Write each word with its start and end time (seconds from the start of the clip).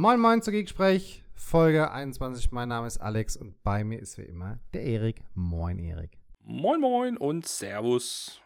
Moin 0.00 0.18
Moin 0.18 0.40
zu 0.40 0.50
Geeksprech, 0.50 1.22
Folge 1.34 1.90
21. 1.90 2.52
Mein 2.52 2.70
Name 2.70 2.86
ist 2.86 2.96
Alex 3.02 3.36
und 3.36 3.62
bei 3.62 3.84
mir 3.84 3.98
ist 3.98 4.16
wie 4.16 4.22
immer 4.22 4.58
der 4.72 4.84
Erik. 4.84 5.22
Moin 5.34 5.78
Erik. 5.78 6.16
Moin 6.42 6.80
Moin 6.80 7.18
und 7.18 7.46
Servus. 7.46 8.40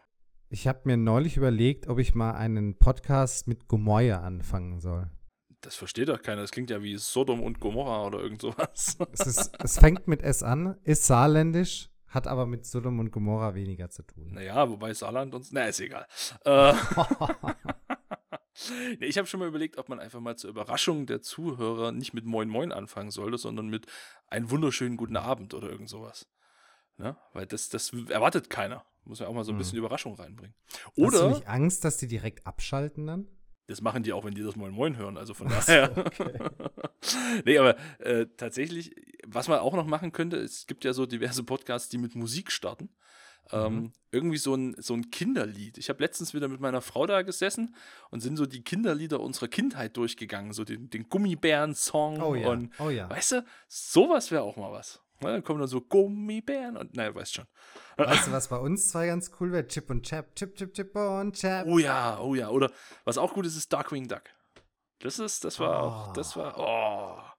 Ich 0.51 0.67
habe 0.67 0.81
mir 0.83 0.97
neulich 0.97 1.37
überlegt, 1.37 1.87
ob 1.87 2.01
ich 2.01 2.17
mal 2.17 2.33
einen 2.33 2.77
Podcast 2.77 3.47
mit 3.47 3.69
Gomoya 3.69 4.19
anfangen 4.23 4.81
soll. 4.81 5.09
Das 5.61 5.77
versteht 5.77 6.09
doch 6.09 6.21
keiner. 6.21 6.41
Das 6.41 6.51
klingt 6.51 6.71
ja 6.71 6.83
wie 6.83 6.97
Sodom 6.97 7.41
und 7.41 7.61
Gomorra 7.61 8.05
oder 8.05 8.19
irgend 8.19 8.41
sowas. 8.41 8.99
Es, 9.13 9.25
ist, 9.25 9.53
es 9.63 9.79
fängt 9.79 10.09
mit 10.09 10.23
S 10.23 10.43
an, 10.43 10.77
ist 10.83 11.07
saarländisch, 11.07 11.89
hat 12.09 12.27
aber 12.27 12.47
mit 12.47 12.67
Sodom 12.67 12.99
und 12.99 13.13
Gomorra 13.13 13.55
weniger 13.55 13.91
zu 13.91 14.03
tun. 14.03 14.33
Naja, 14.33 14.69
wobei 14.69 14.93
Saarland 14.93 15.33
uns. 15.37 15.53
Na, 15.53 15.67
ist 15.67 15.79
egal. 15.79 16.05
Äh, 16.45 16.75
ich 19.01 19.19
habe 19.19 19.27
schon 19.27 19.41
mal 19.41 19.49
überlegt, 19.49 19.79
ob 19.79 19.89
man 19.89 20.01
einfach 20.01 20.21
mal 20.21 20.37
zur 20.37 20.51
Überraschung 20.51 21.07
der 21.07 21.23
Zuhörer 21.23 21.93
nicht 21.93 22.15
mit 22.15 22.25
Moin 22.25 22.49
Moin 22.49 22.73
anfangen 22.73 23.11
sollte, 23.11 23.39
sondern 23.39 23.69
mit 23.69 23.87
einen 24.29 24.51
wunderschönen 24.51 24.97
guten 24.97 25.17
Abend 25.17 25.55
oder 25.55 25.69
irgend 25.69 25.89
sowas. 25.89 26.29
Ne? 26.97 27.17
Weil 27.33 27.47
das, 27.47 27.69
das 27.69 27.93
erwartet 28.09 28.51
keiner. 28.51 28.85
Muss 29.05 29.19
ja 29.19 29.27
auch 29.27 29.35
mal 29.35 29.45
so 29.45 29.53
ein 29.53 29.59
bisschen 29.59 29.79
Überraschung 29.79 30.15
reinbringen. 30.15 30.55
Hast 30.67 30.97
du 30.97 31.03
Oder 31.03 31.29
nicht 31.29 31.47
Angst, 31.47 31.85
dass 31.85 31.99
die 31.99 32.07
direkt 32.07 32.47
abschalten 32.47 33.07
dann? 33.07 33.29
Das 33.67 33.81
machen 33.81 34.03
die 34.03 34.13
auch, 34.13 34.25
wenn 34.25 34.35
die 34.35 34.43
das 34.43 34.57
Moin 34.57 34.73
Moin 34.73 34.97
hören. 34.97 35.17
Also 35.19 35.35
von 35.35 35.49
daher. 35.49 35.93
nee, 37.45 37.59
aber 37.59 37.77
äh, 37.99 38.27
tatsächlich, 38.37 38.95
was 39.27 39.49
man 39.49 39.59
auch 39.59 39.75
noch 39.75 39.87
machen 39.87 40.13
könnte, 40.13 40.37
es 40.37 40.67
gibt 40.67 40.85
ja 40.85 40.93
so 40.93 41.07
diverse 41.07 41.43
Podcasts, 41.45 41.89
die 41.89 41.99
mit 41.99 42.15
Musik 42.15 42.53
starten. 42.53 42.91
Ähm, 43.53 43.93
irgendwie 44.11 44.39
so 44.39 44.55
ein, 44.55 44.75
so 44.79 44.95
ein 44.95 45.11
Kinderlied. 45.11 45.77
Ich 45.79 45.89
habe 45.89 46.03
letztens 46.03 46.33
wieder 46.35 46.49
mit 46.49 46.61
meiner 46.61 46.81
Frau 46.81 47.07
da 47.07 47.23
gesessen 47.23 47.75
und 48.11 48.21
sind 48.21 48.37
so 48.37 48.47
die 48.47 48.63
Kinderlieder 48.63 49.21
unserer 49.21 49.49
Kindheit 49.49 49.97
durchgegangen. 49.97 50.53
So 50.53 50.65
den, 50.65 50.89
den 50.91 51.09
Gummibären-Song. 51.09 52.23
Oh 52.23 52.35
ja, 52.35 52.49
Und, 52.49 52.73
oh 52.79 52.91
ja. 52.91 53.09
Weißt 53.11 53.33
du, 53.33 53.45
sowas 53.69 54.31
wäre 54.31 54.43
auch 54.43 54.57
mal 54.57 54.73
was. 54.73 55.01
Ne, 55.21 55.31
dann 55.31 55.45
kommen 55.45 55.61
dann 55.61 55.69
so 55.69 55.81
Gummibären 55.81 56.77
und, 56.77 56.95
naja, 56.97 57.15
weißt 57.15 57.35
schon. 57.35 57.47
Weißt 57.97 58.27
du, 58.27 58.33
was 58.33 58.49
bei 58.49 58.57
uns 58.59 58.89
zwei 58.91 59.07
ganz 59.07 59.31
cool 59.41 59.53
wäre? 59.53 59.67
Chip 59.67 59.89
und 59.91 60.03
Chap, 60.05 60.35
Chip, 60.35 60.57
Chip, 60.57 60.75
Chip 60.75 60.95
und 60.97 61.35
Chap. 61.37 61.67
Oh 61.69 61.79
ja, 61.79 62.19
oh 62.21 62.35
ja. 62.35 62.49
Oder 62.51 62.71
was 63.05 63.19
auch 63.19 63.33
gut 63.35 63.47
ist, 63.47 63.57
ist 63.57 63.73
Darkwing 63.73 64.09
Duck. 64.09 64.23
Das 65.01 65.19
ist, 65.19 65.45
das 65.45 65.61
war 65.61 65.83
Oh. 65.83 65.87
auch, 65.87 66.13
das 66.15 66.37
war, 66.37 66.55
oh. 66.59 67.34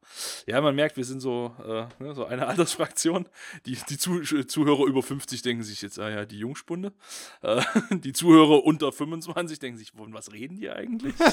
Ja, 0.46 0.62
man 0.62 0.76
merkt, 0.76 0.98
wir 0.98 1.06
sind 1.06 1.20
so, 1.20 1.56
äh, 1.64 1.88
ne, 2.04 2.14
so 2.14 2.26
eine 2.26 2.48
Altersfraktion. 2.50 3.28
Die, 3.66 3.78
die 3.90 3.98
Zu 3.98 4.22
Zuhörer 4.22 4.86
über 4.86 5.04
50 5.04 5.42
denken 5.42 5.64
sich 5.64 5.82
jetzt, 5.82 6.00
ah 6.00 6.10
ja, 6.10 6.26
die 6.26 6.40
Jungspunde. 6.40 6.94
Äh, 7.42 7.62
die 7.92 8.14
Zuhörer 8.14 8.64
unter 8.64 8.92
25 8.92 9.60
denken 9.60 9.78
sich, 9.78 9.92
von 9.92 10.14
was 10.14 10.32
reden 10.32 10.58
die 10.58 10.70
eigentlich? 10.70 11.16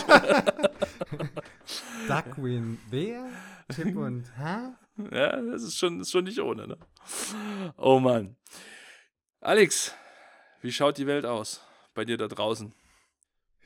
Duckwin, 2.08 2.78
wer? 2.90 3.28
Chip 3.74 3.96
und, 3.96 4.24
hä? 4.36 4.72
ja, 5.10 5.40
das 5.40 5.62
ist 5.62 5.78
schon, 5.78 6.00
ist 6.00 6.10
schon 6.10 6.24
nicht 6.24 6.40
ohne, 6.40 6.66
ne? 6.66 6.76
Oh 7.76 8.00
Mann. 8.00 8.36
Alex, 9.40 9.94
wie 10.60 10.72
schaut 10.72 10.98
die 10.98 11.06
Welt 11.06 11.24
aus 11.24 11.60
bei 11.94 12.04
dir 12.04 12.16
da 12.16 12.28
draußen? 12.28 12.74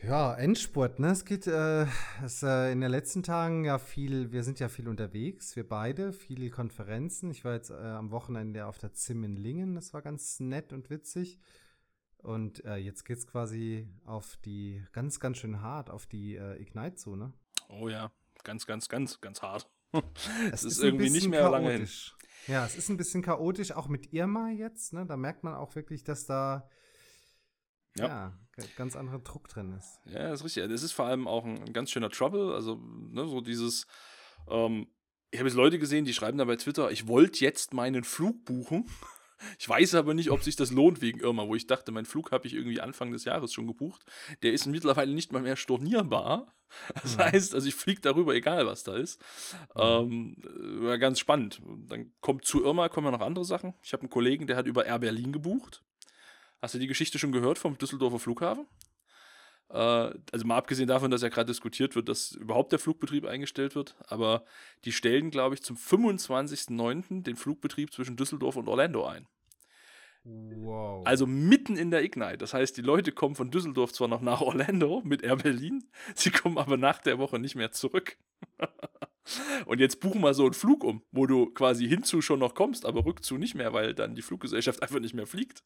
Ja, 0.03 0.35
Endspurt, 0.35 0.99
ne? 0.99 1.09
Es 1.09 1.25
geht 1.25 1.47
äh, 1.47 1.87
es, 2.23 2.43
äh, 2.43 2.71
in 2.71 2.81
den 2.81 2.91
letzten 2.91 3.23
Tagen 3.23 3.65
ja 3.65 3.79
viel, 3.79 4.31
wir 4.31 4.45
sind 4.45 4.61
ja 4.61 4.69
viel 4.69 4.89
unterwegs, 4.89 5.57
wir 5.57 5.67
beide, 5.67 6.13
viele 6.13 6.51
Konferenzen. 6.51 7.31
Ich 7.31 7.45
war 7.45 7.55
jetzt 7.55 7.71
äh, 7.71 7.75
am 7.75 8.11
Wochenende 8.11 8.67
auf 8.67 8.79
der 8.79 8.93
ZIM 8.93 9.25
in 9.25 9.37
Lingen, 9.37 9.75
das 9.75 9.95
war 9.95 10.03
ganz 10.03 10.39
nett 10.39 10.73
und 10.73 10.91
witzig. 10.91 11.39
Und 12.19 12.65
äh, 12.65 12.77
jetzt 12.77 13.05
geht's 13.05 13.27
quasi 13.27 13.89
auf 14.05 14.37
die, 14.45 14.83
ganz, 14.93 15.19
ganz 15.19 15.39
schön 15.39 15.61
hart, 15.61 15.91
auf 15.91 16.07
die 16.07 16.37
äh, 16.37 16.61
Ignite 16.61 16.97
zu, 16.97 17.17
ne? 17.17 17.33
Oh 17.69 17.89
ja, 17.89 18.13
ganz, 18.45 18.67
ganz, 18.67 18.89
ganz, 18.89 19.21
ganz 19.21 19.43
hart. 19.43 19.69
Es 20.53 20.65
ist 20.65 20.81
ein 20.81 20.87
irgendwie 20.87 21.11
nicht 21.11 21.29
mehr 21.29 21.49
lange 21.49 21.71
hin. 21.71 21.77
chaotisch. 21.79 22.17
Ja, 22.49 22.67
es 22.67 22.77
ist 22.77 22.91
ein 22.91 22.97
bisschen 22.97 23.23
chaotisch, 23.23 23.73
auch 23.73 23.89
mit 23.89 24.13
Irma 24.13 24.51
jetzt, 24.51 24.93
ne? 24.93 25.07
Da 25.07 25.17
merkt 25.17 25.43
man 25.43 25.55
auch 25.55 25.75
wirklich, 25.75 26.05
dass 26.05 26.27
da 26.27 26.69
Ja. 27.99 28.07
ja, 28.59 28.65
ganz 28.77 28.97
anderer 28.97 29.19
Druck 29.19 29.49
drin 29.49 29.73
ist. 29.79 29.99
Ja, 30.07 30.31
das 30.31 30.41
ist 30.41 30.45
richtig. 30.47 30.69
Das 30.71 30.83
ist 30.83 30.93
vor 30.93 31.07
allem 31.07 31.27
auch 31.29 31.45
ein, 31.45 31.63
ein 31.63 31.73
ganz 31.73 31.91
schöner 31.91 32.11
Trouble. 32.11 32.55
Also, 32.55 32.77
ne, 32.77 33.27
so 33.27 33.41
dieses. 33.41 33.87
Ähm, 34.49 34.87
ich 35.31 35.41
habe 35.41 35.49
jetzt 35.49 35.57
Leute 35.57 35.79
gesehen, 35.79 36.05
die 36.05 36.15
schreiben 36.15 36.39
da 36.39 36.45
bei 36.45 36.57
Twitter, 36.57 36.91
ich 36.91 37.09
wollte 37.09 37.41
jetzt 37.45 37.75
meinen 37.75 38.05
Flug 38.05 38.45
buchen. 38.45 38.87
Ich 39.59 39.69
weiß 39.69 39.97
aber 39.97 40.15
nicht, 40.15 40.31
ob 40.31 40.43
sich 40.43 40.57
das 40.57 40.71
lohnt 40.71 41.03
wegen 41.03 41.21
Irma, 41.21 41.47
wo 41.47 41.55
ich 41.55 41.67
dachte, 41.67 41.93
mein 41.93 42.07
Flug 42.07 42.33
habe 42.33 42.47
ich 42.47 42.55
irgendwie 42.55 42.81
Anfang 42.81 43.13
des 43.13 43.27
Jahres 43.27 43.53
schon 43.53 43.67
gebucht. 43.67 44.03
Der 44.43 44.55
ist 44.55 44.65
mittlerweile 44.65 45.13
nicht 45.13 45.31
mal 45.31 45.43
mehr 45.43 45.57
stornierbar. 45.57 46.55
Das 47.03 47.17
Mhm. 47.19 47.21
heißt, 47.21 47.55
also 47.55 47.69
ich 47.69 47.75
fliege 47.75 48.01
darüber, 48.01 48.35
egal 48.35 48.67
was 48.67 48.83
da 48.83 48.97
ist. 48.97 49.23
Ähm, 49.77 50.37
äh, 50.43 50.85
war 50.87 50.97
ganz 50.99 51.19
spannend. 51.21 51.61
Dann 51.87 52.15
kommt 52.23 52.47
zu 52.47 52.65
Irma, 52.65 52.89
kommen 52.89 53.05
ja 53.09 53.11
noch 53.11 53.21
andere 53.21 53.45
Sachen. 53.45 53.75
Ich 53.83 53.93
habe 53.93 54.01
einen 54.05 54.11
Kollegen, 54.11 54.47
der 54.47 54.57
hat 54.57 54.67
über 54.67 54.87
Air 54.87 55.01
Berlin 55.01 55.33
gebucht. 55.33 55.85
Hast 56.67 56.75
du 56.75 56.81
die 56.81 56.89
Geschichte 56.89 57.21
schon 57.21 57.31
gehört 57.31 57.59
vom 57.59 57.79
Düsseldorfer 57.79 58.19
Flughafen? 58.19 58.67
Äh, 59.69 59.77
also 59.77 60.45
mal 60.45 60.57
abgesehen 60.57 60.89
davon, 60.89 61.13
dass 61.13 61.23
ja 61.23 61.29
gerade 61.29 61.47
diskutiert 61.47 61.95
wird, 61.95 62.09
dass 62.09 62.33
überhaupt 62.33 62.73
der 62.73 62.81
Flugbetrieb 62.81 63.25
eingestellt 63.25 63.77
wird, 63.77 63.95
aber 64.09 64.45
die 64.85 64.91
stellen, 64.91 65.31
glaube 65.31 65.55
ich, 65.55 65.63
zum 65.63 65.77
25.09. 65.77 67.23
den 67.23 67.37
Flugbetrieb 67.37 67.93
zwischen 67.93 68.17
Düsseldorf 68.17 68.57
und 68.57 68.67
Orlando 68.67 69.07
ein. 69.07 69.29
Wow. 70.25 71.07
Also 71.07 71.25
mitten 71.25 71.77
in 71.77 71.93
der 71.93 72.03
Ignite. 72.03 72.39
Das 72.39 72.53
heißt, 72.53 72.77
die 72.77 72.83
Leute 72.83 73.13
kommen 73.13 73.37
von 73.37 73.53
Düsseldorf 73.53 73.93
zwar 73.93 74.09
noch 74.09 74.21
nach 74.21 74.41
Orlando 74.41 75.03
mit 75.05 75.23
Air 75.23 75.37
Berlin, 75.37 75.89
sie 76.17 76.33
kommen 76.33 76.59
aber 76.59 76.77
nach 76.77 76.99
der 76.99 77.21
Woche 77.21 77.39
nicht 77.39 77.55
mehr 77.55 77.71
zurück. 77.71 78.17
Und 79.67 79.81
jetzt 79.81 80.01
buch 80.01 80.15
mal 80.15 80.35
so 80.35 80.45
einen 80.45 80.55
Flug 80.55 80.85
um, 80.85 81.03
wo 81.13 81.27
du 81.27 81.47
quasi 81.47 81.89
hinzu 81.89 82.23
schon 82.23 82.39
noch 82.39 82.55
kommst, 82.55 82.87
aber 82.87 83.05
rückzu 83.05 83.39
nicht 83.39 83.55
mehr, 83.55 83.73
weil 83.73 83.95
dann 83.95 84.15
die 84.15 84.23
Fluggesellschaft 84.23 84.83
einfach 84.83 85.01
nicht 85.01 85.15
mehr 85.15 85.27
fliegt. 85.27 85.63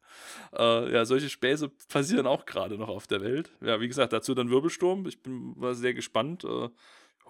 Äh, 0.56 0.93
ja, 0.93 1.04
solche 1.04 1.28
Späße 1.28 1.71
passieren 1.88 2.26
auch 2.26 2.47
gerade 2.47 2.78
noch 2.78 2.88
auf 2.88 3.06
der 3.06 3.21
Welt. 3.21 3.50
Ja, 3.60 3.81
wie 3.81 3.88
gesagt, 3.88 4.12
dazu 4.12 4.34
dann 4.34 4.50
Wirbelsturm. 4.50 5.06
Ich 5.06 5.22
bin 5.22 5.54
war 5.56 5.75
sehr 5.75 5.94
gespannt. 5.94 6.44
Äh, 6.44 6.69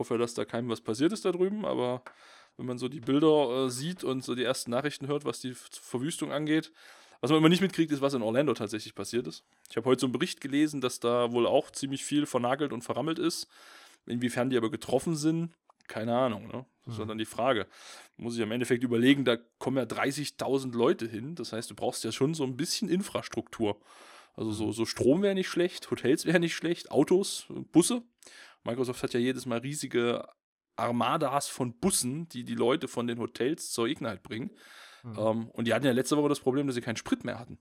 hoffe, 0.00 0.18
dass 0.18 0.34
da 0.34 0.44
keinem 0.44 0.68
was 0.68 0.80
passiert 0.80 1.12
ist 1.12 1.24
da 1.24 1.30
drüben, 1.30 1.64
aber 1.64 2.02
wenn 2.56 2.66
man 2.66 2.78
so 2.78 2.88
die 2.88 3.00
Bilder 3.00 3.66
äh, 3.66 3.70
sieht 3.70 4.02
und 4.02 4.24
so 4.24 4.34
die 4.34 4.42
ersten 4.42 4.72
Nachrichten 4.72 5.06
hört, 5.06 5.24
was 5.24 5.38
die 5.38 5.54
Verwüstung 5.54 6.32
angeht, 6.32 6.72
was 7.20 7.30
man 7.30 7.38
immer 7.38 7.48
nicht 7.50 7.60
mitkriegt, 7.60 7.92
ist, 7.92 8.00
was 8.00 8.14
in 8.14 8.22
Orlando 8.22 8.54
tatsächlich 8.54 8.94
passiert 8.94 9.26
ist. 9.28 9.44
Ich 9.68 9.76
habe 9.76 9.88
heute 9.88 10.00
so 10.00 10.06
einen 10.06 10.12
Bericht 10.12 10.40
gelesen, 10.40 10.80
dass 10.80 11.00
da 11.00 11.32
wohl 11.32 11.46
auch 11.46 11.70
ziemlich 11.70 12.02
viel 12.02 12.26
vernagelt 12.26 12.72
und 12.72 12.82
verrammelt 12.82 13.18
ist. 13.18 13.46
Inwiefern 14.06 14.48
die 14.48 14.56
aber 14.56 14.70
getroffen 14.70 15.14
sind, 15.14 15.52
keine 15.90 16.16
Ahnung. 16.16 16.46
Ne? 16.48 16.64
Das 16.84 16.94
ist 16.94 17.00
Mhm. 17.04 17.08
dann 17.08 17.18
die 17.18 17.26
Frage. 17.26 17.66
Muss 18.16 18.34
ich 18.36 18.40
im 18.40 18.50
Endeffekt 18.52 18.82
überlegen, 18.84 19.24
da 19.26 19.36
kommen 19.58 19.76
ja 19.76 19.84
30.000 19.84 20.74
Leute 20.74 21.06
hin. 21.06 21.34
Das 21.34 21.52
heißt, 21.52 21.70
du 21.70 21.74
brauchst 21.74 22.04
ja 22.04 22.12
schon 22.12 22.32
so 22.32 22.44
ein 22.44 22.56
bisschen 22.56 22.88
Infrastruktur. 22.88 23.78
Also 24.34 24.52
so, 24.52 24.72
so 24.72 24.86
Strom 24.86 25.22
wäre 25.22 25.34
nicht 25.34 25.48
schlecht, 25.48 25.90
Hotels 25.90 26.24
wäre 26.24 26.40
nicht 26.40 26.54
schlecht, 26.54 26.90
Autos, 26.90 27.46
Busse. 27.72 28.02
Microsoft 28.64 29.02
hat 29.02 29.12
ja 29.12 29.20
jedes 29.20 29.44
Mal 29.44 29.58
riesige 29.58 30.26
Armadas 30.76 31.48
von 31.48 31.78
Bussen, 31.78 32.28
die 32.28 32.44
die 32.44 32.54
Leute 32.54 32.88
von 32.88 33.06
den 33.06 33.18
Hotels 33.18 33.70
zur 33.72 33.88
Ignite 33.88 34.20
bringen. 34.22 34.50
Mhm. 35.02 35.18
Ähm, 35.18 35.50
und 35.50 35.66
die 35.66 35.74
hatten 35.74 35.84
ja 35.86 35.92
letzte 35.92 36.16
Woche 36.16 36.28
das 36.28 36.40
Problem, 36.40 36.66
dass 36.66 36.74
sie 36.76 36.80
keinen 36.82 36.96
Sprit 36.96 37.24
mehr 37.24 37.38
hatten. 37.38 37.58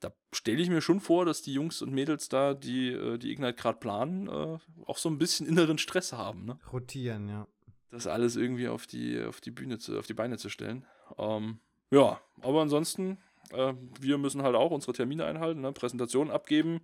Da 0.00 0.12
stelle 0.32 0.62
ich 0.62 0.70
mir 0.70 0.80
schon 0.80 1.00
vor, 1.00 1.26
dass 1.26 1.42
die 1.42 1.52
Jungs 1.52 1.82
und 1.82 1.92
Mädels 1.92 2.28
da, 2.28 2.54
die 2.54 2.88
äh, 2.88 3.18
die 3.18 3.30
Ignite 3.32 3.54
gerade 3.54 3.78
planen, 3.78 4.28
äh, 4.28 4.58
auch 4.86 4.98
so 4.98 5.08
ein 5.08 5.18
bisschen 5.18 5.46
inneren 5.46 5.78
Stress 5.78 6.12
haben, 6.12 6.46
ne? 6.46 6.58
Rotieren, 6.72 7.28
ja. 7.28 7.46
Das 7.90 8.06
alles 8.06 8.36
irgendwie 8.36 8.68
auf 8.68 8.86
die, 8.86 9.22
auf 9.22 9.40
die 9.40 9.50
Bühne 9.50 9.78
zu, 9.78 9.98
auf 9.98 10.06
die 10.06 10.14
Beine 10.14 10.38
zu 10.38 10.48
stellen. 10.48 10.86
Ähm, 11.18 11.58
ja, 11.90 12.20
aber 12.40 12.62
ansonsten, 12.62 13.18
äh, 13.50 13.74
wir 14.00 14.16
müssen 14.16 14.42
halt 14.42 14.54
auch 14.54 14.70
unsere 14.70 14.92
Termine 14.92 15.26
einhalten, 15.26 15.60
ne? 15.60 15.72
Präsentationen 15.72 16.32
abgeben, 16.32 16.80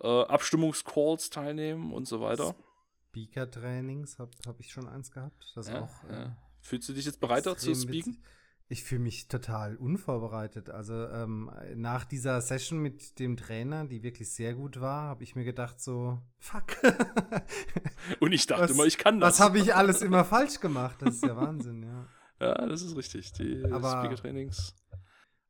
äh, 0.00 0.06
Abstimmungscalls 0.06 1.30
teilnehmen 1.30 1.92
und 1.92 2.06
so 2.08 2.20
weiter. 2.20 2.54
Speaker-Trainings 3.08 4.18
habe 4.18 4.30
hab 4.46 4.60
ich 4.60 4.70
schon 4.70 4.88
eins 4.88 5.10
gehabt. 5.10 5.52
Das 5.54 5.68
Ja, 5.68 5.82
auch. 5.82 6.04
äh, 6.08 6.12
ja. 6.12 6.36
Fühlst 6.60 6.88
du 6.88 6.92
dich 6.92 7.04
jetzt 7.04 7.20
bereiter 7.20 7.56
zu 7.56 7.70
extrem 7.70 7.88
speaken? 7.88 8.10
witzig. 8.12 8.24
Ich 8.68 8.82
fühle 8.82 9.02
mich 9.02 9.28
total 9.28 9.76
unvorbereitet. 9.76 10.70
Also 10.70 11.06
ähm, 11.06 11.50
nach 11.76 12.04
dieser 12.04 12.40
Session 12.40 12.80
mit 12.80 13.18
dem 13.20 13.36
Trainer, 13.36 13.84
die 13.84 14.02
wirklich 14.02 14.28
sehr 14.32 14.54
gut 14.54 14.80
war, 14.80 15.02
habe 15.08 15.22
ich 15.22 15.36
mir 15.36 15.44
gedacht 15.44 15.80
so, 15.80 16.20
fuck. 16.38 16.64
Und 18.20 18.32
ich 18.32 18.46
dachte 18.46 18.64
Was- 18.64 18.70
immer, 18.72 18.84
ich 18.84 18.98
kann 18.98 19.20
das. 19.20 19.34
Was 19.34 19.40
habe 19.40 19.58
ich 19.58 19.74
alles 19.74 20.02
immer 20.02 20.24
falsch 20.24 20.58
gemacht? 20.60 20.96
Das 21.00 21.14
ist 21.16 21.22
ja 21.24 21.36
Wahnsinn, 21.36 21.82
ja. 21.84 22.06
Ja, 22.40 22.66
das 22.66 22.82
ist 22.82 22.96
richtig. 22.96 23.32
Die 23.34 23.64
Aber- 23.70 24.00
Speaker-Trainings. 24.02 24.74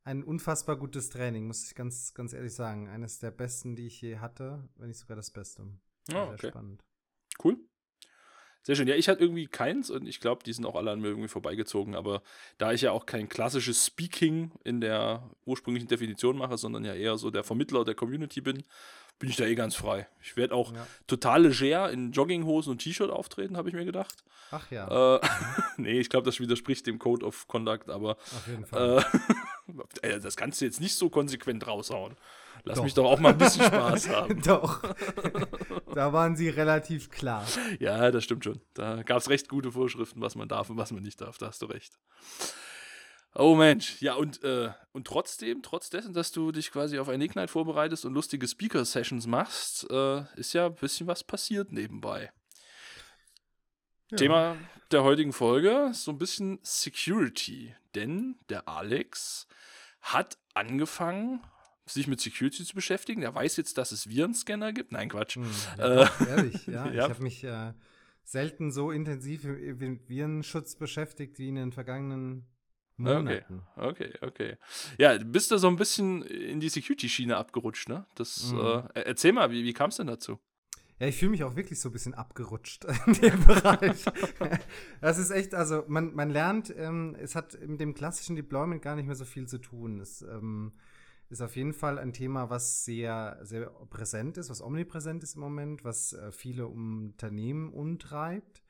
Ein 0.03 0.23
unfassbar 0.23 0.77
gutes 0.77 1.09
Training, 1.09 1.47
muss 1.47 1.65
ich 1.67 1.75
ganz, 1.75 2.13
ganz 2.13 2.31
ehrlich 2.33 2.53
sagen. 2.53 2.87
Eines 2.87 3.19
der 3.19 3.31
besten, 3.31 3.75
die 3.75 3.87
ich 3.87 3.99
je 3.99 4.19
hatte, 4.19 4.69
wenn 4.77 4.87
nicht 4.87 4.99
sogar 4.99 5.17
das 5.17 5.31
Beste. 5.31 5.67
Sehr 6.07 6.29
okay. 6.29 6.47
spannend. 6.49 6.81
Cool. 7.43 7.57
Sehr 8.67 8.75
schön. 8.75 8.89
Ja, 8.89 8.95
ich 8.95 9.07
hatte 9.07 9.21
irgendwie 9.21 9.47
keins 9.47 9.89
und 9.89 10.09
ich 10.09 10.19
glaube, 10.19 10.43
die 10.43 10.51
sind 10.51 10.65
auch 10.65 10.75
alle 10.75 10.91
an 10.91 10.99
mir 10.99 11.07
irgendwie 11.07 11.29
vorbeigezogen. 11.29 11.95
Aber 11.95 12.21
da 12.57 12.73
ich 12.73 12.81
ja 12.81 12.91
auch 12.91 13.05
kein 13.05 13.29
klassisches 13.29 13.85
Speaking 13.85 14.51
in 14.65 14.81
der 14.81 15.23
ursprünglichen 15.45 15.87
Definition 15.87 16.37
mache, 16.37 16.57
sondern 16.57 16.83
ja 16.83 16.93
eher 16.93 17.17
so 17.17 17.31
der 17.31 17.45
Vermittler 17.45 17.85
der 17.85 17.95
Community 17.95 18.41
bin, 18.41 18.65
bin 19.19 19.29
ich 19.29 19.37
da 19.37 19.45
eh 19.45 19.55
ganz 19.55 19.75
frei. 19.75 20.09
Ich 20.21 20.35
werde 20.35 20.53
auch 20.53 20.73
ja. 20.73 20.85
total 21.07 21.47
leger 21.47 21.89
in 21.89 22.11
Jogginghosen 22.11 22.73
und 22.73 22.79
T-Shirt 22.79 23.09
auftreten, 23.09 23.55
habe 23.55 23.69
ich 23.69 23.73
mir 23.73 23.85
gedacht. 23.85 24.25
Ach 24.51 24.69
ja. 24.69 25.15
Äh, 25.15 25.21
nee, 25.77 26.01
ich 26.01 26.09
glaube, 26.09 26.25
das 26.25 26.41
widerspricht 26.41 26.85
dem 26.87 26.99
Code 26.99 27.25
of 27.25 27.47
Conduct, 27.47 27.89
aber 27.89 28.17
Auf 28.17 28.47
jeden 28.49 28.65
Fall. 28.65 29.05
Äh, 30.01 30.19
das 30.19 30.35
kannst 30.35 30.59
du 30.59 30.65
jetzt 30.65 30.81
nicht 30.81 30.95
so 30.95 31.09
konsequent 31.09 31.65
raushauen. 31.65 32.17
Lass 32.67 32.77
doch. 32.77 32.83
mich 32.83 32.93
doch 32.93 33.05
auch 33.05 33.19
mal 33.19 33.29
ein 33.29 33.37
bisschen 33.37 33.65
Spaß 33.65 34.09
haben. 34.09 34.41
doch. 34.41 34.83
da 35.93 36.13
waren 36.13 36.35
sie 36.35 36.49
relativ 36.49 37.09
klar. 37.09 37.45
Ja, 37.79 38.11
das 38.11 38.23
stimmt 38.23 38.43
schon. 38.43 38.61
Da 38.73 39.03
gab 39.03 39.17
es 39.17 39.29
recht 39.29 39.49
gute 39.49 39.71
Vorschriften, 39.71 40.21
was 40.21 40.35
man 40.35 40.47
darf 40.47 40.69
und 40.69 40.77
was 40.77 40.91
man 40.91 41.03
nicht 41.03 41.21
darf. 41.21 41.37
Da 41.37 41.47
hast 41.47 41.61
du 41.61 41.67
recht. 41.67 41.97
Oh 43.35 43.55
Mensch, 43.55 44.01
ja 44.01 44.15
und, 44.15 44.43
äh, 44.43 44.71
und 44.93 45.05
trotzdem, 45.05 45.61
trotz 45.61 45.89
dessen, 45.89 46.13
dass 46.13 46.31
du 46.31 46.51
dich 46.51 46.71
quasi 46.71 46.97
auf 46.97 47.07
ein 47.07 47.21
Ignite 47.21 47.49
vorbereitest 47.49 48.03
und 48.05 48.13
lustige 48.13 48.47
Speaker-Sessions 48.47 49.27
machst, 49.27 49.89
äh, 49.91 50.23
ist 50.35 50.53
ja 50.53 50.65
ein 50.65 50.75
bisschen 50.75 51.05
was 51.07 51.23
passiert 51.23 51.71
nebenbei. 51.71 52.31
Ja. 54.09 54.17
Thema 54.17 54.57
der 54.91 55.03
heutigen 55.03 55.33
Folge 55.33 55.91
so 55.93 56.11
ein 56.11 56.17
bisschen 56.17 56.59
Security, 56.63 57.75
denn 57.93 58.39
der 58.49 58.67
Alex 58.67 59.47
hat 60.01 60.37
angefangen, 60.53 61.41
sich 61.87 62.07
mit 62.07 62.19
Security 62.19 62.63
zu 62.63 62.75
beschäftigen. 62.75 63.21
Er 63.23 63.33
weiß 63.33 63.57
jetzt, 63.57 63.77
dass 63.77 63.91
es 63.91 64.09
Virenscanner 64.09 64.73
gibt. 64.73 64.91
Nein, 64.91 65.09
Quatsch. 65.09 65.35
Hm, 65.35 65.45
ja, 65.77 66.03
äh, 66.03 66.09
ehrlich, 66.27 66.67
ja. 66.67 66.87
ja. 66.91 67.05
Ich 67.05 67.09
habe 67.09 67.23
mich 67.23 67.43
äh, 67.43 67.73
selten 68.23 68.71
so 68.71 68.91
intensiv 68.91 69.43
mit 69.43 70.09
Virenschutz 70.09 70.75
beschäftigt 70.75 71.39
wie 71.39 71.49
in 71.49 71.55
den 71.55 71.71
vergangenen 71.71 72.45
Monaten. 72.97 73.61
Okay, 73.75 74.11
okay, 74.21 74.27
okay. 74.27 74.57
Ja, 74.97 75.17
bist 75.17 75.51
du 75.51 75.57
so 75.57 75.67
ein 75.67 75.75
bisschen 75.75 76.23
in 76.23 76.59
die 76.59 76.69
Security-Schiene 76.69 77.37
abgerutscht, 77.37 77.89
ne? 77.89 78.05
Das, 78.15 78.51
mhm. 78.51 78.59
äh, 78.59 79.01
erzähl 79.01 79.33
mal, 79.33 79.51
wie, 79.51 79.63
wie 79.63 79.73
kam 79.73 79.89
es 79.89 79.97
denn 79.97 80.07
dazu? 80.07 80.39
Ja, 80.99 81.05
ich 81.05 81.17
fühle 81.17 81.31
mich 81.31 81.43
auch 81.43 81.55
wirklich 81.55 81.79
so 81.79 81.89
ein 81.89 81.91
bisschen 81.91 82.15
abgerutscht 82.15 82.85
in 83.05 83.13
dem 83.13 83.45
Bereich. 83.45 84.03
das 85.01 85.19
ist 85.19 85.29
echt, 85.29 85.53
also 85.53 85.83
man, 85.87 86.15
man 86.15 86.31
lernt, 86.31 86.73
ähm, 86.75 87.15
es 87.19 87.35
hat 87.35 87.57
mit 87.67 87.79
dem 87.79 87.93
klassischen 87.93 88.35
Deployment 88.35 88.81
gar 88.81 88.95
nicht 88.95 89.05
mehr 89.05 89.15
so 89.15 89.25
viel 89.25 89.47
zu 89.47 89.59
tun. 89.59 89.99
Es 89.99 90.23
ähm, 90.23 90.73
ist 91.29 91.41
auf 91.41 91.55
jeden 91.55 91.73
Fall 91.73 91.99
ein 91.99 92.13
Thema, 92.13 92.49
was 92.49 92.85
sehr, 92.85 93.39
sehr 93.41 93.69
präsent 93.89 94.37
ist, 94.37 94.49
was 94.49 94.61
omnipräsent 94.61 95.23
ist 95.23 95.35
im 95.35 95.41
Moment, 95.41 95.83
was 95.83 96.13
äh, 96.13 96.31
viele 96.31 96.67
Unternehmen 96.67 97.73
umtreibt. 97.73 98.63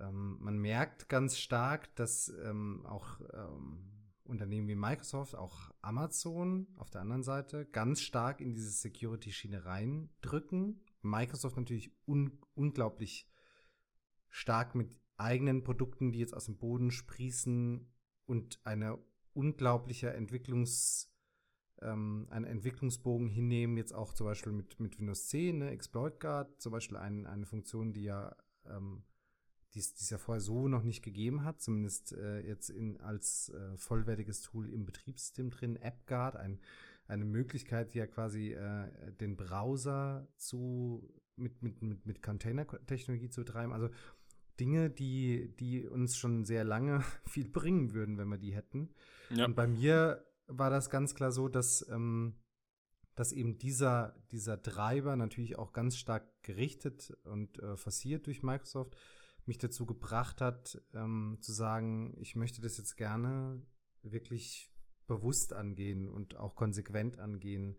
Ähm, 0.00 0.38
man 0.40 0.58
merkt 0.58 1.08
ganz 1.08 1.38
stark, 1.38 1.94
dass 1.96 2.32
ähm, 2.44 2.84
auch 2.86 3.20
ähm, 3.32 3.96
Unternehmen 4.24 4.68
wie 4.68 4.74
Microsoft, 4.74 5.34
auch 5.34 5.70
Amazon 5.82 6.66
auf 6.76 6.90
der 6.90 7.02
anderen 7.02 7.22
Seite 7.22 7.66
ganz 7.66 8.00
stark 8.00 8.40
in 8.40 8.54
diese 8.54 8.70
Security-Schiene 8.70 9.64
reindrücken. 9.64 10.80
Microsoft 11.02 11.56
natürlich 11.56 11.92
un 12.06 12.38
unglaublich 12.54 13.30
stark 14.28 14.74
mit 14.74 14.96
eigenen 15.18 15.62
Produkten, 15.62 16.12
die 16.12 16.18
jetzt 16.18 16.34
aus 16.34 16.46
dem 16.46 16.56
Boden 16.56 16.90
sprießen 16.90 17.86
und 18.24 18.60
eine 18.64 18.98
unglaubliche 19.34 20.14
Entwicklungs- 20.14 21.10
ähm, 21.82 22.26
einen 22.30 22.44
Entwicklungsbogen 22.44 23.28
hinnehmen, 23.28 23.76
jetzt 23.76 23.94
auch 23.94 24.12
zum 24.12 24.26
Beispiel 24.26 24.52
mit, 24.52 24.80
mit 24.80 24.98
Windows 24.98 25.28
10, 25.28 25.58
ne, 25.58 25.70
Exploit 25.70 26.20
Guard, 26.20 26.60
zum 26.60 26.72
Beispiel 26.72 26.96
ein, 26.96 27.26
eine 27.26 27.46
Funktion, 27.46 27.92
die 27.92 28.04
ja 28.04 28.34
ähm, 28.64 29.02
die 29.76 29.80
es 29.80 30.08
ja 30.08 30.16
vorher 30.16 30.40
so 30.40 30.68
noch 30.68 30.82
nicht 30.82 31.02
gegeben 31.02 31.44
hat, 31.44 31.60
zumindest 31.60 32.12
äh, 32.12 32.40
jetzt 32.40 32.70
in, 32.70 32.98
als 33.00 33.50
äh, 33.50 33.76
vollwertiges 33.76 34.40
Tool 34.40 34.70
im 34.70 34.86
Betriebssystem 34.86 35.50
drin, 35.50 35.78
AppGuard, 35.80 36.36
ein, 36.36 36.60
eine 37.08 37.26
Möglichkeit, 37.26 37.94
ja 37.94 38.06
quasi 38.06 38.52
äh, 38.52 39.12
den 39.20 39.36
Browser 39.36 40.26
zu 40.38 41.06
mit, 41.36 41.62
mit, 41.62 41.82
mit, 41.82 42.06
mit 42.06 42.22
Container-Technologie 42.22 43.28
zu 43.28 43.42
betreiben. 43.42 43.74
Also 43.74 43.90
Dinge, 44.58 44.88
die, 44.88 45.54
die 45.60 45.86
uns 45.86 46.16
schon 46.16 46.46
sehr 46.46 46.64
lange 46.64 47.02
viel 47.26 47.48
bringen 47.48 47.92
würden, 47.92 48.16
wenn 48.16 48.28
wir 48.28 48.38
die 48.38 48.54
hätten. 48.54 48.88
Ja. 49.28 49.44
Und 49.44 49.54
bei 49.54 49.66
mir 49.66 50.25
war 50.46 50.70
das 50.70 50.90
ganz 50.90 51.14
klar 51.14 51.32
so, 51.32 51.48
dass, 51.48 51.86
ähm, 51.90 52.36
dass 53.14 53.32
eben 53.32 53.58
dieser, 53.58 54.14
dieser 54.30 54.62
Treiber 54.62 55.16
natürlich 55.16 55.58
auch 55.58 55.72
ganz 55.72 55.96
stark 55.96 56.42
gerichtet 56.42 57.16
und 57.24 57.58
äh, 57.58 57.76
forciert 57.76 58.26
durch 58.26 58.42
Microsoft 58.42 58.96
mich 59.46 59.58
dazu 59.58 59.86
gebracht 59.86 60.40
hat, 60.40 60.80
ähm, 60.92 61.38
zu 61.40 61.52
sagen, 61.52 62.16
ich 62.18 62.36
möchte 62.36 62.60
das 62.60 62.78
jetzt 62.78 62.96
gerne 62.96 63.62
wirklich 64.02 64.72
bewusst 65.06 65.52
angehen 65.52 66.08
und 66.08 66.36
auch 66.36 66.56
konsequent 66.56 67.18
angehen 67.18 67.78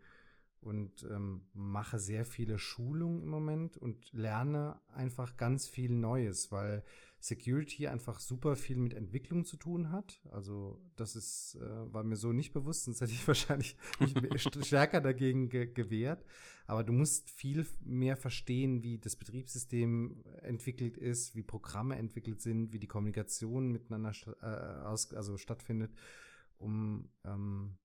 und 0.60 1.04
ähm, 1.04 1.48
mache 1.54 2.00
sehr 2.00 2.26
viele 2.26 2.58
Schulungen 2.58 3.22
im 3.22 3.30
Moment 3.30 3.78
und 3.78 4.12
lerne 4.14 4.82
einfach 4.88 5.38
ganz 5.38 5.68
viel 5.68 5.92
Neues, 5.92 6.52
weil 6.52 6.84
Security 7.28 7.88
einfach 7.88 8.20
super 8.20 8.56
viel 8.56 8.78
mit 8.78 8.94
Entwicklung 8.94 9.46
zu 9.46 9.58
tun 9.58 9.92
hat. 9.92 10.22
Also 10.32 10.82
das 10.96 11.16
ist, 11.16 11.56
äh, 11.56 11.94
war 11.94 12.04
mir 12.04 12.16
so 12.16 12.32
nicht 12.32 12.54
bewusst, 12.54 12.86
sonst 12.86 13.02
hätte 13.02 13.12
ich 13.12 13.28
wahrscheinlich 13.28 13.76
mich 14.00 14.42
stärker 14.66 15.02
dagegen 15.02 15.50
ge 15.50 15.68
gewehrt. 15.68 16.26
Aber 16.66 16.84
du 16.84 16.94
musst 16.94 17.30
viel 17.30 17.66
mehr 17.82 18.18
verstehen, 18.18 18.84
wie 18.84 18.98
das 18.98 19.16
Betriebssystem 19.16 20.24
entwickelt 20.42 20.98
ist, 20.98 21.36
wie 21.36 21.44
Programme 21.44 21.96
entwickelt 21.96 22.42
sind, 22.42 22.74
wie 22.74 22.80
die 22.80 22.88
Kommunikation 22.88 23.72
miteinander 23.72 24.14
äh, 24.42 24.86
aus, 24.86 25.14
also 25.14 25.38
stattfindet, 25.38 25.92
um, 26.58 27.10
ähm, 27.24 27.78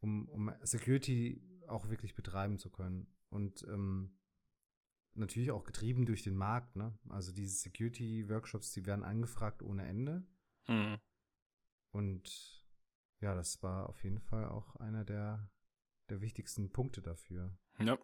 um, 0.00 0.28
um 0.28 0.52
Security 0.62 1.42
auch 1.66 1.88
wirklich 1.88 2.14
betreiben 2.14 2.58
zu 2.58 2.70
können. 2.70 3.06
Und 3.30 3.64
ähm, 3.68 4.10
natürlich 5.14 5.50
auch 5.50 5.64
getrieben 5.64 6.06
durch 6.06 6.22
den 6.22 6.36
Markt, 6.36 6.76
ne? 6.76 6.98
Also 7.08 7.32
diese 7.32 7.56
Security-Workshops, 7.56 8.72
die 8.72 8.86
werden 8.86 9.04
angefragt 9.04 9.62
ohne 9.62 9.86
Ende. 9.86 10.26
Mhm. 10.68 10.98
Und 11.92 12.64
ja, 13.20 13.34
das 13.34 13.62
war 13.62 13.88
auf 13.88 14.02
jeden 14.02 14.20
Fall 14.20 14.46
auch 14.46 14.76
einer 14.76 15.04
der, 15.04 15.50
der 16.08 16.20
wichtigsten 16.20 16.70
Punkte 16.72 17.02
dafür. 17.02 17.56
Ja, 17.84 17.98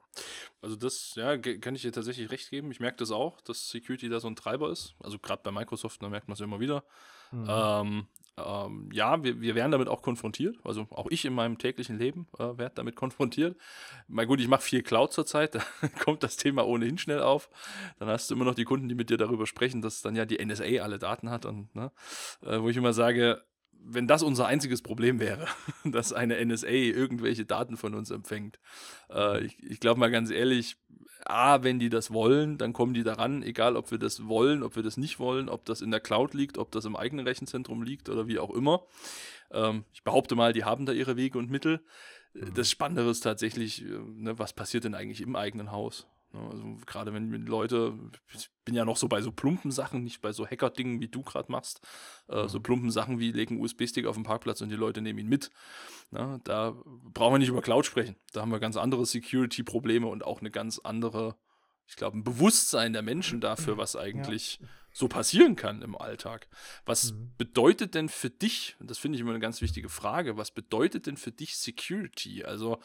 also 0.63 0.77
das, 0.77 1.15
ja, 1.17 1.37
kann 1.37 1.75
ich 1.75 1.83
dir 1.83 1.93
tatsächlich 1.93 2.31
recht 2.31 2.51
geben. 2.51 2.71
Ich 2.71 2.81
merke 2.81 2.97
das 2.97 3.11
auch, 3.11 3.41
dass 3.43 3.69
Security 3.69 4.09
da 4.09 4.21
so 4.21 4.29
ein 4.29 4.37
Treiber 4.37 4.71
ist. 4.71 4.95
Also 5.01 5.19
gerade 5.19 5.43
bei 5.43 5.51
Microsoft, 5.51 6.03
da 6.03 6.09
merkt 6.09 6.29
man 6.29 6.35
es 6.35 6.41
immer 6.41 6.61
wieder. 6.61 6.85
Mhm. 7.33 7.47
Ähm, 7.49 8.07
ähm, 8.39 8.91
ja, 8.93 9.23
wir, 9.23 9.41
wir 9.41 9.55
werden 9.55 9.73
damit 9.73 9.89
auch 9.89 10.03
konfrontiert. 10.03 10.59
Also 10.65 10.87
auch 10.91 11.07
ich 11.11 11.25
in 11.25 11.33
meinem 11.33 11.59
täglichen 11.59 11.99
Leben 11.99 12.27
äh, 12.39 12.59
werde 12.59 12.75
damit 12.75 12.97
konfrontiert. 12.97 13.57
Mal 14.09 14.27
gut, 14.27 14.41
ich 14.41 14.49
mache 14.49 14.63
viel 14.63 14.83
Cloud 14.83 15.13
zurzeit, 15.13 15.55
da 15.55 15.63
kommt 16.05 16.23
das 16.23 16.37
Thema 16.37 16.67
ohnehin 16.67 16.99
schnell 16.99 17.21
auf. 17.21 17.49
Dann 17.99 18.09
hast 18.09 18.31
du 18.31 18.35
immer 18.35 18.45
noch 18.45 18.55
die 18.55 18.65
Kunden, 18.65 18.89
die 18.89 18.95
mit 18.95 19.09
dir 19.09 19.17
darüber 19.17 19.47
sprechen, 19.47 19.81
dass 19.81 20.03
dann 20.03 20.17
ja 20.17 20.27
die 20.27 20.45
NSA 20.45 20.83
alle 20.83 20.99
Daten 20.99 21.31
hat 21.31 21.47
und 21.47 21.75
ne, 21.75 21.91
äh, 22.43 22.61
wo 22.61 22.69
ich 22.69 22.77
immer 22.77 22.93
sage, 22.93 23.43
wenn 23.89 24.07
das 24.07 24.23
unser 24.23 24.47
einziges 24.47 24.83
Problem 24.83 25.21
wäre, 25.21 25.47
dass 25.85 26.13
eine 26.13 26.45
NSA 26.45 26.69
irgendwelche 26.69 27.45
Daten 27.45 27.77
von 27.77 27.95
uns 27.95 28.11
empfängt. 28.11 28.59
Äh, 29.11 29.45
ich 29.45 29.63
ich 29.63 29.81
glaube 29.81 30.01
mal 30.01 30.11
ganz 30.11 30.31
ehrlich, 30.31 30.77
A, 31.25 31.63
wenn 31.63 31.79
die 31.79 31.89
das 31.89 32.13
wollen, 32.13 32.57
dann 32.59 32.73
kommen 32.73 32.95
die 32.95 33.03
daran, 33.03 33.43
egal 33.43 33.77
ob 33.77 33.91
wir 33.91 33.99
das 33.99 34.29
wollen, 34.29 34.63
ob 34.63 34.77
wir 34.77 34.83
das 34.83 34.97
nicht 34.97 35.19
wollen, 35.19 35.49
ob 35.49 35.65
das 35.65 35.81
in 35.81 35.91
der 35.91 36.01
Cloud 36.01 36.35
liegt, 36.35 36.57
ob 36.59 36.71
das 36.71 36.85
im 36.85 36.95
eigenen 36.95 37.27
Rechenzentrum 37.27 37.83
liegt 37.83 38.09
oder 38.09 38.29
wie 38.29 38.39
auch 38.39 38.51
immer. 38.51 38.85
Ähm, 39.51 39.85
ich 39.93 40.05
behaupte 40.05 40.35
mal, 40.35 40.53
die 40.53 40.65
haben 40.65 40.87
da 40.87 40.93
ihre 40.93 41.17
Wege 41.17 41.39
und 41.39 41.51
Mittel. 41.51 41.81
Mhm. 42.35 42.55
Das 42.55 42.71
Spannende 42.71 43.09
ist 43.11 43.21
tatsächlich, 43.21 43.85
äh, 43.85 43.89
ne, 43.89 44.39
was 44.39 44.53
passiert 44.53 44.85
denn 44.85 44.95
eigentlich 44.95 45.21
im 45.21 45.37
eigenen 45.37 45.73
Haus? 45.73 46.07
Ne, 46.33 46.41
also 46.51 46.77
gerade 46.87 47.13
wenn, 47.13 47.31
Leute, 47.47 47.95
ich 48.35 48.49
bin 48.65 48.75
ja 48.75 48.85
noch 48.85 48.97
so 48.97 49.09
bei 49.09 49.21
so 49.21 49.33
plumpen 49.33 49.71
Sachen, 49.71 50.03
nicht 50.03 50.21
bei 50.21 50.33
so 50.33 50.47
Hacker-Dingen, 50.47 51.01
wie 51.01 51.09
du 51.09 51.23
gerade 51.23 51.51
machst, 51.51 51.81
äh, 52.29 52.49
so 52.49 52.59
mhm. 52.59 52.63
plumpen 52.63 52.91
Sachen 52.91 53.19
wie 53.19 53.33
legen 53.33 53.61
USB-Stick 53.61 54.07
auf 54.07 54.17
den 54.17 54.25
Parkplatz 54.25 54.61
und 54.61 54.69
die 54.69 54.77
Leute 54.77 55.01
nehmen 55.01 55.21
ihn 55.21 55.29
mit. 55.29 55.51
Na, 56.11 56.39
da 56.45 56.75
brauchen 57.13 57.35
wir 57.35 57.39
nicht 57.39 57.49
über 57.49 57.63
Cloud 57.63 57.87
sprechen. 57.87 58.17
Da 58.33 58.41
haben 58.41 58.51
wir 58.51 58.61
ganz 58.61 58.77
andere 58.77 59.07
Security-Probleme 59.07 60.07
und 60.07 60.25
auch 60.25 60.41
eine 60.41 60.51
ganz 60.51 60.79
andere, 60.79 61.37
ich 61.87 61.97
glaube, 61.97 62.19
ein 62.19 62.25
Bewusstsein 62.25 62.93
der 62.93 63.03
Menschen 63.03 63.41
dafür, 63.41 63.79
was 63.79 63.95
eigentlich 63.95 64.59
ja. 64.61 64.69
so 64.93 65.09
passieren 65.09 65.55
kann 65.55 65.83
im 65.83 65.97
Alltag. 65.97 66.49
Was 66.85 67.13
mhm. 67.13 67.33
bedeutet 67.39 67.95
denn 67.95 68.09
für 68.09 68.31
dich, 68.31 68.77
und 68.81 68.91
das 68.91 68.99
finde 68.99 69.17
ich 69.17 69.23
immer 69.23 69.31
eine 69.31 69.41
ganz 69.41 69.63
wichtige 69.63 69.89
Frage, 69.89 70.37
was 70.37 70.51
bedeutet 70.51 71.07
denn 71.07 71.17
für 71.17 71.33
dich 71.33 71.57
Security? 71.57 72.45
Also 72.45 72.81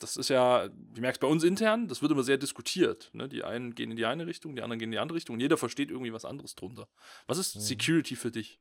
das 0.00 0.16
ist 0.16 0.30
ja, 0.30 0.68
du 0.68 1.00
merkst 1.00 1.20
bei 1.20 1.28
uns 1.28 1.44
intern, 1.44 1.86
das 1.86 2.02
wird 2.02 2.10
immer 2.10 2.22
sehr 2.22 2.38
diskutiert. 2.38 3.10
Ne? 3.12 3.28
Die 3.28 3.44
einen 3.44 3.74
gehen 3.74 3.90
in 3.90 3.96
die 3.96 4.06
eine 4.06 4.26
Richtung, 4.26 4.56
die 4.56 4.62
anderen 4.62 4.78
gehen 4.78 4.88
in 4.88 4.92
die 4.92 4.98
andere 4.98 5.16
Richtung 5.16 5.34
und 5.34 5.40
jeder 5.40 5.56
versteht 5.56 5.90
irgendwie 5.90 6.12
was 6.12 6.24
anderes 6.24 6.54
drunter. 6.54 6.88
Was 7.26 7.38
ist 7.38 7.56
mhm. 7.56 7.60
Security 7.60 8.16
für 8.16 8.30
dich? 8.30 8.60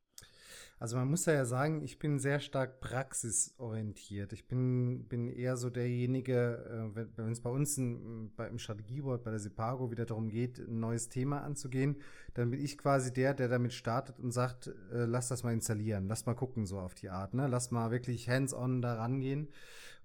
Also 0.81 0.95
man 0.95 1.09
muss 1.09 1.25
ja 1.25 1.43
sagen, 1.43 1.83
ich 1.83 1.99
bin 1.99 2.19
sehr 2.19 2.39
stark 2.39 2.79
praxisorientiert. 2.79 4.31
Ich 4.31 4.47
bin, 4.47 5.09
bin 5.09 5.27
eher 5.27 5.57
so 5.57 5.69
derjenige, 5.69 6.93
äh, 6.95 7.05
wenn 7.17 7.33
es 7.33 7.41
bei 7.41 7.49
uns 7.49 7.77
in, 7.77 8.31
bei, 8.37 8.47
im 8.47 8.59
Strategieboard, 8.59 9.25
bei 9.25 9.31
der 9.31 9.41
Sipago 9.41 9.91
wieder 9.91 10.05
darum 10.05 10.29
geht, 10.29 10.57
ein 10.57 10.79
neues 10.79 11.09
Thema 11.09 11.41
anzugehen, 11.41 11.97
dann 12.33 12.49
bin 12.49 12.63
ich 12.63 12.77
quasi 12.77 13.11
der, 13.11 13.33
der 13.33 13.49
damit 13.49 13.73
startet 13.73 14.19
und 14.19 14.31
sagt, 14.31 14.67
äh, 14.67 15.03
lass 15.03 15.27
das 15.27 15.43
mal 15.43 15.51
installieren, 15.51 16.07
lass 16.07 16.25
mal 16.25 16.33
gucken 16.33 16.65
so 16.65 16.79
auf 16.79 16.95
die 16.95 17.09
Art, 17.09 17.33
ne? 17.33 17.47
lass 17.47 17.71
mal 17.71 17.91
wirklich 17.91 18.29
hands-on 18.29 18.81
da 18.81 18.93
rangehen. 18.93 19.49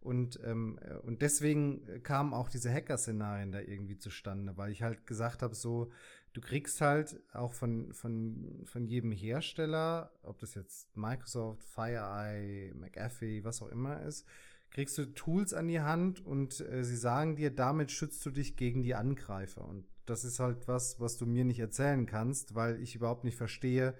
Und, 0.04 0.38
ähm, 0.44 0.78
und 1.02 1.22
deswegen 1.22 2.02
kamen 2.02 2.34
auch 2.34 2.50
diese 2.50 2.70
Hacker-Szenarien 2.70 3.52
da 3.52 3.60
irgendwie 3.60 3.96
zustande, 3.96 4.56
weil 4.56 4.70
ich 4.70 4.82
halt 4.82 5.06
gesagt 5.06 5.42
habe, 5.42 5.54
so, 5.54 5.90
du 6.34 6.42
kriegst 6.42 6.82
halt 6.82 7.18
auch 7.32 7.54
von, 7.54 7.92
von, 7.94 8.60
von 8.64 8.84
jedem 8.86 9.12
Hersteller, 9.12 10.12
ob 10.22 10.38
das 10.40 10.54
jetzt 10.54 10.94
Microsoft, 10.94 11.64
FireEye, 11.64 12.74
McAfee, 12.74 13.44
was 13.44 13.62
auch 13.62 13.68
immer 13.68 14.02
ist, 14.02 14.26
kriegst 14.70 14.98
du 14.98 15.06
Tools 15.06 15.54
an 15.54 15.68
die 15.68 15.80
Hand 15.80 16.20
und 16.20 16.60
äh, 16.60 16.84
sie 16.84 16.96
sagen 16.96 17.36
dir, 17.36 17.50
damit 17.50 17.90
schützt 17.90 18.26
du 18.26 18.30
dich 18.30 18.56
gegen 18.56 18.82
die 18.82 18.94
Angreifer. 18.94 19.66
Und 19.66 19.86
das 20.04 20.24
ist 20.24 20.38
halt 20.38 20.68
was, 20.68 21.00
was 21.00 21.16
du 21.16 21.24
mir 21.24 21.46
nicht 21.46 21.60
erzählen 21.60 22.04
kannst, 22.04 22.54
weil 22.54 22.78
ich 22.82 22.94
überhaupt 22.94 23.24
nicht 23.24 23.38
verstehe 23.38 23.94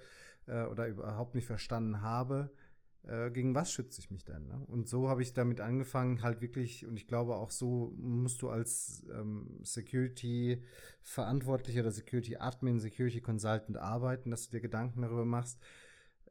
äh, 0.47 0.65
oder 0.65 0.87
überhaupt 0.89 1.35
nicht 1.35 1.47
verstanden 1.47 2.03
habe, 2.03 2.51
äh, 3.07 3.31
gegen 3.31 3.55
was 3.55 3.73
schütze 3.73 4.01
ich 4.01 4.11
mich 4.11 4.25
denn? 4.25 4.47
Ne? 4.47 4.65
Und 4.67 4.89
so 4.89 5.09
habe 5.09 5.23
ich 5.23 5.33
damit 5.35 5.61
angefangen, 5.61 6.23
halt 6.23 6.41
wirklich, 6.41 6.87
und 6.87 6.97
ich 6.97 7.07
glaube 7.07 7.37
auch 7.37 7.51
so 7.51 7.93
musst 7.97 8.43
du 8.43 8.49
als 8.49 9.05
ähm, 9.13 9.61
Security-Verantwortlicher 9.63 11.83
oder 11.83 11.91
Security-Admin, 11.91 12.81
Security-Consultant 12.81 13.77
arbeiten, 13.77 14.31
dass 14.31 14.47
du 14.47 14.53
dir 14.53 14.61
Gedanken 14.61 15.03
darüber 15.03 15.25
machst, 15.25 15.61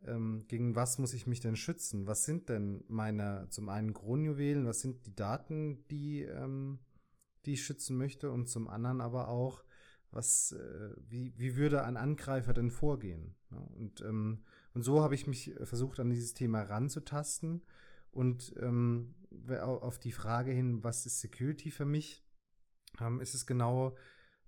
ähm, 0.05 0.45
gegen 0.47 0.75
was 0.75 0.97
muss 0.97 1.13
ich 1.13 1.27
mich 1.27 1.39
denn 1.39 1.55
schützen? 1.55 2.07
Was 2.07 2.25
sind 2.25 2.49
denn 2.49 2.83
meine, 2.87 3.47
zum 3.49 3.69
einen 3.69 3.93
Kronjuwelen, 3.93 4.65
was 4.65 4.81
sind 4.81 5.05
die 5.05 5.15
Daten, 5.15 5.85
die, 5.89 6.23
ähm, 6.23 6.79
die 7.45 7.53
ich 7.53 7.63
schützen 7.63 7.97
möchte 7.97 8.31
und 8.31 8.49
zum 8.49 8.67
anderen 8.67 9.01
aber 9.01 9.27
auch, 9.27 9.63
was, 10.11 10.51
äh, 10.51 10.89
wie, 11.07 11.33
wie 11.37 11.55
würde 11.55 11.83
ein 11.83 11.97
Angreifer 11.97 12.53
denn 12.53 12.71
vorgehen? 12.71 13.35
Ja, 13.51 13.59
ne? 13.59 13.67
und 13.75 14.01
ähm, 14.01 14.43
und 14.73 14.83
so 14.83 15.01
habe 15.01 15.15
ich 15.15 15.27
mich 15.27 15.59
äh, 15.59 15.65
versucht, 15.65 15.99
an 15.99 16.09
dieses 16.09 16.33
Thema 16.33 16.63
ranzutasten. 16.63 17.61
Und 18.11 18.53
ähm, 18.59 19.15
auf 19.49 19.97
die 19.97 20.11
Frage 20.11 20.51
hin, 20.51 20.83
was 20.83 21.07
ist 21.07 21.19
Security 21.19 21.71
für 21.71 21.85
mich, 21.85 22.23
ähm, 23.01 23.19
ist 23.19 23.33
es 23.33 23.47
genau 23.47 23.95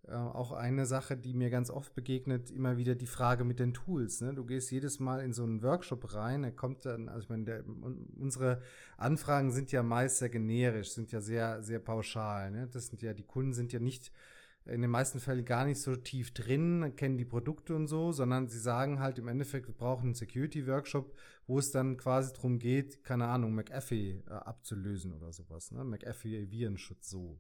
äh, 0.08 0.14
auch 0.14 0.52
eine 0.52 0.86
Sache, 0.86 1.18
die 1.18 1.34
mir 1.34 1.50
ganz 1.50 1.72
oft 1.72 1.96
begegnet, 1.96 2.52
immer 2.52 2.78
wieder 2.78 2.94
die 2.94 3.08
Frage 3.08 3.44
mit 3.44 3.60
den 3.60 3.74
Tools. 3.74 4.22
Ne? 4.22 4.36
Du 4.36 4.46
gehst 4.46 4.70
jedes 4.70 5.00
Mal 5.00 5.22
in 5.22 5.34
so 5.34 5.44
einen 5.44 5.64
Workshop 5.64 6.14
rein, 6.14 6.44
er 6.44 6.52
kommt 6.52 6.86
dann, 6.86 7.10
also 7.10 7.24
ich 7.24 7.30
meine, 7.30 7.46
der, 7.46 7.64
unsere 8.18 8.62
Anfragen 8.98 9.52
sind 9.52 9.72
ja 9.72 9.82
meist 9.82 10.20
sehr 10.20 10.30
generisch, 10.30 10.92
sind 10.92 11.12
ja 11.12 11.22
sehr, 11.22 11.64
sehr 11.64 11.80
pauschal. 11.80 12.52
Ne? 12.52 12.68
Das 12.72 12.88
sind 12.88 13.02
ja, 13.02 13.14
die 13.14 13.24
Kunden 13.24 13.54
sind 13.54 13.74
ja 13.74 13.80
nicht 13.80 14.12
in 14.66 14.82
den 14.82 14.90
meisten 14.90 15.20
Fällen 15.20 15.46
gar 15.46 15.66
nicht 15.66 15.80
so 15.80 15.96
tief 15.96 16.34
drin, 16.34 16.94
kennen 16.96 17.18
die 17.18 17.26
Produkte 17.26 17.76
und 17.76 17.88
so, 17.88 18.12
sondern 18.12 18.48
sie 18.48 18.60
sagen 18.60 19.00
halt 19.00 19.20
im 19.20 19.28
Endeffekt, 19.28 19.68
wir 19.68 19.76
brauchen 19.76 20.06
einen 20.06 20.14
Security-Workshop, 20.16 21.16
wo 21.46 21.60
es 21.60 21.72
dann 21.72 21.98
quasi 21.98 22.34
darum 22.34 22.58
geht, 22.58 23.04
keine 23.04 23.28
Ahnung, 23.28 23.54
McAfee 23.54 24.24
äh, 24.28 24.32
abzulösen 24.32 25.14
oder 25.14 25.32
sowas. 25.32 25.72
Ne? 25.72 25.84
McAfee 25.84 26.50
Virenschutz 26.50 27.10
so. 27.10 27.40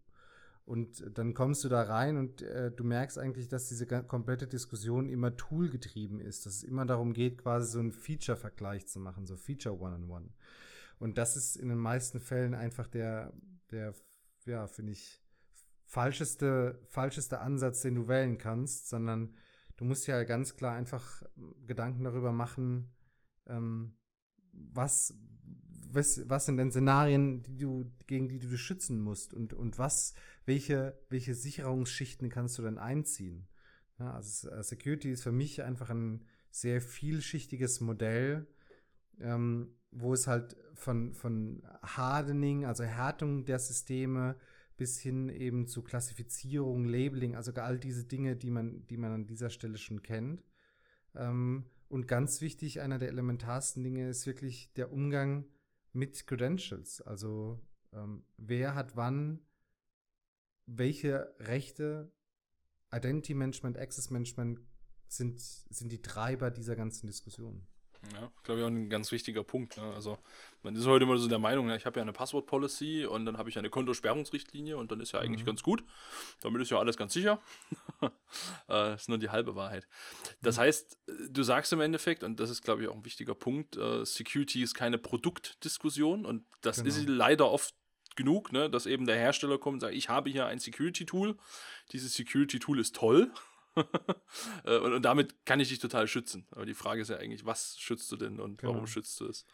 Und 0.65 1.03
dann 1.17 1.33
kommst 1.33 1.63
du 1.63 1.69
da 1.69 1.83
rein 1.83 2.17
und 2.17 2.41
äh, 2.41 2.71
du 2.71 2.83
merkst 2.83 3.19
eigentlich, 3.19 3.47
dass 3.47 3.67
diese 3.67 3.85
komplette 3.85 4.47
Diskussion 4.47 5.09
immer 5.09 5.35
toolgetrieben 5.35 6.19
ist, 6.19 6.45
dass 6.45 6.57
es 6.57 6.63
immer 6.63 6.85
darum 6.85 7.13
geht, 7.13 7.37
quasi 7.37 7.71
so 7.71 7.79
einen 7.79 7.91
Feature-Vergleich 7.91 8.87
zu 8.87 8.99
machen, 8.99 9.25
so 9.25 9.35
Feature 9.35 9.79
One-on-One. 9.79 10.25
-on 10.25 10.29
-One. 10.29 10.29
Und 10.99 11.17
das 11.17 11.35
ist 11.37 11.55
in 11.55 11.69
den 11.69 11.77
meisten 11.77 12.19
Fällen 12.19 12.53
einfach 12.53 12.87
der, 12.87 13.33
der, 13.71 13.93
ja, 14.45 14.67
finde 14.67 14.93
ich, 14.93 15.24
falscheste, 15.95 16.77
falscheste 16.89 17.39
Ansatz, 17.39 17.81
den 17.81 17.95
du 17.95 18.09
wählen 18.09 18.37
kannst, 18.37 18.89
sondern 18.89 19.33
du 19.77 19.85
musst 19.85 20.07
ja 20.07 20.21
ganz 20.25 20.57
klar 20.57 20.75
einfach 20.75 21.23
Gedanken 21.65 22.03
darüber 22.03 22.33
machen, 22.33 22.93
ähm, 23.47 23.95
was, 24.51 25.17
was, 25.87 26.27
was 26.27 26.47
sind 26.47 26.57
denn 26.57 26.71
Szenarien, 26.71 27.43
die 27.43 27.55
du, 27.55 27.89
gegen 28.07 28.27
die 28.27 28.39
du 28.39 28.49
dich 28.49 28.59
schützen 28.59 28.99
musst 28.99 29.33
und, 29.33 29.53
und 29.53 29.79
was, 29.79 30.13
welche, 30.43 30.99
welche 31.07 31.33
Sicherungsschichten 31.33 32.29
kannst 32.29 32.57
du 32.57 32.63
denn 32.63 32.77
einziehen? 32.77 33.47
Ja, 33.97 34.15
also 34.15 34.49
äh, 34.49 34.63
Security 34.63 35.11
ist 35.11 35.23
für 35.23 35.31
mich 35.31 35.63
einfach 35.63 35.91
ein 35.91 36.25
sehr 36.51 36.81
vielschichtiges 36.81 37.79
Modell, 37.79 38.47
ähm, 39.21 39.77
wo 39.91 40.13
es 40.13 40.27
halt 40.27 40.57
von, 40.73 41.13
von 41.13 41.63
Hardening, 41.81 42.65
also 42.65 42.83
Härtung 42.83 43.45
der 43.45 43.59
Systeme, 43.59 44.35
bis 44.77 44.99
hin 44.99 45.29
eben 45.29 45.67
zu 45.67 45.81
Klassifizierung, 45.81 46.85
Labeling, 46.85 47.35
also 47.35 47.53
all 47.53 47.79
diese 47.79 48.03
Dinge, 48.03 48.35
die 48.35 48.51
man, 48.51 48.85
die 48.87 48.97
man 48.97 49.11
an 49.11 49.27
dieser 49.27 49.49
Stelle 49.49 49.77
schon 49.77 50.01
kennt. 50.01 50.43
Ähm, 51.15 51.65
und 51.87 52.07
ganz 52.07 52.41
wichtig, 52.41 52.81
einer 52.81 52.97
der 52.97 53.09
elementarsten 53.09 53.83
Dinge 53.83 54.09
ist 54.09 54.25
wirklich 54.25 54.73
der 54.73 54.91
Umgang 54.91 55.45
mit 55.93 56.27
Credentials. 56.27 57.01
Also 57.01 57.59
ähm, 57.93 58.23
wer 58.37 58.75
hat 58.75 58.95
wann 58.95 59.39
welche 60.65 61.33
Rechte, 61.39 62.11
Identity 62.91 63.33
Management, 63.33 63.77
Access 63.77 64.09
Management 64.09 64.61
sind, 65.07 65.39
sind 65.39 65.91
die 65.91 66.01
Treiber 66.01 66.51
dieser 66.51 66.75
ganzen 66.75 67.07
Diskussion. 67.07 67.67
Ja, 68.13 68.31
glaube 68.43 68.59
ich 68.59 68.65
auch 68.65 68.69
ein 68.69 68.89
ganz 68.89 69.11
wichtiger 69.11 69.43
Punkt. 69.43 69.77
Ne? 69.77 69.83
Also 69.93 70.17
man 70.63 70.75
ist 70.75 70.85
heute 70.85 71.05
immer 71.05 71.17
so 71.17 71.27
der 71.27 71.39
Meinung, 71.39 71.69
ja, 71.69 71.75
ich 71.75 71.85
habe 71.85 71.99
ja 71.99 72.01
eine 72.01 72.13
Passwort-Policy 72.13 73.05
und 73.05 73.25
dann 73.25 73.37
habe 73.37 73.49
ich 73.49 73.57
eine 73.57 73.69
Kontosperrungsrichtlinie 73.69 74.77
und 74.77 74.91
dann 74.91 74.99
ist 74.99 75.11
ja 75.11 75.19
eigentlich 75.19 75.41
mhm. 75.41 75.47
ganz 75.47 75.63
gut. 75.63 75.83
Damit 76.41 76.61
ist 76.61 76.71
ja 76.71 76.79
alles 76.79 76.97
ganz 76.97 77.13
sicher. 77.13 77.41
äh, 78.69 78.95
ist 78.95 79.09
nur 79.09 79.17
die 79.17 79.29
halbe 79.29 79.55
Wahrheit. 79.55 79.87
Das 80.41 80.57
mhm. 80.57 80.61
heißt, 80.61 80.97
du 81.29 81.43
sagst 81.43 81.73
im 81.73 81.81
Endeffekt, 81.81 82.23
und 82.23 82.39
das 82.39 82.49
ist, 82.49 82.63
glaube 82.63 82.83
ich, 82.83 82.87
auch 82.87 82.95
ein 82.95 83.05
wichtiger 83.05 83.35
Punkt, 83.35 83.77
äh, 83.77 84.05
Security 84.05 84.61
ist 84.61 84.73
keine 84.73 84.97
Produktdiskussion 84.97 86.25
und 86.25 86.45
das 86.61 86.77
genau. 86.77 86.89
ist 86.89 87.07
leider 87.07 87.51
oft 87.51 87.75
genug, 88.15 88.51
ne, 88.51 88.69
dass 88.69 88.85
eben 88.85 89.05
der 89.05 89.17
Hersteller 89.17 89.57
kommt 89.57 89.75
und 89.75 89.79
sagt, 89.81 89.93
ich 89.93 90.09
habe 90.09 90.29
hier 90.29 90.45
ein 90.45 90.59
Security-Tool. 90.59 91.37
Dieses 91.91 92.13
Security-Tool 92.13 92.79
ist 92.79 92.95
toll. 92.95 93.31
Äh, 94.65 94.79
und, 94.79 94.93
und, 94.93 95.05
damit 95.05 95.45
kann 95.45 95.59
ich 95.59 95.69
dich 95.69 95.79
total 95.79 96.07
schützen. 96.07 96.45
Aber 96.51 96.65
die 96.65 96.73
Frage 96.73 97.01
ist 97.01 97.09
ja 97.09 97.17
eigentlich, 97.17 97.45
was 97.45 97.77
schützt 97.79 98.11
du 98.11 98.17
denn 98.17 98.39
und 98.39 98.57
genau. 98.57 98.73
warum 98.73 98.87
schützt 98.87 99.19
du 99.19 99.27
es? 99.27 99.45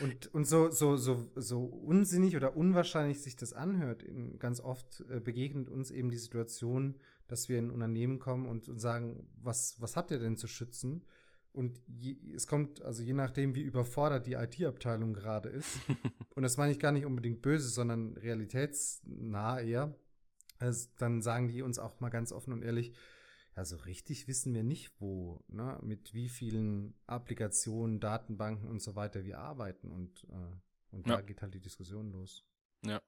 Und, 0.00 0.32
und 0.32 0.46
so, 0.46 0.70
so, 0.70 0.96
so, 0.96 1.30
so 1.34 1.64
unsinnig 1.64 2.36
oder 2.36 2.56
unwahrscheinlich 2.56 3.20
sich 3.20 3.36
das 3.36 3.52
anhört, 3.52 4.04
ganz 4.38 4.60
oft 4.60 5.04
äh, 5.10 5.20
begegnet 5.20 5.68
uns 5.68 5.90
eben 5.90 6.10
die 6.10 6.16
Situation, 6.16 6.98
dass 7.28 7.48
wir 7.48 7.58
in 7.58 7.66
ein 7.66 7.70
Unternehmen 7.72 8.18
kommen 8.20 8.46
und, 8.46 8.68
und 8.68 8.78
sagen, 8.78 9.28
was, 9.36 9.80
was 9.80 9.96
habt 9.96 10.10
ihr 10.10 10.18
denn 10.18 10.36
zu 10.36 10.46
schützen? 10.46 11.04
Und 11.52 11.80
je, 11.86 12.16
es 12.34 12.46
kommt, 12.46 12.80
also 12.82 13.02
je 13.02 13.12
nachdem, 13.12 13.54
wie 13.54 13.62
überfordert 13.62 14.26
die 14.26 14.34
IT-Abteilung 14.34 15.12
gerade 15.12 15.50
ist, 15.50 15.78
und 16.34 16.42
das 16.42 16.56
meine 16.56 16.72
ich 16.72 16.78
gar 16.78 16.92
nicht 16.92 17.04
unbedingt 17.04 17.42
böse, 17.42 17.68
sondern 17.68 18.16
realitätsnah 18.16 19.60
eher, 19.60 19.94
also 20.58 20.88
dann 20.98 21.20
sagen 21.20 21.48
die 21.48 21.62
uns 21.62 21.78
auch 21.78 22.00
mal 22.00 22.08
ganz 22.08 22.32
offen 22.32 22.52
und 22.52 22.62
ehrlich, 22.62 22.92
ja, 23.56 23.64
so 23.64 23.76
richtig 23.76 24.28
wissen 24.28 24.54
wir 24.54 24.62
nicht, 24.62 24.92
wo, 24.98 25.42
ne, 25.48 25.78
mit 25.82 26.14
wie 26.14 26.28
vielen 26.28 26.94
Applikationen, 27.06 28.00
Datenbanken 28.00 28.68
und 28.68 28.80
so 28.80 28.96
weiter 28.96 29.24
wir 29.24 29.38
arbeiten. 29.38 29.90
Und, 29.90 30.24
äh, 30.30 30.94
und 30.94 31.06
ja. 31.06 31.16
da 31.16 31.20
geht 31.20 31.42
halt 31.42 31.54
die 31.54 31.60
Diskussion 31.60 32.10
los. 32.12 32.44
Ja. 32.84 33.00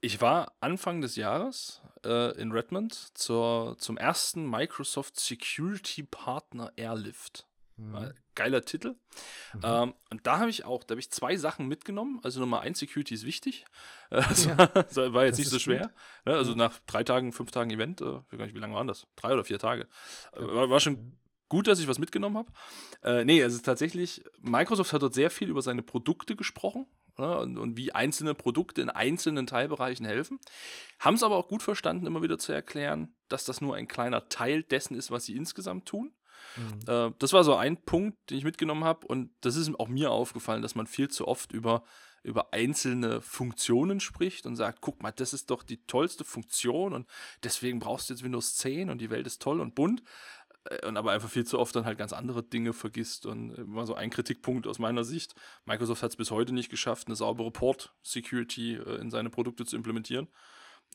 Ich 0.00 0.20
war 0.20 0.52
Anfang 0.60 1.00
des 1.00 1.16
Jahres 1.16 1.80
äh, 2.04 2.36
in 2.40 2.50
Redmond 2.52 2.92
zur, 3.16 3.76
zum 3.78 3.96
ersten 3.96 4.50
Microsoft 4.50 5.18
Security 5.18 6.02
Partner 6.02 6.72
Airlift. 6.76 7.46
Mhm. 7.76 8.12
Geiler 8.34 8.62
Titel. 8.62 8.96
Mhm. 9.54 9.60
Ähm, 9.62 9.94
und 10.10 10.26
da 10.26 10.38
habe 10.38 10.50
ich 10.50 10.64
auch, 10.64 10.84
da 10.84 10.92
habe 10.92 11.00
ich 11.00 11.10
zwei 11.10 11.36
Sachen 11.36 11.68
mitgenommen. 11.68 12.20
Also 12.22 12.40
Nummer 12.40 12.60
eins, 12.60 12.78
Security 12.78 13.14
ist 13.14 13.24
wichtig. 13.24 13.64
Äh, 14.12 14.20
das, 14.28 14.44
ja. 14.44 14.58
war, 15.14 15.24
jetzt 15.24 15.38
nicht 15.38 15.48
so 15.48 15.58
schwer. 15.58 15.90
Ne? 16.26 16.34
Also 16.34 16.54
nach 16.54 16.78
drei 16.86 17.02
Tagen, 17.02 17.32
fünf 17.32 17.50
Tagen 17.50 17.70
Event, 17.70 18.02
äh, 18.02 18.04
ich 18.04 18.32
weiß 18.32 18.38
gar 18.38 18.44
nicht, 18.44 18.54
wie 18.54 18.58
lange 18.58 18.74
waren 18.74 18.86
das? 18.86 19.06
Drei 19.16 19.32
oder 19.32 19.42
vier 19.42 19.58
Tage. 19.58 19.88
Äh, 20.34 20.40
war, 20.42 20.68
war, 20.68 20.80
schon 20.80 21.16
gut, 21.48 21.66
dass 21.66 21.80
ich 21.80 21.88
was 21.88 21.98
mitgenommen 21.98 22.36
habe. 22.36 22.52
Äh, 23.02 23.24
nee, 23.24 23.42
also 23.42 23.58
tatsächlich, 23.62 24.22
Microsoft 24.38 24.92
hat 24.92 25.00
dort 25.00 25.14
sehr 25.14 25.30
viel 25.30 25.48
über 25.48 25.62
seine 25.62 25.82
Produkte 25.82 26.36
gesprochen. 26.36 26.86
Ne? 27.16 27.38
Und, 27.38 27.56
und, 27.56 27.76
wie 27.78 27.92
einzelne 27.92 28.34
Produkte 28.34 28.82
in 28.82 28.90
einzelnen 28.90 29.46
Teilbereichen 29.46 30.04
helfen. 30.04 30.38
Haben 30.98 31.14
es 31.14 31.22
aber 31.22 31.36
auch 31.36 31.48
gut 31.48 31.62
verstanden, 31.62 32.06
immer 32.06 32.22
wieder 32.22 32.38
zu 32.38 32.52
erklären, 32.52 33.14
dass 33.28 33.46
das 33.46 33.62
nur 33.62 33.76
ein 33.76 33.88
kleiner 33.88 34.28
Teil 34.28 34.62
dessen 34.62 34.94
ist, 34.94 35.10
was 35.10 35.24
sie 35.24 35.36
insgesamt 35.36 35.86
tun. 35.86 36.12
Mhm. 36.56 36.80
Äh, 36.88 37.12
das 37.18 37.32
war 37.32 37.44
so 37.44 37.54
ein 37.54 37.76
Punkt, 37.76 38.30
den 38.30 38.38
ich 38.38 38.44
mitgenommen 38.44 38.84
habe. 38.84 39.06
Und 39.06 39.30
das 39.40 39.56
ist 39.56 39.74
auch 39.78 39.88
mir 39.88 40.10
aufgefallen, 40.10 40.62
dass 40.62 40.74
man 40.74 40.86
viel 40.86 41.08
zu 41.08 41.28
oft 41.28 41.52
über, 41.52 41.82
über 42.22 42.52
einzelne 42.52 43.20
Funktionen 43.20 44.00
spricht 44.00 44.46
und 44.46 44.56
sagt, 44.56 44.80
guck 44.80 45.02
mal, 45.02 45.12
das 45.12 45.32
ist 45.32 45.50
doch 45.50 45.62
die 45.62 45.84
tollste 45.86 46.24
Funktion 46.24 46.92
und 46.92 47.08
deswegen 47.42 47.78
brauchst 47.78 48.08
du 48.08 48.14
jetzt 48.14 48.22
Windows 48.22 48.56
10 48.56 48.90
und 48.90 49.00
die 49.00 49.10
Welt 49.10 49.26
ist 49.26 49.42
toll 49.42 49.60
und 49.60 49.74
bunt. 49.74 50.02
äh, 50.70 50.86
und 50.86 50.96
aber 50.96 51.12
einfach 51.12 51.30
viel 51.30 51.44
zu 51.44 51.58
oft 51.58 51.74
dann 51.74 51.84
halt 51.84 51.98
ganz 51.98 52.12
andere 52.12 52.42
Dinge 52.42 52.72
vergisst. 52.72 53.26
Und 53.26 53.54
immer 53.54 53.86
so 53.86 53.94
ein 53.94 54.10
Kritikpunkt 54.10 54.66
aus 54.66 54.78
meiner 54.78 55.04
Sicht. 55.04 55.34
Microsoft 55.64 56.02
hat 56.02 56.10
es 56.10 56.16
bis 56.16 56.30
heute 56.30 56.52
nicht 56.54 56.70
geschafft, 56.70 57.08
eine 57.08 57.16
saubere 57.16 57.50
Port-Security 57.50 58.76
äh, 58.76 58.96
in 59.00 59.10
seine 59.10 59.30
Produkte 59.30 59.64
zu 59.64 59.76
implementieren. 59.76 60.28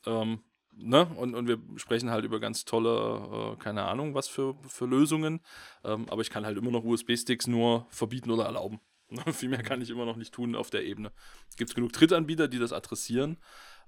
Ähm, 0.06 0.40
ne? 0.78 1.06
und, 1.16 1.34
und 1.34 1.48
wir 1.48 1.58
sprechen 1.76 2.10
halt 2.10 2.24
über 2.24 2.40
ganz 2.40 2.64
tolle, 2.64 3.54
äh, 3.54 3.56
keine 3.56 3.84
Ahnung, 3.84 4.14
was 4.14 4.28
für, 4.28 4.56
für 4.66 4.86
Lösungen. 4.86 5.40
Ähm, 5.84 6.06
aber 6.08 6.22
ich 6.22 6.30
kann 6.30 6.46
halt 6.46 6.56
immer 6.56 6.70
noch 6.70 6.84
USB-Sticks 6.84 7.46
nur 7.46 7.86
verbieten 7.90 8.30
oder 8.30 8.44
erlauben. 8.44 8.80
Viel 9.32 9.48
mehr 9.48 9.62
kann 9.62 9.80
ich 9.80 9.90
immer 9.90 10.04
noch 10.04 10.16
nicht 10.16 10.34
tun 10.34 10.54
auf 10.54 10.70
der 10.70 10.84
Ebene. 10.84 11.12
Es 11.48 11.56
gibt 11.56 11.74
genug 11.74 11.92
Drittanbieter, 11.92 12.48
die 12.48 12.58
das 12.58 12.72
adressieren. 12.72 13.38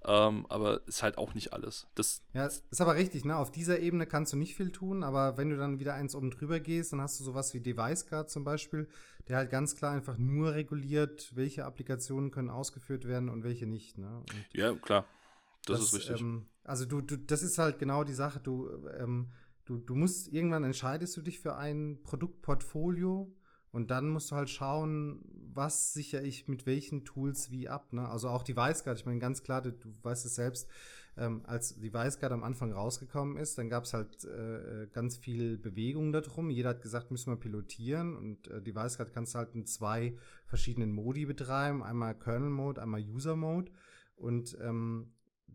Ähm, 0.02 0.46
aber 0.48 0.86
ist 0.86 1.02
halt 1.02 1.18
auch 1.18 1.34
nicht 1.34 1.52
alles. 1.52 1.86
Das 1.94 2.22
ja, 2.32 2.46
ist 2.46 2.80
aber 2.80 2.94
richtig, 2.94 3.26
ne? 3.26 3.36
Auf 3.36 3.50
dieser 3.50 3.80
Ebene 3.80 4.06
kannst 4.06 4.32
du 4.32 4.38
nicht 4.38 4.54
viel 4.54 4.72
tun, 4.72 5.02
aber 5.02 5.36
wenn 5.36 5.50
du 5.50 5.58
dann 5.58 5.78
wieder 5.78 5.92
eins 5.92 6.14
oben 6.14 6.30
drüber 6.30 6.58
gehst, 6.58 6.94
dann 6.94 7.02
hast 7.02 7.20
du 7.20 7.24
sowas 7.24 7.52
wie 7.52 7.60
Device 7.60 8.06
Guard 8.06 8.30
zum 8.30 8.42
Beispiel, 8.42 8.88
der 9.28 9.36
halt 9.36 9.50
ganz 9.50 9.76
klar 9.76 9.92
einfach 9.92 10.16
nur 10.16 10.54
reguliert, 10.54 11.36
welche 11.36 11.66
Applikationen 11.66 12.30
können 12.30 12.48
ausgeführt 12.48 13.06
werden 13.06 13.28
und 13.28 13.44
welche 13.44 13.66
nicht, 13.66 13.98
ne? 13.98 14.20
Und 14.20 14.46
ja, 14.54 14.72
klar. 14.74 15.04
Das, 15.66 15.80
das 15.80 15.88
ist 15.88 15.94
richtig. 15.94 16.20
Ähm, 16.22 16.46
also 16.64 16.84
du, 16.84 17.00
du, 17.00 17.16
das 17.16 17.42
ist 17.42 17.58
halt 17.58 17.78
genau 17.78 18.04
die 18.04 18.14
Sache, 18.14 18.40
du, 18.40 18.68
ähm, 18.98 19.30
du, 19.64 19.78
du 19.78 19.94
musst, 19.94 20.28
irgendwann 20.28 20.64
entscheidest 20.64 21.16
du 21.16 21.22
dich 21.22 21.40
für 21.40 21.56
ein 21.56 22.00
Produktportfolio 22.02 23.34
und 23.72 23.90
dann 23.90 24.08
musst 24.08 24.30
du 24.30 24.36
halt 24.36 24.50
schauen, 24.50 25.22
was 25.52 25.92
sichere 25.92 26.22
ich 26.22 26.48
mit 26.48 26.66
welchen 26.66 27.04
Tools 27.04 27.50
wie 27.50 27.68
ab. 27.68 27.92
Ne? 27.92 28.08
Also 28.08 28.28
auch 28.28 28.42
die 28.42 28.56
Weißguard, 28.56 28.98
ich 28.98 29.06
meine 29.06 29.20
ganz 29.20 29.42
klar, 29.42 29.62
du, 29.62 29.72
du 29.72 29.92
weißt 30.02 30.26
es 30.26 30.34
selbst, 30.34 30.68
ähm, 31.16 31.42
als 31.44 31.78
die 31.78 31.92
Weißguard 31.92 32.32
am 32.32 32.42
Anfang 32.42 32.72
rausgekommen 32.72 33.36
ist, 33.36 33.58
dann 33.58 33.68
gab 33.68 33.84
es 33.84 33.92
halt 33.92 34.24
äh, 34.24 34.88
ganz 34.92 35.16
viel 35.16 35.58
Bewegung 35.58 36.12
darum. 36.12 36.50
Jeder 36.50 36.70
hat 36.70 36.82
gesagt, 36.82 37.10
müssen 37.10 37.32
wir 37.32 37.36
pilotieren 37.36 38.16
und 38.16 38.48
äh, 38.48 38.62
die 38.62 38.74
Weißguard 38.74 39.12
kannst 39.12 39.34
du 39.34 39.38
halt 39.38 39.54
in 39.54 39.66
zwei 39.66 40.16
verschiedenen 40.46 40.92
Modi 40.92 41.26
betreiben, 41.26 41.82
einmal 41.82 42.18
Kernel 42.18 42.50
Mode, 42.50 42.82
einmal 42.82 43.02
User 43.02 43.36
Mode 43.36 43.70
und 44.16 44.56
ähm, 44.60 45.12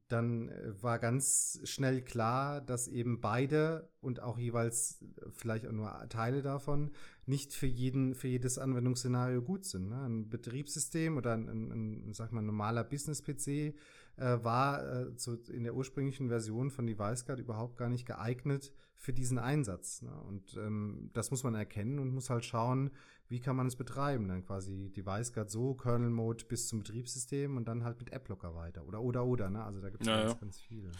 dann 0.07 0.49
äh, 0.49 0.83
war 0.83 0.99
ganz 0.99 1.59
schnell 1.63 2.01
klar, 2.01 2.61
dass 2.61 2.87
eben 2.87 3.21
beide 3.21 3.89
und 4.01 4.21
auch 4.21 4.37
jeweils 4.37 5.01
äh, 5.01 5.29
vielleicht 5.31 5.65
auch 5.65 5.71
nur 5.71 5.91
Teile 6.09 6.41
davon 6.41 6.91
nicht 7.25 7.53
für 7.53 7.65
jeden, 7.65 8.13
für 8.13 8.27
jedes 8.27 8.57
Anwendungsszenario 8.57 9.41
gut 9.41 9.65
sind. 9.65 9.89
Ne? 9.89 10.05
Ein 10.05 10.29
Betriebssystem 10.29 11.17
oder 11.17 11.33
ein, 11.33 11.49
ein, 11.49 12.09
ein 12.09 12.13
sag 12.13 12.31
mal, 12.31 12.41
normaler 12.41 12.83
Business-PC 12.83 13.47
äh, 13.47 13.73
war 14.17 14.83
äh, 14.83 15.11
so 15.15 15.35
in 15.51 15.63
der 15.63 15.75
ursprünglichen 15.75 16.29
Version 16.29 16.69
von 16.69 16.85
Device 16.85 17.25
Guard 17.25 17.39
überhaupt 17.39 17.77
gar 17.77 17.89
nicht 17.89 18.05
geeignet 18.05 18.73
für 18.97 19.11
diesen 19.11 19.39
Einsatz. 19.39 20.03
Ne? 20.03 20.11
Und 20.27 20.55
ähm, 20.57 21.09
das 21.13 21.31
muss 21.31 21.43
man 21.43 21.55
erkennen 21.55 21.99
und 21.99 22.13
muss 22.13 22.29
halt 22.29 22.45
schauen, 22.45 22.91
wie 23.27 23.39
kann 23.39 23.55
man 23.55 23.65
es 23.65 23.75
betreiben? 23.75 24.27
Dann 24.27 24.45
quasi 24.45 24.91
Device 24.95 25.33
Guard 25.33 25.49
so, 25.49 25.73
Kernel 25.73 26.11
Mode 26.11 26.45
bis 26.45 26.67
zum 26.67 26.79
Betriebssystem 26.79 27.57
und 27.57 27.67
dann 27.67 27.83
halt 27.83 27.97
mit 27.97 28.13
App-Locker 28.13 28.53
weiter. 28.53 28.85
Oder, 28.85 29.01
oder, 29.01 29.25
oder, 29.25 29.49
ne? 29.49 29.63
Also 29.63 29.81
da 29.81 29.89
gibt 29.89 30.03
es 30.03 30.07
ja, 30.07 30.17
ganz, 30.17 30.33
ja. 30.33 30.37
ganz 30.39 30.61
viel. 30.61 30.91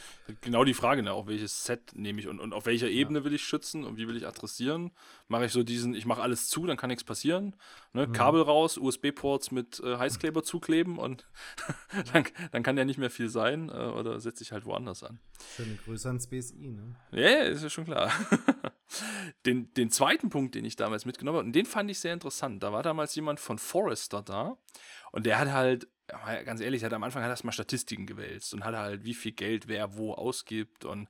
Genau 0.42 0.64
die 0.64 0.74
Frage, 0.74 1.04
ne? 1.04 1.14
Auch 1.14 1.28
welches 1.28 1.66
Set 1.66 1.94
nehme 1.96 2.20
ich 2.20 2.28
und, 2.28 2.40
und 2.40 2.54
auf 2.54 2.66
welcher 2.66 2.90
Ebene 2.90 3.20
ja. 3.20 3.26
will 3.26 3.34
ich 3.34 3.44
schützen 3.44 3.84
und 3.84 3.98
wie 3.98 4.08
will 4.08 4.18
ich 4.18 4.26
adressieren? 4.26 4.92
Mache 5.28 5.46
ich 5.46 5.52
so 5.52 5.62
diesen, 5.62 5.94
ich 5.94 6.08
mache 6.08 6.24
alles 6.24 6.50
zu, 6.50 6.66
dann 6.66 6.78
kann 6.78 6.90
nichts 6.90 7.04
passieren. 7.04 7.56
Ne? 7.94 8.08
Mhm. 8.08 8.14
Kabel 8.14 8.42
raus, 8.42 8.78
USB-Ports 8.80 9.52
mit 9.52 9.80
äh, 9.82 9.98
Heißkleber 9.98 10.42
zukleben 10.42 10.98
und 10.98 11.28
dann, 12.14 12.24
dann 12.52 12.64
kann 12.64 12.76
ja 12.76 12.86
nicht 12.86 12.98
mehr 12.98 13.12
viel 13.12 13.30
sein. 13.30 13.70
Äh, 13.70 13.74
oder 13.74 14.20
setze 14.20 14.42
ich 14.42 14.52
halt 14.52 14.66
woanders 14.66 15.04
an. 15.04 15.20
Schöne 15.56 15.76
Grüße 15.76 16.08
ans 16.08 16.26
BSI, 16.28 16.72
ne? 16.72 16.96
Ja, 17.12 17.20
yeah, 17.20 17.44
ist 17.44 17.62
ja 17.62 17.70
schon 17.70 17.86
klar. 17.86 18.12
den, 19.46 19.74
den 19.74 19.90
zweiten 19.90 20.30
Punkt, 20.30 20.56
den 20.56 20.66
ich 20.66 20.76
damals 20.76 21.06
mitgenommen 21.06 21.38
habe, 21.38 21.48
und 21.48 21.56
den 21.56 21.66
fand 21.66 21.90
ich 21.90 22.00
sehr 22.00 22.14
interessant. 22.14 22.64
Da 22.64 22.72
war 22.72 22.84
damals 22.84 23.16
jemand 23.16 23.40
von 23.40 23.58
Forrester 23.58 24.22
da 24.22 24.58
und 25.12 25.26
der 25.26 25.40
hat 25.40 25.52
halt, 25.52 25.88
ganz 26.08 26.62
ehrlich, 26.62 26.84
hat 26.84 26.94
am 26.94 27.04
Anfang 27.04 27.24
hat 27.24 27.30
erstmal 27.30 27.54
Statistiken 27.54 28.06
gewälzt 28.06 28.54
und 28.54 28.64
hat 28.64 28.76
halt, 28.76 29.06
wie 29.06 29.16
viel 29.16 29.32
Geld 29.32 29.68
wer 29.68 29.98
wo 29.98 30.14
ausgibt 30.14 30.86
und 30.86 31.10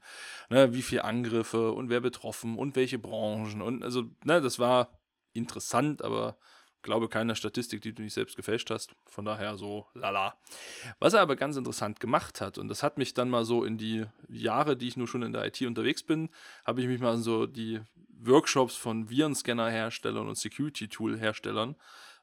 ne, 0.50 0.74
wie 0.74 0.82
viele 0.82 1.04
Angriffe 1.04 1.72
und 1.72 1.90
wer 1.90 2.00
betroffen 2.00 2.58
und 2.58 2.76
welche 2.76 3.00
Branchen 3.00 3.62
und 3.62 3.84
also, 3.84 4.04
ne, 4.24 4.42
das 4.42 4.60
war 4.60 5.00
interessant, 5.34 6.02
aber 6.02 6.38
glaube 6.86 7.10
keine 7.10 7.36
Statistik, 7.36 7.82
die 7.82 7.94
du 7.94 8.04
nicht 8.04 8.14
selbst 8.14 8.38
gefälscht 8.38 8.70
hast. 8.70 8.96
Von 9.08 9.26
daher 9.26 9.58
so 9.58 9.88
lala. 9.96 10.38
Was 11.00 11.14
er 11.14 11.22
aber 11.22 11.36
ganz 11.36 11.58
interessant 11.58 12.00
gemacht 12.00 12.40
hat, 12.40 12.58
und 12.58 12.70
das 12.70 12.84
hat 12.84 12.98
mich 12.98 13.14
dann 13.14 13.30
mal 13.30 13.44
so 13.44 13.66
in 13.66 13.78
die 13.78 14.06
Jahre, 14.30 14.78
die 14.78 14.88
ich 14.88 14.96
nur 14.96 15.08
schon 15.08 15.24
in 15.24 15.34
der 15.34 15.46
IT 15.46 15.62
unterwegs 15.64 16.04
bin, 16.04 16.30
habe 16.64 16.82
ich 16.82 16.88
mich 16.88 17.02
mal 17.02 17.18
so 17.18 17.48
die 17.48 17.82
Workshops 18.08 18.76
von 18.76 19.10
Virenscanner-Herstellern 19.10 20.30
und 20.30 20.38
Security-Tool-Herstellern 20.38 21.76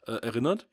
äh, 0.07 0.13
erinnert. 0.13 0.69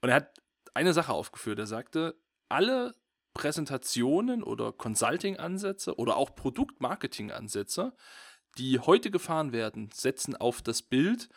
Und 0.00 0.08
er 0.08 0.16
hat 0.16 0.40
eine 0.72 0.92
Sache 0.92 1.12
aufgeführt. 1.12 1.58
Er 1.58 1.66
sagte, 1.66 2.14
alle 2.48 2.94
Präsentationen 3.34 4.44
oder 4.44 4.72
Consulting-Ansätze 4.72 5.96
oder 5.96 6.16
auch 6.16 6.34
Produktmarketing-Ansätze, 6.34 7.92
die 8.56 8.78
heute 8.78 9.10
gefahren 9.10 9.52
werden, 9.52 9.90
setzen 9.92 10.36
auf 10.36 10.62
das 10.62 10.82
Bild, 10.82 11.28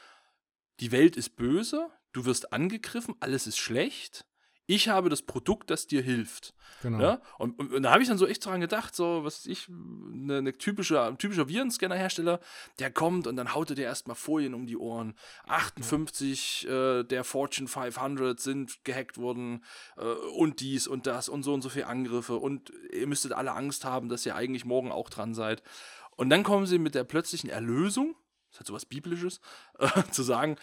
die 0.80 0.92
Welt 0.92 1.16
ist 1.18 1.36
böse, 1.36 1.90
du 2.14 2.26
wirst 2.26 2.54
angegriffen, 2.54 3.16
alles 3.20 3.48
ist 3.48 3.58
schlecht. 3.58 4.26
Ich 4.68 4.90
habe 4.90 5.10
das 5.10 5.22
Produkt, 5.22 5.70
das 5.70 5.86
dir 5.86 6.02
hilft. 6.02 6.56
Genau. 6.82 7.00
Ja? 7.00 7.22
Und, 7.38 7.60
und, 7.60 7.72
und 7.72 7.84
da 7.84 7.92
habe 7.92 8.02
ich 8.02 8.10
dann 8.10 8.18
so 8.18 8.26
echt 8.26 8.44
dran 8.44 8.62
gedacht, 8.62 8.96
so, 8.96 9.24
was 9.24 9.46
ich, 9.46 9.70
eine, 9.70 10.38
eine 10.38 10.58
typische, 10.58 11.02
ein 11.02 11.20
typischer 11.20 11.48
Virenscanner-Hersteller, 11.48 12.40
der 12.80 12.92
kommt 12.92 13.28
und 13.28 13.36
dann 13.36 13.54
haut 13.54 13.70
er 13.70 13.76
dir 13.76 13.86
erstmal 13.86 14.16
Folien 14.16 14.56
um 14.56 14.66
die 14.66 14.78
Ohren. 14.78 15.14
58 15.46 16.64
ja. 16.64 17.00
äh, 17.00 17.04
der 17.04 17.24
Fortune 17.24 17.68
500 17.68 18.40
sind 18.40 18.84
gehackt 18.84 19.18
worden 19.18 19.64
äh, 19.98 20.06
und 20.36 20.62
dies 20.62 20.88
und 20.88 21.06
das 21.06 21.30
und 21.30 21.44
so 21.44 21.54
und 21.54 21.62
so 21.62 21.70
viele 21.70 21.86
Angriffe 21.86 22.36
und 22.36 22.74
ihr 22.92 23.08
müsstet 23.08 23.34
alle 23.34 23.52
Angst 23.52 23.86
haben, 23.86 24.10
dass 24.10 24.26
ihr 24.26 24.36
eigentlich 24.36 24.66
morgen 24.66 24.92
auch 24.92 25.12
dran 25.12 25.36
seid. 25.36 25.62
Und 26.16 26.30
dann 26.30 26.44
kommen 26.44 26.66
sie 26.66 26.80
mit 26.80 26.96
der 26.96 27.04
plötzlichen 27.04 27.50
Erlösung 27.50 28.16
das 28.56 28.62
hat 28.62 28.68
sowas 28.68 28.86
Biblisches, 28.86 29.42
äh, 29.80 30.04
zu 30.12 30.24
sagen, 30.24 30.56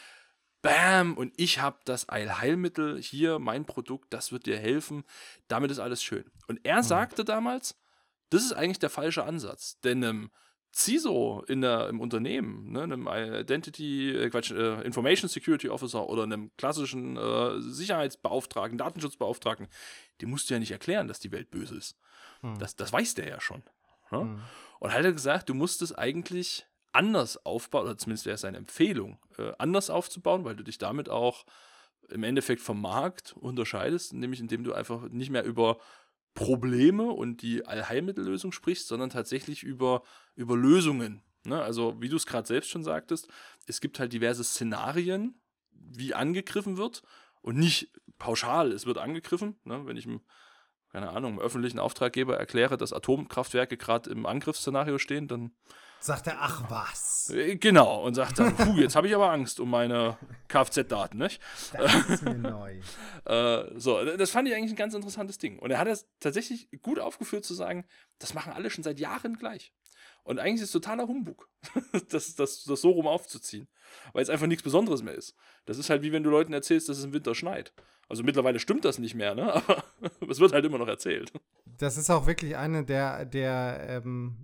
Bam, 0.63 1.17
und 1.17 1.33
ich 1.37 1.61
habe 1.61 1.79
das 1.85 2.09
Eilheilmittel 2.09 3.03
hier, 3.03 3.41
mein 3.41 3.65
Produkt, 3.65 4.13
das 4.13 4.31
wird 4.31 4.47
dir 4.47 4.57
helfen, 4.57 5.03
damit 5.49 5.73
ist 5.73 5.81
alles 5.81 6.03
schön. 6.03 6.25
Und 6.47 6.61
er 6.63 6.79
mhm. 6.79 6.83
sagte 6.85 7.25
damals, 7.25 7.77
das 8.31 8.45
ist 8.45 8.53
eigentlich 8.53 8.79
der 8.79 8.91
falsche 8.91 9.25
Ansatz, 9.25 9.81
denn 9.81 10.03
einem 10.03 10.31
CISO 10.75 11.45
in 11.49 11.61
der, 11.61 11.89
im 11.89 12.01
Unternehmen, 12.01 12.71
ne, 12.73 12.85
einem 12.85 13.09
Identity, 13.09 14.11
äh, 14.11 14.31
Quatsch, 14.31 14.53
äh, 14.53 14.81
Information 14.83 15.29
Security 15.29 15.69
Officer 15.69 16.09
oder 16.09 16.23
einem 16.23 16.51
klassischen 16.57 17.17
äh, 17.17 17.61
Sicherheitsbeauftragten, 17.61 18.79
Datenschutzbeauftragten, 18.79 19.69
dem 20.21 20.31
musst 20.31 20.49
du 20.49 20.55
ja 20.55 20.61
nicht 20.61 20.71
erklären, 20.71 21.09
dass 21.09 21.19
die 21.19 21.33
Welt 21.33 21.51
böse 21.51 21.77
ist. 21.77 21.99
Mhm. 22.41 22.59
Das, 22.59 22.77
das 22.77 22.93
weiß 22.93 23.17
der 23.17 23.29
ja 23.29 23.41
schon. 23.41 23.65
Ne? 24.13 24.21
Mhm. 24.21 24.43
Und 24.79 24.95
hat 24.95 25.05
er 25.05 25.13
gesagt, 25.13 25.49
du 25.49 25.55
musst 25.55 25.83
es 25.83 25.93
eigentlich 25.93 26.67
anders 26.93 27.45
aufbauen, 27.45 27.85
oder 27.85 27.99
zumindest 27.99 28.27
wäre 28.27 28.35
es 28.35 28.45
eine 28.45 28.59
Empfehlung, 28.59 29.19
äh, 29.39 29.53
anders 29.59 29.91
aufzubauen, 29.91 30.45
weil 30.45 30.57
du 30.57 30.63
dich 30.63 30.79
damit 30.79 31.09
auch 31.09 31.45
im 32.09 32.25
Endeffekt 32.25 32.61
vom 32.61 32.81
Markt 32.81 33.35
unterscheidest, 33.39 34.13
nämlich 34.13 34.41
indem 34.41 34.65
du 34.65 34.73
einfach 34.73 35.09
nicht 35.09 35.31
mehr 35.31 35.45
über 35.45 35.79
Probleme 36.35 37.05
und 37.05 37.43
die 37.43 37.67
Allheilmittellösung 37.67 38.53
sprichst, 38.53 38.89
sondern 38.89 39.11
tatsächlich 39.11 39.63
über, 39.63 40.03
über 40.35 40.57
Lösungen. 40.57 41.23
Ne? 41.45 41.63
Also, 41.63 42.01
wie 42.01 42.09
du 42.09 42.17
es 42.17 42.27
gerade 42.27 42.47
selbst 42.47 42.71
schon 42.71 42.85
sagtest, 42.85 43.29
es 43.67 43.81
gibt 43.81 43.99
halt 43.99 44.13
diverse 44.13 44.45
Szenarien, 44.45 45.41
wie 45.71 46.15
angegriffen 46.15 46.77
wird 46.77 47.03
und 47.43 47.59
nicht 47.59 47.91
pauschal, 48.19 48.73
es 48.73 48.87
wird 48.87 48.99
angegriffen. 48.99 49.57
Ne? 49.65 49.85
Wenn 49.85 49.97
ich 49.97 50.07
im, 50.07 50.23
keine 50.91 51.11
Ahnung, 51.11 51.35
im 51.35 51.41
öffentlichen 51.41 51.79
Auftraggeber 51.79 52.37
erkläre, 52.37 52.77
dass 52.77 52.93
Atomkraftwerke 52.93 53.77
gerade 53.77 54.11
im 54.11 54.27
Angriffsszenario 54.27 54.99
stehen, 54.99 55.29
dann 55.29 55.53
Sagt 56.03 56.27
er, 56.27 56.39
ach 56.41 56.69
was. 56.69 57.31
Äh, 57.31 57.55
genau, 57.57 58.03
und 58.03 58.15
sagt 58.15 58.41
dann, 58.41 58.57
puh, 58.57 58.75
jetzt 58.75 58.97
habe 58.97 59.07
ich 59.07 59.15
aber 59.15 59.31
Angst 59.31 59.61
um 59.61 59.71
meine 59.71 60.19
Kfz-Daten, 60.49 61.17
nicht? 61.17 61.41
Das 61.73 61.95
ist 62.09 62.25
mir 62.25 62.35
neu. 62.35 62.81
äh, 63.25 63.79
so, 63.79 64.05
das 64.05 64.31
fand 64.31 64.49
ich 64.49 64.55
eigentlich 64.55 64.73
ein 64.73 64.77
ganz 64.77 64.95
interessantes 64.95 65.39
Ding. 65.39 65.61
Und 65.61 65.71
er 65.71 65.79
hat 65.79 65.87
es 65.87 66.09
tatsächlich 66.19 66.69
gut 66.83 66.99
aufgeführt 66.99 67.45
zu 67.45 67.55
sagen, 67.55 67.85
das 68.19 68.35
machen 68.35 68.53
alle 68.53 68.69
schon 68.69 68.83
seit 68.83 68.99
Jahren 68.99 69.39
gleich. 69.39 69.73
Und 70.25 70.39
eigentlich 70.39 70.63
ist 70.63 70.69
es 70.69 70.73
totaler 70.73 71.09
Humbug, 71.09 71.49
das, 72.11 72.35
das, 72.35 72.65
das 72.65 72.81
so 72.81 72.91
rum 72.91 73.07
aufzuziehen. 73.07 73.69
Weil 74.13 74.23
es 74.23 74.31
einfach 74.31 74.47
nichts 74.47 74.63
Besonderes 74.63 75.03
mehr 75.03 75.15
ist. 75.15 75.35
Das 75.67 75.79
ist 75.79 75.91
halt 75.91 76.03
wie 76.03 76.13
wenn 76.13 76.23
du 76.23 76.31
Leuten 76.31 76.53
erzählst, 76.53 76.89
dass 76.89 76.99
es 76.99 77.05
im 77.05 77.13
Winter 77.13 77.35
schneit. 77.35 77.73
Also 78.09 78.23
mittlerweile 78.23 78.59
stimmt 78.59 78.85
das 78.85 78.99
nicht 78.99 79.15
mehr, 79.15 79.35
ne? 79.35 79.55
Aber 80.21 80.31
es 80.31 80.39
wird 80.39 80.53
halt 80.53 80.65
immer 80.65 80.79
noch 80.79 80.89
erzählt. 80.89 81.33
Das 81.65 81.97
ist 81.97 82.11
auch 82.11 82.27
wirklich 82.27 82.57
eine 82.57 82.85
der, 82.85 83.25
der, 83.25 84.03
ähm, 84.05 84.37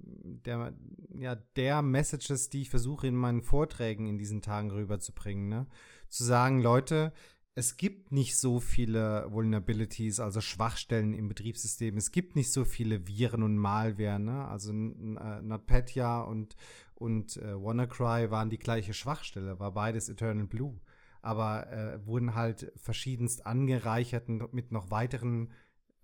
der, 0.45 0.73
ja, 1.15 1.35
der 1.35 1.83
Messages, 1.83 2.49
die 2.49 2.63
ich 2.63 2.71
versuche 2.71 3.07
in 3.07 3.15
meinen 3.15 3.43
Vorträgen 3.43 4.07
in 4.07 4.19
diesen 4.19 4.43
Tagen 4.43 4.71
rüberzubringen. 4.71 5.49
Ne? 5.49 5.67
Zu 6.09 6.25
sagen, 6.25 6.63
Leute, 6.63 7.13
es 7.59 7.77
gibt 7.77 8.13
nicht 8.13 8.39
so 8.39 8.61
viele 8.61 9.27
Vulnerabilities, 9.33 10.21
also 10.21 10.41
Schwachstellen 10.41 11.13
im 11.13 11.27
Betriebssystem. 11.27 11.97
Es 11.97 12.13
gibt 12.13 12.37
nicht 12.37 12.53
so 12.53 12.65
viele 12.65 13.09
Viren 13.09 13.43
und 13.43 13.59
Malware, 13.59 14.21
ne? 14.21 14.47
Also 14.47 14.71
äh, 14.71 15.43
NotPetya 15.43 16.21
und, 16.21 16.55
und 16.95 17.37
äh, 17.39 17.61
WannaCry 17.61 18.31
waren 18.31 18.49
die 18.49 18.61
gleiche 18.61 18.95
Schwachstelle, 18.95 19.59
war 19.59 19.73
beides 19.73 20.09
Eternal 20.09 20.47
Blue. 20.47 20.79
Aber 21.21 21.69
äh, 21.73 22.07
wurden 22.07 22.37
halt 22.37 22.71
verschiedenst 22.77 23.45
angereichert 23.45 24.29
mit 24.29 24.71
noch 24.71 24.93
weiteren 24.93 25.51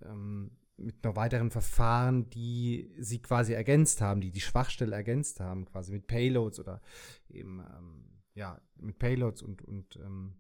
ähm, 0.02 0.50
mit 0.76 1.04
noch 1.04 1.14
weiteren 1.14 1.52
Verfahren, 1.52 2.28
die 2.30 2.92
sie 2.98 3.22
quasi 3.22 3.52
ergänzt 3.52 4.00
haben, 4.00 4.20
die 4.20 4.32
die 4.32 4.40
Schwachstelle 4.40 4.96
ergänzt 4.96 5.38
haben, 5.38 5.66
quasi 5.66 5.92
mit 5.92 6.08
Payloads 6.08 6.58
oder 6.58 6.82
eben 7.28 7.60
ähm, 7.60 8.06
ja 8.34 8.60
mit 8.80 8.98
Payloads 8.98 9.40
und 9.40 9.62
und 9.62 9.94
ähm, 10.04 10.34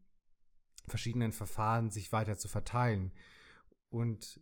verschiedenen 0.86 1.32
Verfahren 1.32 1.90
sich 1.90 2.12
weiter 2.12 2.36
zu 2.36 2.48
verteilen. 2.48 3.12
Und 3.88 4.40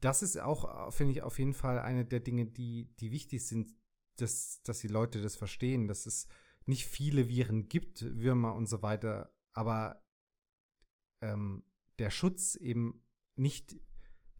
das 0.00 0.22
ist 0.22 0.38
auch, 0.38 0.92
finde 0.92 1.12
ich, 1.12 1.22
auf 1.22 1.38
jeden 1.38 1.54
Fall 1.54 1.78
eine 1.78 2.04
der 2.04 2.20
Dinge, 2.20 2.46
die, 2.46 2.94
die 3.00 3.10
wichtig 3.10 3.46
sind, 3.46 3.74
dass, 4.16 4.62
dass 4.62 4.80
die 4.80 4.88
Leute 4.88 5.22
das 5.22 5.36
verstehen, 5.36 5.88
dass 5.88 6.06
es 6.06 6.26
nicht 6.66 6.86
viele 6.86 7.28
Viren 7.28 7.68
gibt, 7.68 8.02
Würmer 8.02 8.54
und 8.54 8.66
so 8.66 8.82
weiter, 8.82 9.34
aber 9.52 10.04
ähm, 11.22 11.64
der 11.98 12.10
Schutz 12.10 12.54
eben 12.56 13.04
nicht, 13.36 13.76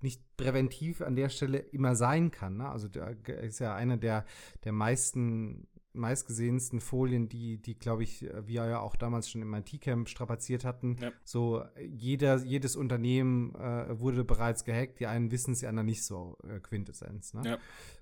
nicht 0.00 0.36
präventiv 0.36 1.00
an 1.00 1.16
der 1.16 1.28
Stelle 1.28 1.58
immer 1.58 1.96
sein 1.96 2.30
kann. 2.30 2.58
Ne? 2.58 2.68
Also 2.68 2.88
der 2.88 3.18
ist 3.40 3.58
ja 3.58 3.74
einer 3.74 3.96
der, 3.96 4.24
der 4.64 4.72
meisten 4.72 5.68
meistgesehensten 5.94 6.80
Folien, 6.80 7.28
die, 7.28 7.58
die 7.58 7.78
glaube 7.78 8.02
ich, 8.02 8.22
wir 8.22 8.66
ja 8.66 8.80
auch 8.80 8.96
damals 8.96 9.30
schon 9.30 9.42
im 9.42 9.52
IT-Camp 9.54 10.08
strapaziert 10.08 10.64
hatten. 10.64 10.96
Ja. 11.00 11.12
So, 11.24 11.64
jeder, 11.80 12.38
jedes 12.44 12.76
Unternehmen 12.76 13.54
äh, 13.54 13.98
wurde 13.98 14.24
bereits 14.24 14.64
gehackt, 14.64 15.00
die 15.00 15.06
einen 15.06 15.30
wissen 15.30 15.52
es, 15.52 15.60
die 15.60 15.66
anderen 15.66 15.86
nicht 15.86 16.04
so, 16.04 16.38
äh, 16.48 16.60
Quintessenz. 16.60 17.34
Ne? 17.34 17.42
Ja. 17.44 17.58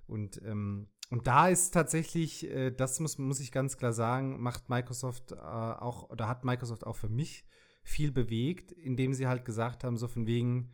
Und, 0.07 0.41
ähm, 0.45 0.89
und 1.11 1.27
da 1.27 1.49
ist 1.49 1.73
tatsächlich, 1.73 2.49
äh, 2.51 2.71
das 2.71 3.01
muss, 3.01 3.19
muss 3.19 3.41
ich 3.41 3.53
ganz 3.53 3.77
klar 3.77 3.93
sagen, 3.93 4.41
macht 4.41 4.69
Microsoft 4.69 5.33
äh, 5.33 5.37
auch, 5.37 6.11
oder 6.11 6.29
hat 6.29 6.45
Microsoft 6.45 6.87
auch 6.87 6.97
für 6.97 7.09
mich 7.09 7.45
viel 7.83 8.13
bewegt, 8.13 8.73
indem 8.73 9.15
sie 9.15 9.27
halt 9.27 9.45
gesagt 9.45 9.85
haben, 9.85 9.97
so 9.97 10.07
von 10.07 10.27
wegen, 10.27 10.71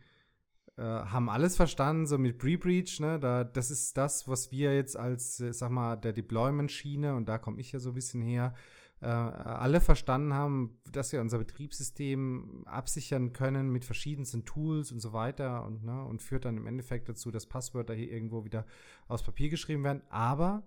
äh, 0.77 0.81
haben 0.81 1.29
alles 1.29 1.55
verstanden, 1.55 2.05
so 2.05 2.17
mit 2.17 2.37
Pre-Breach, 2.37 2.99
ne? 2.99 3.19
Da, 3.19 3.43
das 3.43 3.71
ist 3.71 3.97
das, 3.97 4.27
was 4.27 4.51
wir 4.51 4.75
jetzt 4.75 4.95
als, 4.95 5.39
äh, 5.39 5.51
sag 5.51 5.71
mal, 5.71 5.95
der 5.95 6.13
Deployment-Schiene, 6.13 7.15
und 7.15 7.27
da 7.27 7.37
komme 7.39 7.59
ich 7.59 7.71
ja 7.71 7.79
so 7.79 7.89
ein 7.89 7.95
bisschen 7.95 8.21
her, 8.21 8.53
äh, 9.01 9.05
alle 9.05 9.81
verstanden 9.81 10.33
haben, 10.33 10.79
dass 10.91 11.11
wir 11.11 11.21
unser 11.21 11.39
Betriebssystem 11.39 12.63
absichern 12.65 13.33
können 13.33 13.69
mit 13.71 13.85
verschiedensten 13.85 14.45
Tools 14.45 14.91
und 14.91 14.99
so 14.99 15.13
weiter 15.13 15.65
und, 15.65 15.83
ne, 15.83 16.03
und 16.03 16.21
führt 16.21 16.45
dann 16.45 16.57
im 16.57 16.67
Endeffekt 16.67 17.09
dazu, 17.09 17.29
dass 17.29 17.45
Passwörter 17.45 17.93
hier 17.93 18.11
irgendwo 18.11 18.45
wieder 18.45 18.65
aus 19.07 19.23
Papier 19.23 19.49
geschrieben 19.49 19.83
werden. 19.83 20.01
Aber 20.09 20.63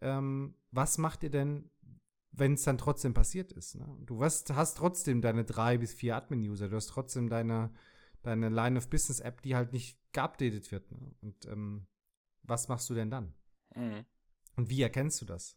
ähm, 0.00 0.54
was 0.70 0.98
macht 0.98 1.22
ihr 1.24 1.30
denn, 1.30 1.70
wenn 2.30 2.54
es 2.54 2.62
dann 2.62 2.78
trotzdem 2.78 3.14
passiert 3.14 3.52
ist? 3.52 3.76
Ne? 3.76 3.86
Du 4.04 4.22
hast, 4.22 4.54
hast 4.54 4.76
trotzdem 4.76 5.20
deine 5.20 5.44
drei 5.44 5.78
bis 5.78 5.92
vier 5.92 6.16
Admin-User, 6.16 6.68
du 6.68 6.76
hast 6.76 6.88
trotzdem 6.88 7.28
deine 7.28 7.70
deine 8.26 8.48
Line 8.48 8.76
of 8.76 8.90
Business 8.90 9.20
App, 9.20 9.42
die 9.42 9.56
halt 9.56 9.72
nicht 9.72 9.98
geupdatet 10.12 10.70
wird. 10.72 10.90
Ne? 10.90 10.98
Und 11.20 11.46
ähm, 11.46 11.86
was 12.42 12.68
machst 12.68 12.88
du 12.90 12.94
denn 12.94 13.10
dann? 13.10 13.32
Mhm. 13.74 14.04
Und 14.56 14.70
wie 14.70 14.82
erkennst 14.82 15.20
du 15.20 15.26
das? 15.26 15.56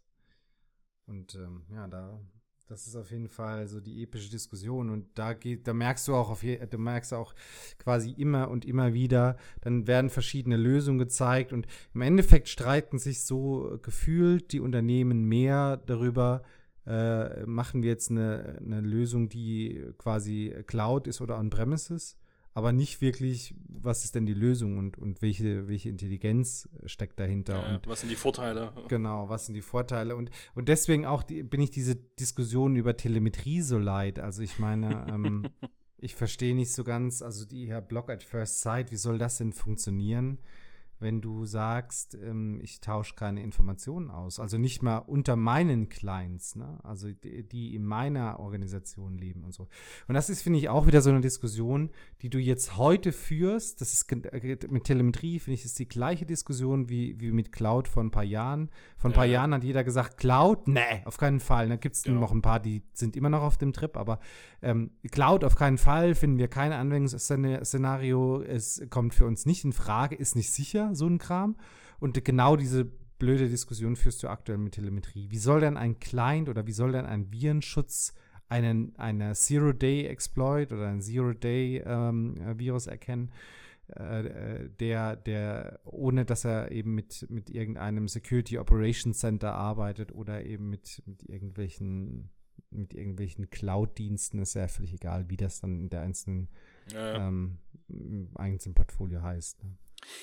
Und 1.06 1.36
ähm, 1.36 1.64
ja, 1.72 1.88
da, 1.88 2.20
das 2.68 2.86
ist 2.86 2.96
auf 2.96 3.10
jeden 3.12 3.30
Fall 3.30 3.68
so 3.68 3.80
die 3.80 4.04
epische 4.04 4.30
Diskussion. 4.30 4.90
Und 4.90 5.18
da 5.18 5.34
geht, 5.34 5.68
da 5.68 5.74
merkst 5.74 6.08
du 6.08 6.16
auch 6.16 6.30
auf 6.30 6.44
je, 6.44 6.64
du 6.68 6.78
merkst 6.78 7.14
auch 7.14 7.34
quasi 7.80 8.12
immer 8.12 8.50
und 8.50 8.66
immer 8.66 8.94
wieder, 8.94 9.38
dann 9.62 9.88
werden 9.88 10.10
verschiedene 10.10 10.58
Lösungen 10.58 11.00
gezeigt 11.00 11.54
und 11.54 11.66
im 11.94 12.02
Endeffekt 12.02 12.50
streiten 12.50 13.00
sich 13.00 13.24
so 13.24 13.80
gefühlt 13.82 14.52
die 14.52 14.60
Unternehmen 14.60 15.24
mehr 15.24 15.78
darüber, 15.78 16.44
äh, 16.86 17.46
machen 17.46 17.82
wir 17.82 17.90
jetzt 17.90 18.12
eine, 18.12 18.60
eine 18.64 18.82
Lösung, 18.82 19.30
die 19.30 19.94
quasi 19.98 20.56
Cloud 20.68 21.08
ist 21.08 21.22
oder 21.22 21.40
on-premises 21.40 22.18
aber 22.54 22.72
nicht 22.72 23.02
wirklich, 23.02 23.56
was 23.68 24.04
ist 24.04 24.16
denn 24.16 24.26
die 24.26 24.34
Lösung 24.34 24.78
und, 24.78 24.98
und 24.98 25.22
welche, 25.22 25.68
welche 25.68 25.90
Intelligenz 25.90 26.68
steckt 26.86 27.20
dahinter. 27.20 27.62
Ja, 27.62 27.76
und, 27.76 27.88
was 27.88 28.02
sind 28.02 28.10
die 28.10 28.16
Vorteile? 28.16 28.74
Genau, 28.88 29.30
was 29.30 29.46
sind 29.46 29.56
die 29.56 29.62
Vorteile? 29.62 30.16
Und, 30.16 30.30
und 30.56 30.68
deswegen 30.68 31.06
auch 31.06 31.24
die, 31.24 31.44
bin 31.44 31.62
ich 31.62 31.72
diese 31.72 31.96
Diskussion 31.96 32.76
über 32.76 32.98
Telemetrie 32.98 33.62
so 33.62 33.78
leid. 33.78 34.20
Also 34.20 34.42
ich 34.42 34.60
meine, 34.60 35.08
ähm, 35.10 35.48
ich 35.98 36.16
verstehe 36.16 36.56
nicht 36.56 36.74
so 36.74 36.84
ganz, 36.84 37.22
also 37.22 37.46
die 37.46 37.68
Herr 37.68 37.82
Block 37.82 38.10
at 38.10 38.24
First 38.24 38.62
Sight, 38.62 38.92
wie 38.92 38.98
soll 38.98 39.18
das 39.18 39.38
denn 39.38 39.54
funktionieren? 39.54 40.40
Wenn 41.00 41.22
du 41.22 41.46
sagst, 41.46 42.16
ähm, 42.16 42.60
ich 42.62 42.82
tausche 42.82 43.16
keine 43.16 43.42
Informationen 43.42 44.12
aus. 44.12 44.40
Also 44.40 44.58
nicht 44.58 44.84
mal 44.84 44.98
unter 44.98 45.36
meinen 45.36 45.88
Clients, 45.90 46.56
ne? 46.56 46.80
also 46.84 47.10
die, 47.10 47.48
die, 47.48 47.76
in 47.76 47.86
meiner 47.86 48.40
Organisation 48.40 49.18
leben 49.18 49.44
und 49.44 49.54
so. 49.54 49.68
Und 50.08 50.16
das 50.16 50.30
ist, 50.30 50.42
finde 50.42 50.60
ich, 50.60 50.68
auch 50.68 50.88
wieder 50.88 51.02
so 51.02 51.10
eine 51.10 51.22
Diskussion, 51.22 51.90
die 52.22 52.30
du 52.30 52.38
jetzt 52.38 52.78
heute 52.78 53.14
führst. 53.14 53.80
Das 53.80 53.94
ist 53.94 54.12
äh, 54.12 54.58
mit 54.70 54.84
Telemetrie, 54.84 55.40
finde 55.40 55.56
ich, 55.56 55.66
ist 55.66 55.80
die 55.80 55.88
gleiche 55.88 56.26
Diskussion 56.26 56.90
wie, 56.90 57.20
wie 57.20 57.32
mit 57.32 57.52
Cloud 57.54 57.88
vor 57.88 58.04
ein 58.04 58.12
paar 58.12 58.24
Jahren. 58.24 58.70
Vor 58.98 59.10
ein 59.10 59.14
paar 59.14 59.26
ja. 59.26 59.34
Jahren 59.34 59.54
hat 59.54 59.64
jeder 59.64 59.86
gesagt, 59.86 60.18
Cloud, 60.18 60.68
nee, 60.68 61.02
auf 61.06 61.18
keinen 61.18 61.40
Fall. 61.40 61.70
Da 61.70 61.78
gibt 61.78 61.96
es 61.96 62.04
genau. 62.04 62.20
noch 62.20 62.32
ein 62.34 62.42
paar, 62.42 62.60
die 62.60 62.84
sind 62.92 63.16
immer 63.16 63.30
noch 63.30 63.42
auf 63.42 63.58
dem 63.58 63.72
Trip, 63.72 63.96
aber 63.96 64.20
ähm, 64.62 64.92
Cloud 65.10 65.46
auf 65.46 65.56
keinen 65.56 65.78
Fall, 65.78 66.14
finden 66.14 66.38
wir 66.38 66.50
kein 66.50 66.74
Anwendungsszenario. 66.74 68.42
Es 68.42 68.82
kommt 68.90 69.14
für 69.14 69.26
uns 69.26 69.46
nicht 69.46 69.64
in 69.64 69.72
Frage, 69.72 70.16
ist 70.16 70.36
nicht 70.36 70.52
sicher 70.52 70.89
so 70.96 71.08
ein 71.08 71.18
Kram. 71.18 71.56
Und 72.00 72.24
genau 72.24 72.56
diese 72.56 72.86
blöde 73.20 73.50
Diskussion 73.50 73.96
führst 73.96 74.24
du 74.24 74.30
aktuell 74.30 74.58
mit 74.58 74.74
Telemetrie. 74.74 75.30
Wie 75.30 75.38
soll 75.38 75.60
denn 75.60 75.78
ein 75.78 76.00
Client 76.00 76.50
oder 76.50 76.66
wie 76.66 76.72
soll 76.72 76.94
denn 76.94 77.06
ein 77.06 77.32
Virenschutz 77.32 78.14
einen, 78.48 78.96
eine 78.98 79.34
Zero-Day-Exploit 79.34 80.72
oder 80.72 80.88
ein 80.88 81.02
Zero-Day-Virus 81.02 82.88
ähm, 82.88 82.92
erkennen, 82.92 83.32
äh, 83.90 84.70
der, 84.80 85.16
der, 85.16 85.80
ohne 85.84 86.26
dass 86.26 86.46
er 86.46 86.72
eben 86.72 86.96
mit, 86.96 87.28
mit 87.30 87.50
irgendeinem 87.50 88.08
Security 88.08 88.58
Operations 88.58 89.20
Center 89.20 89.54
arbeitet 89.54 90.12
oder 90.14 90.46
eben 90.46 90.70
mit, 90.70 91.04
mit 91.06 91.24
irgendwelchen, 91.30 92.30
mit 92.72 92.94
irgendwelchen 92.94 93.50
Cloud-Diensten, 93.50 94.40
ist 94.40 94.56
ja 94.56 94.68
völlig 94.68 94.94
egal, 94.94 95.30
wie 95.30 95.38
das 95.38 95.60
dann 95.60 95.82
in 95.82 95.90
der 95.90 96.02
einzelnen, 96.02 96.50
ja, 96.92 97.14
ja. 97.14 97.28
Ähm, 97.28 97.58
einzelnen 98.36 98.76
Portfolio 98.76 99.22
heißt. 99.22 99.64
Ne? 99.64 99.78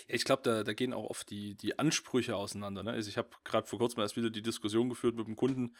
Ja, 0.08 0.14
ich 0.14 0.24
glaube, 0.24 0.42
da, 0.42 0.64
da 0.64 0.72
gehen 0.72 0.92
auch 0.92 1.08
oft 1.10 1.30
die, 1.30 1.54
die 1.54 1.78
Ansprüche 1.78 2.36
auseinander. 2.36 2.82
Ne? 2.82 2.92
Also 2.92 3.08
ich 3.08 3.18
habe 3.18 3.28
gerade 3.44 3.66
vor 3.66 3.78
kurzem 3.78 4.00
erst 4.00 4.16
wieder 4.16 4.30
die 4.30 4.42
Diskussion 4.42 4.88
geführt 4.88 5.16
mit 5.16 5.26
einem 5.26 5.36
Kunden, 5.36 5.74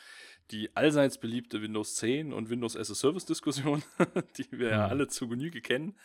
die 0.51 0.75
allseits 0.77 1.19
beliebte 1.19 1.63
Windows 1.63 1.97
10 1.97 2.33
und 2.33 2.51
Windows 2.51 2.77
as 2.77 2.91
a 2.91 2.95
Service-Diskussion, 2.95 3.83
die 4.39 4.47
wir 4.53 4.71
ja 4.71 4.87
mhm. 4.87 4.91
alle 4.91 5.09
zu 5.09 5.29
Genüge 5.29 5.61
kennen, 5.61 5.97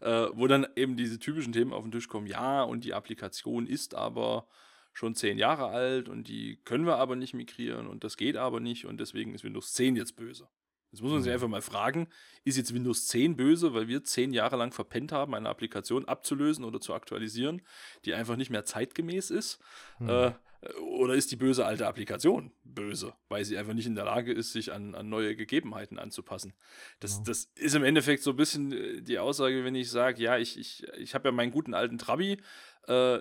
äh, 0.00 0.26
wo 0.32 0.46
dann 0.46 0.66
eben 0.76 0.96
diese 0.96 1.18
typischen 1.18 1.52
Themen 1.52 1.72
auf 1.72 1.82
den 1.82 1.92
Tisch 1.92 2.08
kommen. 2.08 2.26
Ja, 2.26 2.62
und 2.62 2.84
die 2.84 2.94
Applikation 2.94 3.66
ist 3.66 3.94
aber 3.94 4.46
schon 4.92 5.14
zehn 5.14 5.38
Jahre 5.38 5.66
alt 5.66 6.08
und 6.08 6.28
die 6.28 6.60
können 6.64 6.84
wir 6.84 6.96
aber 6.96 7.16
nicht 7.16 7.34
migrieren 7.34 7.86
und 7.86 8.04
das 8.04 8.16
geht 8.16 8.36
aber 8.36 8.60
nicht 8.60 8.86
und 8.86 8.98
deswegen 8.98 9.34
ist 9.34 9.44
Windows 9.44 9.72
10 9.72 9.96
jetzt 9.96 10.16
böse. 10.16 10.48
Jetzt 10.92 11.02
muss 11.02 11.12
man 11.12 11.22
sich 11.22 11.30
mhm. 11.30 11.34
einfach 11.34 11.48
mal 11.48 11.62
fragen, 11.62 12.08
ist 12.44 12.56
jetzt 12.56 12.74
Windows 12.74 13.06
10 13.06 13.36
böse, 13.36 13.74
weil 13.74 13.88
wir 13.88 14.02
zehn 14.04 14.32
Jahre 14.32 14.56
lang 14.56 14.72
verpennt 14.72 15.12
haben, 15.12 15.34
eine 15.34 15.48
Applikation 15.48 16.06
abzulösen 16.06 16.64
oder 16.64 16.80
zu 16.80 16.94
aktualisieren, 16.94 17.62
die 18.04 18.14
einfach 18.14 18.36
nicht 18.36 18.50
mehr 18.50 18.64
zeitgemäß 18.64 19.30
ist? 19.30 19.58
Mhm. 19.98 20.08
Äh, 20.08 20.32
oder 20.78 21.14
ist 21.14 21.30
die 21.30 21.36
böse 21.36 21.64
alte 21.64 21.86
Applikation 21.86 22.52
böse, 22.64 23.14
weil 23.28 23.44
sie 23.46 23.56
einfach 23.56 23.72
nicht 23.72 23.86
in 23.86 23.94
der 23.94 24.04
Lage 24.04 24.32
ist, 24.32 24.52
sich 24.52 24.72
an, 24.72 24.94
an 24.94 25.08
neue 25.08 25.34
Gegebenheiten 25.34 25.98
anzupassen? 25.98 26.52
Das, 27.00 27.14
genau. 27.14 27.24
das 27.24 27.50
ist 27.54 27.74
im 27.74 27.84
Endeffekt 27.84 28.22
so 28.22 28.30
ein 28.30 28.36
bisschen 28.36 28.72
äh, 28.72 29.00
die 29.00 29.18
Aussage, 29.18 29.64
wenn 29.64 29.74
ich 29.74 29.90
sage, 29.90 30.22
ja, 30.22 30.36
ich, 30.36 30.58
ich, 30.58 30.86
ich 30.98 31.14
habe 31.14 31.28
ja 31.28 31.32
meinen 31.32 31.50
guten 31.50 31.72
alten 31.72 31.96
Trabi, 31.96 32.38
äh, 32.86 33.20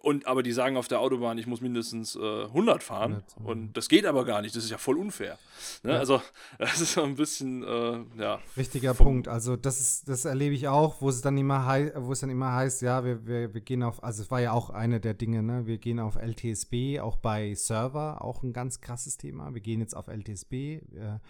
und 0.00 0.26
aber 0.26 0.42
die 0.42 0.52
sagen 0.52 0.76
auf 0.76 0.86
der 0.88 1.00
Autobahn, 1.00 1.38
ich 1.38 1.46
muss 1.46 1.60
mindestens 1.60 2.14
äh, 2.14 2.44
100 2.44 2.82
fahren 2.82 3.24
100, 3.36 3.36
und 3.44 3.76
das 3.76 3.88
geht 3.88 4.06
aber 4.06 4.24
gar 4.24 4.42
nicht. 4.42 4.54
Das 4.54 4.64
ist 4.64 4.70
ja 4.70 4.78
voll 4.78 4.96
unfair. 4.96 5.38
Ne? 5.82 5.92
Ja. 5.92 5.98
Also 5.98 6.22
das 6.58 6.80
ist 6.80 6.92
so 6.92 7.02
ein 7.02 7.16
bisschen 7.16 7.64
äh, 7.64 8.04
ja. 8.16 8.38
Richtiger 8.56 8.94
Punkt. 8.94 9.26
Also 9.28 9.56
das 9.56 9.80
ist, 9.80 10.08
das 10.08 10.24
erlebe 10.24 10.54
ich 10.54 10.68
auch, 10.68 11.00
wo 11.00 11.08
es 11.08 11.20
dann 11.20 11.36
immer 11.36 11.66
heißt, 11.66 11.92
wo 11.96 12.12
es 12.12 12.20
dann 12.20 12.30
immer 12.30 12.52
heißt, 12.52 12.82
ja, 12.82 13.04
wir, 13.04 13.26
wir, 13.26 13.52
wir 13.54 13.60
gehen 13.60 13.82
auf, 13.82 14.02
also 14.02 14.22
es 14.22 14.30
war 14.30 14.40
ja 14.40 14.52
auch 14.52 14.70
eine 14.70 15.00
der 15.00 15.14
Dinge, 15.14 15.42
ne? 15.42 15.66
Wir 15.66 15.78
gehen 15.78 15.98
auf 15.98 16.16
LTSB, 16.16 17.00
auch 17.00 17.16
bei 17.16 17.54
Server, 17.54 18.22
auch 18.22 18.42
ein 18.42 18.52
ganz 18.52 18.80
krasses 18.80 19.16
Thema. 19.16 19.52
Wir 19.52 19.60
gehen 19.60 19.80
jetzt 19.80 19.96
auf 19.96 20.06
LTSB. 20.06 20.80
Wir, 20.90 21.20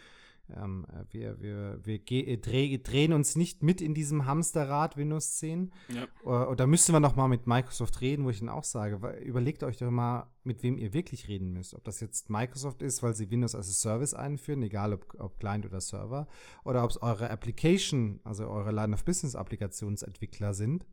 ähm, 0.56 0.86
wir, 1.10 1.40
wir, 1.40 1.80
wir 1.84 2.00
äh, 2.10 2.36
dreh, 2.38 2.78
drehen 2.78 3.12
uns 3.12 3.36
nicht 3.36 3.62
mit 3.62 3.80
in 3.80 3.94
diesem 3.94 4.26
Hamsterrad 4.26 4.96
Windows 4.96 5.36
10. 5.36 5.72
Ja. 5.88 6.06
Oder, 6.24 6.56
da 6.56 6.66
müssen 6.66 6.92
wir 6.92 7.00
noch 7.00 7.16
mal 7.16 7.28
mit 7.28 7.46
Microsoft 7.46 8.00
reden, 8.00 8.24
wo 8.24 8.30
ich 8.30 8.40
dann 8.40 8.48
auch 8.48 8.64
sage, 8.64 9.02
weil, 9.02 9.18
überlegt 9.22 9.62
euch 9.62 9.76
doch 9.76 9.90
mal, 9.90 10.30
mit 10.44 10.62
wem 10.62 10.78
ihr 10.78 10.94
wirklich 10.94 11.28
reden 11.28 11.52
müsst. 11.52 11.74
Ob 11.74 11.84
das 11.84 12.00
jetzt 12.00 12.30
Microsoft 12.30 12.82
ist, 12.82 13.02
weil 13.02 13.14
sie 13.14 13.30
Windows 13.30 13.54
als 13.54 13.80
Service 13.80 14.14
einführen, 14.14 14.62
egal 14.62 14.94
ob, 14.94 15.14
ob 15.18 15.38
Client 15.38 15.66
oder 15.66 15.80
Server, 15.80 16.26
oder 16.64 16.84
ob 16.84 16.90
es 16.90 17.02
eure 17.02 17.30
Application, 17.30 18.20
also 18.24 18.48
eure 18.48 18.72
Line 18.72 18.94
of 18.94 19.04
Business 19.04 19.34
Applikationsentwickler 19.34 20.54
sind 20.54 20.86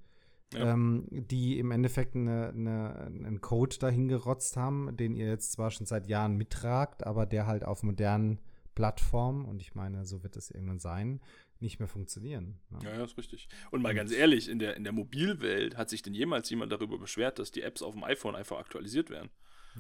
ja. 0.54 0.74
ähm, 0.74 1.06
die 1.10 1.60
im 1.60 1.72
Endeffekt 1.72 2.16
eine, 2.16 2.50
eine, 2.50 2.96
einen 3.06 3.42
Code 3.42 3.78
dahin 3.80 4.08
gerotzt 4.08 4.58
haben, 4.58 4.96
den 4.96 5.16
ihr 5.16 5.28
jetzt 5.28 5.52
zwar 5.54 5.72
schon 5.72 5.86
seit 5.86 6.08
Jahren 6.08 6.36
mittragt, 6.36 7.06
aber 7.06 7.26
der 7.26 7.48
halt 7.48 7.66
auf 7.66 7.84
modernen 7.84 8.40
Plattformen, 8.76 9.46
und 9.46 9.62
ich 9.62 9.74
meine, 9.74 10.06
so 10.06 10.24
wird 10.24 10.36
es 10.36 10.52
irgendwann 10.52 10.80
sein, 10.80 11.22
nicht 11.60 11.80
mehr 11.80 11.88
funktionieren. 11.88 12.60
Ne? 12.70 12.80
Ja, 12.84 12.98
ja, 12.98 13.04
ist 13.04 13.18
richtig. 13.18 13.48
Und 13.72 13.82
mal 13.82 13.96
ganz 13.96 14.12
ehrlich, 14.12 14.50
in 14.50 14.60
der, 14.60 14.76
in 14.76 14.84
der 14.84 14.94
Mobilwelt 14.94 15.78
hat 15.78 15.90
sich 15.90 16.02
denn 16.02 16.14
jemals 16.14 16.50
jemand 16.50 16.72
darüber 16.72 16.98
beschwert, 16.98 17.40
dass 17.40 17.52
die 17.52 17.62
Apps 17.62 17.82
auf 17.82 17.94
dem 17.94 18.04
iPhone 18.04 18.36
einfach 18.36 18.60
aktualisiert 18.60 19.10
werden? 19.10 19.30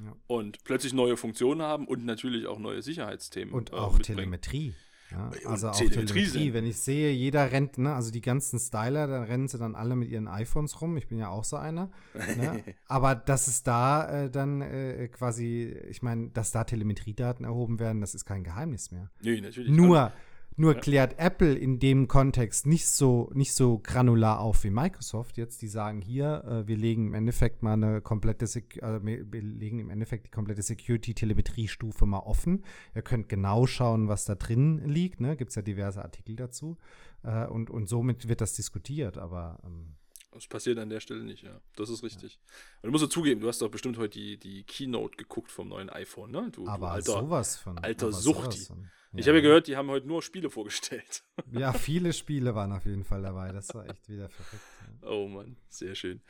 Ja. 0.03 0.15
Und 0.27 0.63
plötzlich 0.63 0.93
neue 0.93 1.17
Funktionen 1.17 1.61
haben 1.61 1.87
und 1.87 2.05
natürlich 2.05 2.47
auch 2.47 2.59
neue 2.59 2.81
Sicherheitsthemen. 2.81 3.53
Und 3.53 3.71
äh, 3.71 3.75
auch 3.75 3.99
Telemetrie. 3.99 4.73
Ja, 5.15 5.49
also 5.49 5.69
auch 5.69 5.75
Telemetrie. 5.75 6.53
Wenn 6.53 6.65
ich 6.65 6.77
sehe, 6.77 7.11
jeder 7.11 7.51
rennt, 7.51 7.77
ne, 7.77 7.93
also 7.93 8.11
die 8.11 8.21
ganzen 8.21 8.59
Styler, 8.59 9.07
da 9.07 9.23
rennen 9.23 9.47
sie 9.47 9.57
dann 9.57 9.75
alle 9.75 9.95
mit 9.95 10.09
ihren 10.09 10.27
iPhones 10.27 10.81
rum. 10.81 10.97
Ich 10.97 11.07
bin 11.07 11.17
ja 11.17 11.29
auch 11.29 11.43
so 11.43 11.55
einer. 11.55 11.89
Ne? 12.13 12.63
Aber 12.87 13.15
dass 13.15 13.47
es 13.47 13.63
da 13.63 14.25
äh, 14.25 14.29
dann 14.29 14.61
äh, 14.61 15.07
quasi, 15.07 15.73
ich 15.89 16.01
meine, 16.01 16.29
dass 16.29 16.51
da 16.51 16.63
Telemetriedaten 16.63 17.45
erhoben 17.45 17.79
werden, 17.79 18.01
das 18.01 18.13
ist 18.13 18.25
kein 18.25 18.43
Geheimnis 18.43 18.91
mehr. 18.91 19.09
Nee, 19.21 19.39
natürlich. 19.39 19.71
Nur, 19.71 20.11
nur 20.57 20.75
ja. 20.75 20.79
klärt 20.79 21.19
Apple 21.19 21.53
in 21.53 21.79
dem 21.79 22.07
Kontext 22.07 22.65
nicht 22.65 22.87
so, 22.87 23.29
nicht 23.33 23.53
so 23.53 23.79
granular 23.79 24.39
auf 24.39 24.63
wie 24.63 24.69
Microsoft 24.69 25.37
jetzt. 25.37 25.61
Die 25.61 25.67
sagen 25.67 26.01
hier, 26.01 26.43
äh, 26.45 26.67
wir 26.67 26.77
legen 26.77 27.07
im 27.07 27.13
Endeffekt 27.13 27.61
mal 27.61 27.73
eine 27.73 28.01
komplette, 28.01 28.47
Sec 28.47 28.81
äh, 28.81 29.03
wir 29.03 29.41
legen 29.41 29.79
im 29.79 29.89
Endeffekt 29.89 30.27
die 30.27 30.31
komplette 30.31 30.61
Security-Telemetrie-Stufe 30.61 32.05
mal 32.05 32.19
offen. 32.19 32.63
Ihr 32.93 33.01
könnt 33.01 33.27
genau 33.27 33.65
schauen, 33.67 34.07
was 34.07 34.25
da 34.25 34.35
drin 34.35 34.81
liegt. 34.85 35.19
Ne? 35.19 35.35
Gibt 35.35 35.49
es 35.49 35.55
ja 35.55 35.61
diverse 35.61 36.01
Artikel 36.01 36.35
dazu. 36.35 36.77
Äh, 37.23 37.47
und, 37.47 37.69
und 37.69 37.89
somit 37.89 38.29
wird 38.29 38.39
das 38.39 38.53
diskutiert. 38.53 39.17
Aber 39.17 39.59
ähm, 39.65 39.95
das 40.35 40.47
passiert 40.47 40.77
an 40.77 40.89
der 40.89 40.99
Stelle 40.99 41.23
nicht, 41.23 41.43
ja. 41.43 41.61
Das 41.75 41.89
ist 41.89 42.03
richtig. 42.03 42.33
Ja. 42.33 42.39
Und 42.81 42.87
du 42.87 42.91
musst 42.91 43.03
ja 43.03 43.09
zugeben, 43.09 43.41
du 43.41 43.47
hast 43.47 43.61
doch 43.61 43.69
bestimmt 43.69 43.97
heute 43.97 44.19
die, 44.19 44.37
die 44.37 44.63
Keynote 44.63 45.15
geguckt 45.17 45.51
vom 45.51 45.69
neuen 45.69 45.89
iPhone, 45.89 46.31
ne? 46.31 46.49
Du, 46.51 46.67
aber 46.67 46.87
du 46.87 46.93
alter, 46.93 47.11
sowas 47.11 47.57
von. 47.57 47.77
Alter 47.77 48.11
Suchti. 48.11 48.67
Ich 49.17 49.27
habe 49.27 49.37
ja 49.37 49.43
gehört, 49.43 49.67
die 49.67 49.77
haben 49.77 49.89
heute 49.89 50.07
nur 50.07 50.21
Spiele 50.21 50.49
vorgestellt. 50.49 51.23
Ja, 51.51 51.71
viele 51.73 52.11
Spiele 52.11 52.55
waren 52.55 52.71
auf 52.73 52.85
jeden 52.85 53.03
Fall 53.03 53.21
dabei. 53.21 53.51
Das 53.51 53.73
war 53.73 53.87
echt 53.87 54.09
wieder 54.09 54.29
verrückt. 54.29 54.63
Ja. 55.01 55.09
Oh 55.09 55.27
Mann, 55.27 55.55
sehr 55.69 55.95
schön. 55.95 56.21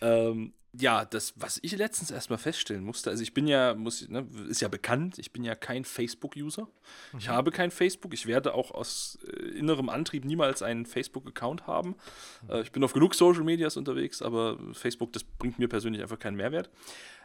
Ähm, 0.00 0.52
ja, 0.78 1.04
das, 1.04 1.34
was 1.36 1.58
ich 1.62 1.76
letztens 1.76 2.10
erstmal 2.10 2.38
feststellen 2.38 2.84
musste, 2.84 3.10
also 3.10 3.22
ich 3.22 3.32
bin 3.34 3.46
ja, 3.46 3.74
muss, 3.74 4.08
ne, 4.08 4.26
ist 4.48 4.60
ja 4.60 4.68
bekannt, 4.68 5.18
ich 5.18 5.32
bin 5.32 5.44
ja 5.44 5.54
kein 5.54 5.84
Facebook-User. 5.84 6.68
Mhm. 7.12 7.18
Ich 7.18 7.28
habe 7.28 7.50
kein 7.50 7.70
Facebook. 7.70 8.12
Ich 8.14 8.26
werde 8.26 8.54
auch 8.54 8.70
aus 8.70 9.18
äh, 9.26 9.58
innerem 9.58 9.88
Antrieb 9.88 10.24
niemals 10.24 10.62
einen 10.62 10.86
Facebook-Account 10.86 11.66
haben. 11.66 11.96
Mhm. 12.42 12.50
Äh, 12.50 12.62
ich 12.62 12.72
bin 12.72 12.82
auf 12.84 12.92
genug 12.92 13.14
Social 13.14 13.44
Medias 13.44 13.76
unterwegs, 13.76 14.22
aber 14.22 14.58
Facebook, 14.72 15.12
das 15.12 15.24
bringt 15.24 15.58
mir 15.58 15.68
persönlich 15.68 16.02
einfach 16.02 16.18
keinen 16.18 16.36
Mehrwert. 16.36 16.70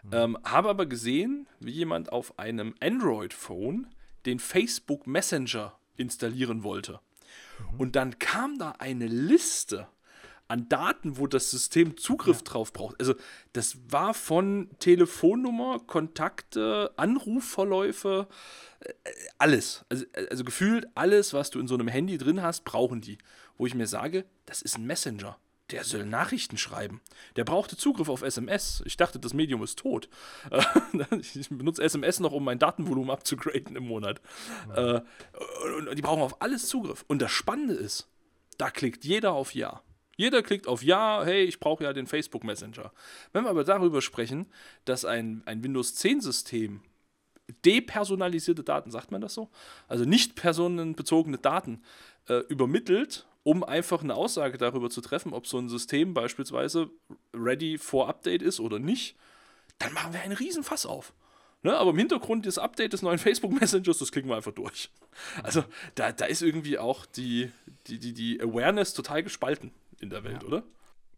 Mhm. 0.03 0.09
Ähm, 0.13 0.37
habe 0.43 0.69
aber 0.69 0.85
gesehen, 0.85 1.47
wie 1.59 1.71
jemand 1.71 2.11
auf 2.11 2.37
einem 2.39 2.75
Android-Phone 2.79 3.87
den 4.25 4.39
Facebook 4.39 5.07
Messenger 5.07 5.77
installieren 5.97 6.63
wollte. 6.63 6.99
Mhm. 7.73 7.79
Und 7.79 7.95
dann 7.95 8.19
kam 8.19 8.57
da 8.57 8.71
eine 8.79 9.07
Liste 9.07 9.87
an 10.51 10.69
Daten, 10.69 11.17
wo 11.17 11.27
das 11.27 11.49
System 11.49 11.97
Zugriff 11.97 12.37
ja. 12.39 12.43
drauf 12.43 12.73
braucht. 12.73 12.99
Also 12.99 13.15
das 13.53 13.77
war 13.89 14.13
von 14.13 14.69
Telefonnummer, 14.79 15.79
Kontakte, 15.79 16.91
Anrufverläufe, 16.97 18.27
äh, 18.81 18.93
alles. 19.37 19.85
Also, 19.89 20.05
also 20.29 20.43
gefühlt 20.43 20.87
alles, 20.93 21.33
was 21.33 21.49
du 21.49 21.59
in 21.59 21.67
so 21.67 21.75
einem 21.75 21.87
Handy 21.87 22.17
drin 22.17 22.41
hast, 22.41 22.65
brauchen 22.65 23.01
die. 23.01 23.17
Wo 23.57 23.65
ich 23.65 23.75
mir 23.75 23.87
sage, 23.87 24.25
das 24.45 24.61
ist 24.61 24.77
ein 24.77 24.85
Messenger 24.85 25.37
der 25.71 25.83
soll 25.83 26.05
Nachrichten 26.05 26.57
schreiben. 26.57 27.01
Der 27.35 27.43
brauchte 27.43 27.77
Zugriff 27.77 28.09
auf 28.09 28.21
SMS. 28.21 28.83
Ich 28.85 28.97
dachte, 28.97 29.19
das 29.19 29.33
Medium 29.33 29.63
ist 29.63 29.79
tot. 29.79 30.09
ich 31.21 31.49
benutze 31.49 31.81
SMS 31.81 32.19
noch, 32.19 32.33
um 32.33 32.43
mein 32.43 32.59
Datenvolumen 32.59 33.09
abzugraden 33.09 33.75
im 33.75 33.87
Monat. 33.87 34.21
Ja. 34.75 35.03
Und 35.77 35.97
die 35.97 36.01
brauchen 36.01 36.21
auf 36.21 36.41
alles 36.41 36.67
Zugriff. 36.67 37.05
Und 37.07 37.21
das 37.21 37.31
Spannende 37.31 37.73
ist, 37.73 38.07
da 38.57 38.69
klickt 38.69 39.05
jeder 39.05 39.31
auf 39.31 39.55
Ja. 39.55 39.81
Jeder 40.17 40.43
klickt 40.43 40.67
auf 40.67 40.84
Ja, 40.84 41.24
hey, 41.24 41.43
ich 41.43 41.60
brauche 41.60 41.84
ja 41.84 41.93
den 41.93 42.08
Facebook 42.08 42.43
Messenger. 42.43 42.91
Wenn 43.34 43.43
wir 43.43 43.50
aber 43.50 43.63
darüber 43.63 44.02
sprechen, 44.02 44.47
dass 44.86 45.06
ein, 45.06 45.41
ein 45.45 45.63
Windows 45.63 45.95
10 45.95 46.21
System 46.21 46.82
depersonalisierte 47.65 48.63
Daten, 48.63 48.91
sagt 48.91 49.12
man 49.12 49.21
das 49.21 49.34
so? 49.34 49.50
Also 49.88 50.06
nicht 50.06 50.36
personenbezogene 50.36 51.38
Daten 51.38 51.82
äh, 52.28 52.39
übermittelt 52.47 53.26
um 53.43 53.63
einfach 53.63 54.04
eine 54.04 54.15
Aussage 54.15 54.58
darüber 54.58 54.89
zu 54.89 55.02
treffen, 55.02 55.34
ob 55.34 55.47
so 55.47 55.58
ein 55.58 55.69
System 55.69 56.13
beispielsweise 56.13 56.89
ready 57.34 57.78
for 57.78 58.08
Update 58.08 58.41
ist 58.41 58.60
oder 58.60 58.80
nicht, 58.80 59.15
dann 59.80 59.93
machen 59.93 60.13
wir 60.13 60.21
einen 60.21 60.34
riesen 60.34 60.63
Fass 60.63 60.86
auf. 60.86 61.13
Ne, 61.63 61.78
aber 61.78 61.91
im 61.91 61.97
Hintergrund 61.97 62.47
das 62.47 62.58
Update 62.58 62.93
des 62.93 63.04
neuen 63.04 63.19
Facebook 63.19 63.60
Messengers, 63.60 64.00
das 64.00 64.12
klicken 64.12 64.30
wir 64.30 64.36
einfach 64.36 64.52
durch. 64.52 64.89
Also 65.43 65.63
da, 65.95 66.12
da 66.12 66.26
ist 66.26 66.41
irgendwie 66.41 66.80
auch 66.80 67.06
die, 67.06 67.52
die, 67.88 68.00
die, 68.00 68.13
die 68.13 68.41
Awareness 68.41 68.93
total 68.93 69.24
gespalten 69.24 69.71
in 70.01 70.09
der 70.09 70.23
Welt, 70.23 70.41
ja. 70.41 70.47
oder? 70.47 70.63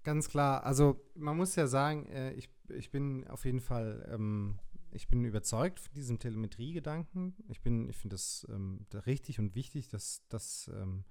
Ganz 0.04 0.30
klar. 0.30 0.64
Also 0.66 1.00
man 1.16 1.38
muss 1.38 1.56
ja 1.56 1.68
sagen, 1.68 2.06
äh, 2.08 2.34
ich, 2.34 2.50
ich 2.70 2.92
bin 2.92 3.26
auf 3.28 3.46
jeden 3.46 3.62
Fall, 3.62 4.10
ähm, 4.14 4.60
ich 4.92 5.08
bin 5.08 5.24
überzeugt 5.24 5.80
von 5.80 5.94
diesem 5.94 6.20
Telemetrie-Gedanken. 6.20 7.36
Ich 7.48 7.62
ich 7.90 7.98
finde 7.98 8.14
das 8.16 8.46
ähm, 8.50 8.86
richtig 9.06 9.40
und 9.40 9.56
wichtig, 9.56 9.88
dass, 9.90 10.28
dass 10.28 10.70
ähm, 10.74 11.06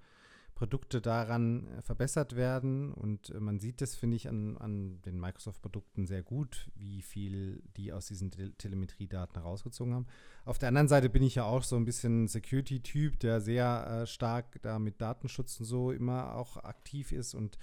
Produkte 0.63 1.01
daran 1.01 1.67
äh, 1.67 1.81
verbessert 1.81 2.37
werden. 2.37 2.93
Und 2.93 3.31
äh, 3.31 3.39
man 3.41 3.59
sieht 3.59 3.81
das, 3.81 3.95
finde 3.95 4.15
ich, 4.15 4.29
an, 4.29 4.55
an 4.59 5.01
den 5.01 5.19
Microsoft-Produkten 5.19 6.07
sehr 6.07 6.23
gut, 6.23 6.71
wie 6.75 7.01
viel 7.01 7.61
die 7.75 7.91
aus 7.91 8.05
diesen 8.05 8.31
Te 8.31 8.53
Telemetriedaten 8.53 9.35
herausgezogen 9.41 9.93
haben. 9.93 10.07
Auf 10.45 10.59
der 10.59 10.69
anderen 10.69 10.87
Seite 10.87 11.09
bin 11.09 11.21
ich 11.21 11.35
ja 11.35 11.43
auch 11.43 11.63
so 11.63 11.75
ein 11.75 11.83
bisschen 11.83 12.29
Security-Typ, 12.29 13.19
der 13.19 13.41
sehr 13.41 14.03
äh, 14.03 14.07
stark 14.07 14.61
da 14.61 14.79
mit 14.79 15.01
Datenschutz 15.01 15.59
und 15.59 15.65
so 15.65 15.91
immer 15.91 16.33
auch 16.35 16.55
aktiv 16.55 17.11
ist 17.11 17.33
und 17.33 17.57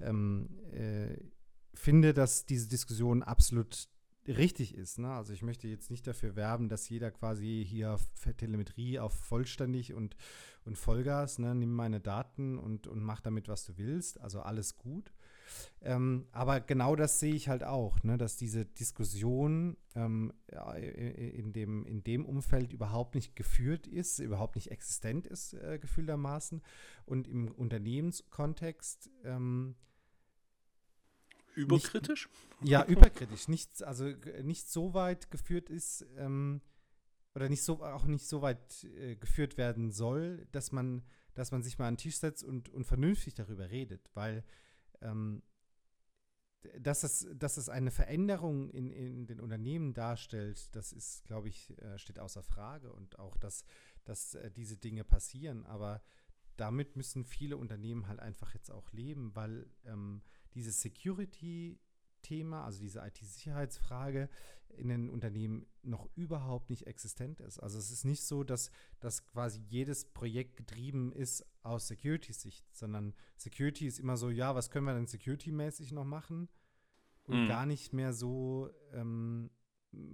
ähm, 0.00 0.48
äh, 0.72 1.18
finde, 1.74 2.14
dass 2.14 2.46
diese 2.46 2.70
Diskussion 2.70 3.22
absolut 3.22 3.90
richtig 4.28 4.74
ist. 4.74 4.98
Ne? 4.98 5.10
Also 5.10 5.32
ich 5.32 5.42
möchte 5.42 5.68
jetzt 5.68 5.90
nicht 5.90 6.06
dafür 6.06 6.36
werben, 6.36 6.68
dass 6.68 6.88
jeder 6.88 7.10
quasi 7.10 7.64
hier 7.66 7.98
Telemetrie 8.36 8.98
auf 8.98 9.12
vollständig 9.12 9.94
und, 9.94 10.16
und 10.64 10.76
Vollgas, 10.76 11.38
ne? 11.38 11.54
nimm 11.54 11.72
meine 11.72 12.00
Daten 12.00 12.58
und, 12.58 12.86
und 12.86 13.02
mach 13.02 13.20
damit, 13.20 13.48
was 13.48 13.64
du 13.64 13.76
willst. 13.76 14.20
Also 14.20 14.40
alles 14.40 14.76
gut. 14.76 15.12
Ähm, 15.80 16.26
aber 16.32 16.60
genau 16.60 16.96
das 16.96 17.20
sehe 17.20 17.34
ich 17.34 17.48
halt 17.48 17.62
auch, 17.62 18.02
ne? 18.02 18.18
dass 18.18 18.36
diese 18.36 18.64
Diskussion 18.64 19.76
ähm, 19.94 20.32
in, 20.76 21.52
dem, 21.52 21.86
in 21.86 22.02
dem 22.02 22.26
Umfeld 22.26 22.72
überhaupt 22.72 23.14
nicht 23.14 23.36
geführt 23.36 23.86
ist, 23.86 24.18
überhaupt 24.18 24.56
nicht 24.56 24.70
existent 24.70 25.26
ist, 25.26 25.54
äh, 25.54 25.78
gefühltermaßen. 25.78 26.62
Und 27.04 27.28
im 27.28 27.48
Unternehmenskontext 27.48 29.10
ähm, 29.24 29.76
Überkritisch? 31.56 32.28
Nicht, 32.60 32.70
ja, 32.70 32.84
überkritisch. 32.88 33.48
Nicht, 33.48 33.82
also 33.82 34.04
nicht 34.42 34.68
so 34.68 34.94
weit 34.94 35.30
geführt 35.30 35.70
ist 35.70 36.06
ähm, 36.16 36.60
oder 37.34 37.48
nicht 37.48 37.62
so, 37.62 37.82
auch 37.82 38.04
nicht 38.04 38.26
so 38.26 38.42
weit 38.42 38.84
äh, 38.84 39.16
geführt 39.16 39.56
werden 39.56 39.90
soll, 39.90 40.46
dass 40.52 40.70
man, 40.70 41.02
dass 41.34 41.50
man 41.50 41.62
sich 41.62 41.78
mal 41.78 41.88
an 41.88 41.94
den 41.94 41.98
Tisch 41.98 42.18
setzt 42.18 42.44
und, 42.44 42.68
und 42.68 42.84
vernünftig 42.84 43.34
darüber 43.34 43.70
redet. 43.70 44.10
Weil 44.14 44.44
ähm, 45.00 45.42
dass 46.78 47.02
es, 47.02 47.26
dass 47.34 47.56
es 47.56 47.68
eine 47.68 47.90
Veränderung 47.90 48.70
in, 48.70 48.90
in 48.90 49.26
den 49.26 49.40
Unternehmen 49.40 49.94
darstellt, 49.94 50.74
das 50.74 50.92
ist, 50.92 51.24
glaube 51.24 51.48
ich, 51.48 51.76
äh, 51.80 51.98
steht 51.98 52.18
außer 52.18 52.42
Frage. 52.42 52.92
Und 52.92 53.18
auch, 53.18 53.36
dass, 53.36 53.64
dass 54.04 54.34
äh, 54.34 54.50
diese 54.50 54.76
Dinge 54.76 55.04
passieren. 55.04 55.64
Aber 55.64 56.02
damit 56.56 56.96
müssen 56.96 57.24
viele 57.24 57.56
Unternehmen 57.56 58.08
halt 58.08 58.20
einfach 58.20 58.54
jetzt 58.54 58.70
auch 58.70 58.92
leben, 58.92 59.34
weil 59.34 59.68
ähm, 59.84 60.22
dieses 60.56 60.80
Security-Thema, 60.80 62.64
also 62.64 62.80
diese 62.80 63.00
IT-Sicherheitsfrage 63.00 64.28
in 64.70 64.88
den 64.88 65.10
Unternehmen 65.10 65.66
noch 65.82 66.08
überhaupt 66.16 66.70
nicht 66.70 66.86
existent 66.86 67.40
ist. 67.40 67.58
Also 67.58 67.78
es 67.78 67.90
ist 67.90 68.04
nicht 68.04 68.24
so, 68.24 68.42
dass, 68.42 68.70
dass 69.00 69.26
quasi 69.26 69.60
jedes 69.68 70.12
Projekt 70.12 70.56
getrieben 70.56 71.12
ist 71.12 71.46
aus 71.62 71.88
Security-Sicht, 71.88 72.64
sondern 72.74 73.14
Security 73.36 73.86
ist 73.86 73.98
immer 73.98 74.16
so, 74.16 74.30
ja, 74.30 74.54
was 74.54 74.70
können 74.70 74.86
wir 74.86 74.94
denn 74.94 75.06
security-mäßig 75.06 75.92
noch 75.92 76.04
machen? 76.04 76.48
Und 77.24 77.44
mhm. 77.44 77.48
gar 77.48 77.66
nicht 77.66 77.92
mehr 77.92 78.12
so, 78.12 78.70
ähm, 78.92 79.50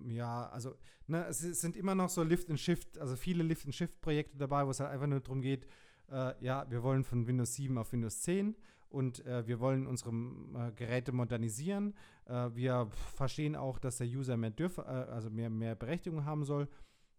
ja, 0.06 0.48
also, 0.48 0.76
ne, 1.06 1.26
es, 1.26 1.40
sind 1.40 1.76
immer 1.76 1.94
noch 1.94 2.08
so 2.08 2.22
Lift 2.22 2.48
and 2.50 2.60
Shift, 2.60 2.98
also 2.98 3.16
viele 3.16 3.42
Lift 3.42 3.64
and 3.66 3.74
Shift-Projekte 3.74 4.38
dabei, 4.38 4.66
wo 4.66 4.70
es 4.70 4.80
halt 4.80 4.90
einfach 4.90 5.06
nur 5.06 5.20
darum 5.20 5.40
geht, 5.40 5.66
äh, 6.10 6.34
ja, 6.44 6.70
wir 6.70 6.82
wollen 6.82 7.04
von 7.04 7.26
Windows 7.26 7.54
7 7.54 7.76
auf 7.78 7.92
Windows 7.92 8.22
10 8.22 8.56
und 8.92 9.24
äh, 9.26 9.46
wir 9.46 9.60
wollen 9.60 9.86
unsere 9.86 10.10
äh, 10.10 10.72
Geräte 10.72 11.12
modernisieren. 11.12 11.94
Äh, 12.26 12.50
wir 12.54 12.88
verstehen 13.16 13.56
auch, 13.56 13.78
dass 13.78 13.98
der 13.98 14.06
User 14.06 14.36
mehr 14.36 14.50
dürf, 14.50 14.78
äh, 14.78 14.82
also 14.82 15.30
mehr, 15.30 15.50
mehr 15.50 15.74
Berechtigung 15.74 16.24
haben 16.24 16.44
soll. 16.44 16.68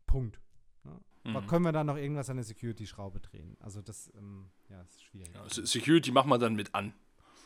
Punkt. 0.05 0.39
Ja. 0.85 0.99
Mhm. 1.41 1.47
Können 1.47 1.65
wir 1.65 1.71
da 1.71 1.83
noch 1.83 1.97
irgendwas 1.97 2.29
an 2.29 2.37
der 2.37 2.45
Security-Schraube 2.45 3.19
drehen? 3.19 3.57
Also 3.59 3.81
das 3.81 4.11
ähm, 4.17 4.49
ja, 4.69 4.81
ist 4.81 5.03
schwierig. 5.03 5.33
Ja, 5.33 5.47
Security 5.49 6.11
machen 6.11 6.29
wir 6.29 6.37
dann 6.37 6.55
mit 6.55 6.73
an. 6.75 6.93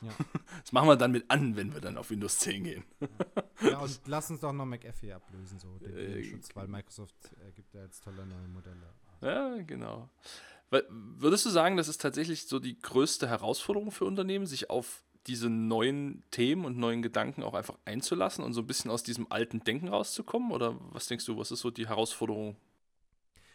Ja. 0.01 0.11
Das 0.63 0.71
machen 0.73 0.89
wir 0.89 0.95
dann 0.97 1.11
mit 1.11 1.29
an, 1.31 1.55
wenn 1.55 1.73
wir 1.73 1.79
dann 1.79 1.97
auf 1.97 2.09
Windows 2.09 2.39
10 2.39 2.63
gehen. 2.63 2.83
Ja, 3.61 3.69
ja 3.69 3.77
und 3.79 4.01
lass 4.05 4.29
uns 4.29 4.41
doch 4.41 4.51
noch 4.51 4.65
McAfee 4.65 5.13
ablösen, 5.13 5.59
so 5.59 5.77
den, 5.77 5.95
äh, 5.95 6.23
Schutz, 6.23 6.53
weil 6.55 6.67
Microsoft 6.67 7.15
äh, 7.47 7.51
gibt 7.51 7.73
ja 7.73 7.83
jetzt 7.83 8.03
tolle 8.03 8.25
neue 8.25 8.47
Modelle. 8.47 8.93
Ja, 9.21 9.61
genau. 9.63 10.09
Würdest 10.69 11.45
du 11.45 11.49
sagen, 11.49 11.77
das 11.77 11.87
ist 11.87 12.01
tatsächlich 12.01 12.47
so 12.47 12.59
die 12.59 12.79
größte 12.79 13.27
Herausforderung 13.29 13.91
für 13.91 14.05
Unternehmen, 14.05 14.45
sich 14.45 14.69
auf 14.69 15.03
diese 15.27 15.49
neuen 15.49 16.23
Themen 16.31 16.65
und 16.65 16.77
neuen 16.77 17.01
Gedanken 17.01 17.43
auch 17.43 17.53
einfach 17.53 17.77
einzulassen 17.85 18.43
und 18.43 18.53
so 18.53 18.61
ein 18.61 18.67
bisschen 18.67 18.89
aus 18.89 19.03
diesem 19.03 19.31
alten 19.31 19.59
Denken 19.59 19.89
rauszukommen? 19.89 20.51
Oder 20.51 20.77
was 20.93 21.07
denkst 21.07 21.25
du, 21.25 21.37
was 21.37 21.51
ist 21.51 21.59
so 21.59 21.69
die 21.69 21.87
Herausforderung? 21.87 22.55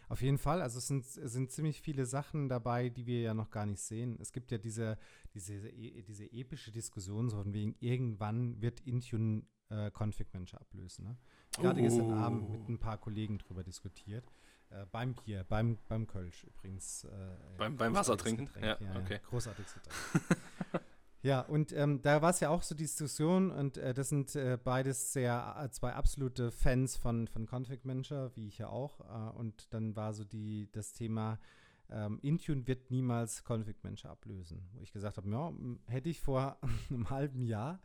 Auf 0.08 0.20
jeden 0.20 0.36
Fall, 0.36 0.60
also 0.60 0.76
es 0.76 0.88
sind, 0.88 1.04
es 1.04 1.32
sind 1.32 1.50
ziemlich 1.50 1.80
viele 1.80 2.04
Sachen 2.04 2.50
dabei, 2.50 2.90
die 2.90 3.06
wir 3.06 3.22
ja 3.22 3.32
noch 3.32 3.50
gar 3.50 3.64
nicht 3.64 3.80
sehen. 3.80 4.18
Es 4.20 4.32
gibt 4.32 4.50
ja 4.52 4.58
diese, 4.58 4.98
diese, 5.32 5.62
diese 5.62 6.30
epische 6.30 6.70
Diskussion, 6.70 7.30
so 7.30 7.38
von 7.38 7.54
wegen, 7.54 7.74
irgendwann 7.80 8.60
wird 8.60 8.80
Intune 8.80 9.44
äh, 9.70 9.90
Config 9.90 10.26
Manager 10.34 10.60
ablösen. 10.60 11.06
Ne? 11.06 11.16
Gerade 11.52 11.80
oh. 11.80 11.84
gestern 11.84 12.12
Abend 12.12 12.50
mit 12.50 12.68
ein 12.68 12.78
paar 12.78 12.98
Kollegen 12.98 13.38
drüber 13.38 13.64
diskutiert. 13.64 14.30
Äh, 14.72 14.86
beim 14.90 15.14
Bier, 15.14 15.44
beim, 15.48 15.78
beim 15.88 16.06
Kölsch 16.06 16.44
übrigens. 16.44 17.04
Äh, 17.04 17.08
beim, 17.58 17.76
beim 17.76 17.94
Wasser 17.94 18.16
trinken? 18.16 18.48
Ja, 18.60 18.78
ja, 18.80 18.96
okay. 18.96 19.20
Großartiges 19.28 19.74
Getränk. 19.74 20.84
Ja, 21.24 21.40
und 21.42 21.72
ähm, 21.72 22.02
da 22.02 22.20
war 22.20 22.30
es 22.30 22.40
ja 22.40 22.48
auch 22.50 22.62
so 22.62 22.74
die 22.74 22.82
Diskussion 22.82 23.52
und 23.52 23.78
äh, 23.78 23.94
das 23.94 24.08
sind 24.08 24.34
äh, 24.34 24.58
beides 24.62 25.12
sehr 25.12 25.54
äh, 25.56 25.70
zwei 25.70 25.92
absolute 25.92 26.50
Fans 26.50 26.96
von, 26.96 27.28
von 27.28 27.46
Config 27.46 27.84
Manager, 27.84 28.34
wie 28.34 28.48
ich 28.48 28.58
ja 28.58 28.68
auch. 28.68 29.00
Äh, 29.00 29.38
und 29.38 29.72
dann 29.72 29.94
war 29.94 30.14
so 30.14 30.24
die, 30.24 30.68
das 30.72 30.92
Thema, 30.94 31.38
ähm, 31.90 32.18
Intune 32.22 32.66
wird 32.66 32.90
niemals 32.90 33.44
Config 33.48 33.84
Manager 33.84 34.10
ablösen. 34.10 34.68
Wo 34.72 34.82
ich 34.82 34.92
gesagt 34.92 35.16
habe, 35.16 35.30
ja, 35.30 35.52
hätte 35.86 36.08
ich 36.08 36.20
vor 36.20 36.58
einem 36.90 37.08
halben 37.08 37.42
Jahr 37.42 37.80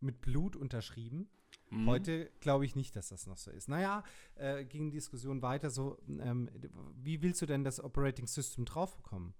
mit 0.00 0.20
Blut 0.20 0.56
unterschrieben. 0.56 1.30
Mhm. 1.72 1.86
Heute 1.86 2.30
glaube 2.40 2.66
ich 2.66 2.76
nicht, 2.76 2.94
dass 2.96 3.08
das 3.08 3.26
noch 3.26 3.38
so 3.38 3.50
ist. 3.50 3.68
Naja, 3.68 4.04
äh, 4.34 4.64
ging 4.64 4.90
die 4.90 4.98
Diskussion 4.98 5.40
weiter 5.40 5.70
so, 5.70 5.98
ähm, 6.06 6.50
wie 6.94 7.22
willst 7.22 7.40
du 7.40 7.46
denn 7.46 7.64
das 7.64 7.82
Operating 7.82 8.26
System 8.26 8.64
drauf 8.64 8.96
bekommen? 8.96 9.34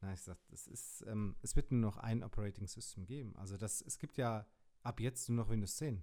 Na, 0.00 0.12
ich 0.12 0.20
sag, 0.20 0.36
das 0.48 0.66
ist, 0.66 1.04
ähm, 1.08 1.36
es 1.42 1.54
wird 1.54 1.70
nur 1.70 1.80
noch 1.80 1.96
ein 1.96 2.24
Operating 2.24 2.66
System 2.66 3.06
geben. 3.06 3.34
Also 3.36 3.56
das, 3.56 3.82
es 3.82 3.98
gibt 3.98 4.16
ja 4.16 4.46
ab 4.82 5.00
jetzt 5.00 5.28
nur 5.28 5.44
noch 5.44 5.48
Windows 5.48 5.76
10. 5.76 6.02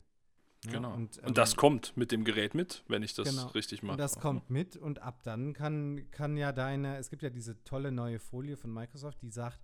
Ja, 0.65 0.71
genau. 0.71 0.93
Und, 0.93 1.17
ähm, 1.17 1.25
und, 1.25 1.37
das 1.37 1.57
kommt 1.57 1.97
mit 1.97 2.11
dem 2.13 2.23
Gerät 2.23 2.55
mit, 2.55 2.83
wenn 2.87 3.03
ich 3.03 3.13
das 3.13 3.29
genau. 3.29 3.47
richtig 3.47 3.83
mache. 3.83 3.93
Und 3.93 3.99
das 3.99 4.19
kommt 4.19 4.49
mit 4.49 4.77
und 4.77 4.99
ab 4.99 5.21
dann 5.23 5.53
kann, 5.53 6.09
kann 6.11 6.37
ja 6.37 6.53
deine, 6.53 6.97
es 6.97 7.09
gibt 7.09 7.23
ja 7.23 7.29
diese 7.29 7.61
tolle 7.65 7.91
neue 7.91 8.19
Folie 8.19 8.55
von 8.55 8.73
Microsoft, 8.73 9.21
die 9.21 9.31
sagt, 9.31 9.59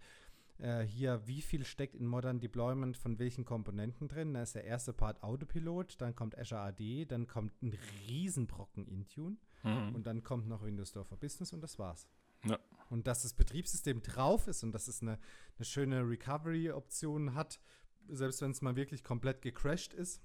äh, 0.60 0.84
hier, 0.84 1.26
wie 1.26 1.42
viel 1.42 1.64
steckt 1.66 1.96
in 1.96 2.06
Modern 2.06 2.40
Deployment 2.40 2.98
von 2.98 3.18
welchen 3.18 3.46
Komponenten 3.46 4.08
drin. 4.08 4.34
Da 4.34 4.42
ist 4.42 4.56
der 4.56 4.66
erste 4.66 4.94
Part 4.94 5.24
Autopilot, 5.24 6.00
dann 6.02 6.16
kommt 6.16 6.38
Azure 6.38 6.62
AD, 6.62 7.06
dann 7.06 7.28
kommt 7.28 7.62
ein 7.62 7.78
Riesenbrocken 8.08 8.86
Intune 8.86 9.38
mhm. 9.64 9.96
und 9.96 10.06
dann 10.06 10.22
kommt 10.22 10.48
noch 10.48 10.64
Windows 10.64 10.90
Store 10.90 11.06
for 11.06 11.18
Business 11.18 11.54
und 11.54 11.62
das 11.62 11.80
war's. 11.80 12.08
Ja. 12.46 12.60
Und 12.90 13.08
dass 13.08 13.24
das 13.24 13.34
Betriebssystem 13.34 14.02
drauf 14.02 14.48
ist 14.48 14.64
und 14.64 14.72
dass 14.74 14.88
es 14.88 15.02
eine, 15.02 15.20
eine 15.58 15.66
schöne 15.66 16.08
Recovery-Option 16.08 17.36
hat, 17.36 17.60
selbst 18.08 18.42
wenn 18.42 18.52
es 18.52 18.62
mal 18.62 18.76
wirklich 18.76 19.04
komplett 19.04 19.42
gecrashed 19.42 19.94
ist. 19.94 20.22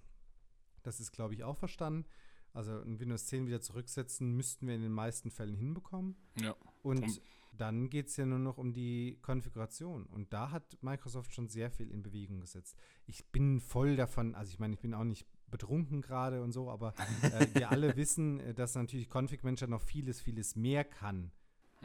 Das 0.83 1.01
ist, 1.01 1.12
glaube 1.12 1.35
ich, 1.35 1.44
auch 1.44 1.57
verstanden. 1.57 2.07
Also 2.53 2.81
ein 2.81 3.01
Windows 3.01 3.27
10 3.27 3.47
wieder 3.47 3.61
zurücksetzen, 3.61 4.33
müssten 4.33 4.66
wir 4.66 4.75
in 4.75 4.83
den 4.83 4.92
meisten 4.92 5.31
Fällen 5.31 5.57
hinbekommen. 5.57 6.16
Ja. 6.40 6.55
Und 6.83 7.03
um. 7.03 7.18
Dann 7.57 7.90
geht 7.90 8.09
es 8.09 8.17
ja 8.17 8.27
nur 8.27 8.38
noch 8.38 8.59
um 8.59 8.73
die 8.73 9.19
Konfiguration. 9.23 10.07
Und 10.07 10.33
da 10.33 10.51
hat 10.51 10.79
Microsoft 10.83 11.35
schon 11.35 11.49
sehr 11.49 11.71
viel 11.71 11.90
in 11.90 12.03
Bewegung 12.03 12.40
gesetzt. 12.40 12.77
Ich 13.07 13.27
bin 13.27 13.61
voll 13.61 13.97
davon, 13.97 14.35
also 14.35 14.51
ich 14.51 14.59
meine, 14.59 14.75
ich 14.75 14.81
bin 14.81 14.95
auch 14.95 15.05
nicht 15.05 15.27
betrunken 15.51 16.03
gerade 16.03 16.43
und 16.43 16.53
so, 16.53 16.71
aber 16.71 16.95
äh, 17.23 17.47
wir 17.55 17.71
alle 17.71 17.97
wissen, 17.97 18.40
äh, 18.40 18.55
dass 18.55 18.75
natürlich 18.75 19.09
Config 19.09 19.45
Manager 19.45 19.67
noch 19.67 19.83
vieles, 19.83 20.21
vieles 20.21 20.57
mehr 20.57 20.85
kann 20.85 21.31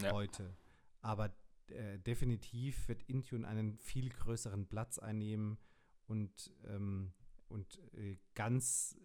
ja. 0.01 0.11
heute. 0.11 0.55
Aber 1.01 1.31
äh, 1.67 1.99
definitiv 1.99 2.87
wird 2.87 3.03
Intune 3.03 3.47
einen 3.47 3.77
viel 3.77 4.09
größeren 4.09 4.67
Platz 4.67 4.97
einnehmen 4.97 5.57
und, 6.07 6.51
ähm, 6.67 7.13
und 7.47 7.79
äh, 7.93 8.17
ganz, 8.33 8.97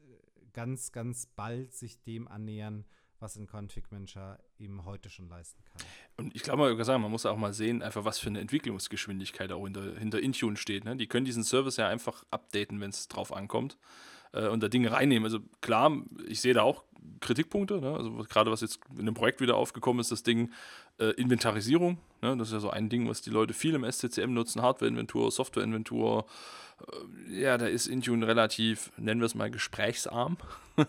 ganz, 0.53 0.92
ganz 0.92 1.27
bald 1.27 1.74
sich 1.74 2.03
dem 2.03 2.27
annähern, 2.29 2.87
was 3.24 3.37
ein 3.37 3.48
Config 3.50 3.90
Manager 3.90 4.38
eben 4.58 4.84
heute 4.84 5.08
schon 5.08 5.28
leisten 5.30 5.64
kann. 5.64 5.82
Und 6.18 6.37
ich 6.37 6.42
glaube, 6.42 6.76
man, 6.76 7.00
man 7.00 7.10
muss 7.10 7.24
auch 7.24 7.38
mal 7.38 7.54
sehen, 7.54 7.82
einfach 7.82 8.04
was 8.04 8.18
für 8.18 8.28
eine 8.28 8.40
Entwicklungsgeschwindigkeit 8.40 9.50
auch 9.50 9.64
hinter, 9.64 9.98
hinter 9.98 10.20
Intune 10.20 10.58
steht. 10.58 10.84
Ne? 10.84 10.94
Die 10.94 11.06
können 11.06 11.24
diesen 11.24 11.42
Service 11.42 11.78
ja 11.78 11.88
einfach 11.88 12.24
updaten, 12.30 12.80
wenn 12.80 12.90
es 12.90 13.08
drauf 13.08 13.32
ankommt 13.32 13.78
äh, 14.35 14.49
und 14.49 14.62
da 14.62 14.68
Dinge 14.68 14.92
reinnehmen. 14.92 15.25
Also 15.25 15.40
klar, 15.61 15.92
ich 16.27 16.40
sehe 16.40 16.55
da 16.55 16.62
auch 16.62 16.85
Kritikpunkte. 17.20 17.81
Ne? 17.81 17.94
Also 17.94 18.11
gerade 18.29 18.51
was 18.51 18.61
jetzt 18.61 18.81
in 18.99 19.07
dem 19.07 19.14
Projekt 19.14 19.40
wieder 19.40 19.57
aufgekommen 19.57 20.01
ist, 20.01 20.11
das 20.11 20.23
Ding 20.23 20.51
äh, 20.99 21.11
Inventarisierung. 21.12 21.99
Ne? 22.23 22.37
Das 22.37 22.49
ist 22.49 22.55
ja 22.55 22.61
so 22.61 22.70
ein 22.70 22.88
Ding, 22.88 23.09
was 23.09 23.23
die 23.23 23.31
Leute 23.31 23.55
viel 23.55 23.75
im 23.75 23.90
SCCM 23.90 24.33
nutzen. 24.33 24.62
Hardware-Inventur, 24.62 25.31
Software-Inventur. 25.31 26.27
Äh, 27.31 27.40
ja, 27.40 27.59
da 27.59 27.66
ist 27.66 27.87
Intune 27.87 28.27
relativ, 28.27 28.92
nennen 28.97 29.20
wir 29.20 29.27
es 29.27 29.35
mal, 29.35 29.51
gesprächsarm, 29.51 30.37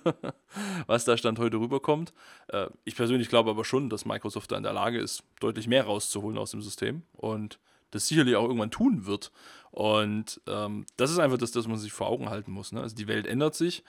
was 0.87 1.05
da 1.05 1.17
Stand 1.17 1.39
heute 1.39 1.57
rüberkommt. 1.57 2.13
Äh, 2.47 2.67
ich 2.83 2.95
persönlich 2.95 3.29
glaube 3.29 3.49
aber 3.49 3.65
schon, 3.65 3.89
dass 3.89 4.05
Microsoft 4.05 4.51
da 4.51 4.57
in 4.57 4.63
der 4.63 4.73
Lage 4.73 4.99
ist, 4.99 5.23
deutlich 5.39 5.67
mehr 5.67 5.85
rauszuholen 5.85 6.37
aus 6.37 6.51
dem 6.51 6.61
System 6.61 7.03
und 7.13 7.59
das 7.91 8.07
sicherlich 8.07 8.35
auch 8.35 8.43
irgendwann 8.43 8.71
tun 8.71 9.05
wird. 9.05 9.31
Und 9.75 10.39
ähm, 10.47 10.85
das 10.95 11.11
ist 11.11 11.19
einfach 11.19 11.37
das, 11.37 11.51
das 11.51 11.67
man 11.67 11.77
sich 11.77 11.91
vor 11.91 12.07
Augen 12.07 12.29
halten 12.29 12.53
muss. 12.53 12.71
Ne? 12.71 12.79
Also 12.81 12.95
die 12.95 13.09
Welt 13.09 13.27
ändert 13.27 13.55
sich 13.55 13.83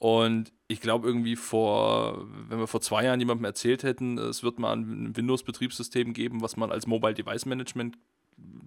und 0.00 0.52
ich 0.66 0.80
glaube 0.80 1.06
irgendwie 1.06 1.36
vor, 1.36 2.26
wenn 2.48 2.58
wir 2.58 2.66
vor 2.66 2.80
zwei 2.80 3.04
Jahren 3.04 3.20
jemandem 3.20 3.44
erzählt 3.44 3.84
hätten, 3.84 4.18
es 4.18 4.42
wird 4.42 4.58
mal 4.58 4.72
ein 4.72 5.16
Windows-Betriebssystem 5.16 6.12
geben, 6.12 6.42
was 6.42 6.56
man 6.56 6.72
als 6.72 6.88
Mobile 6.88 7.14
Device 7.14 7.46
Management 7.46 7.98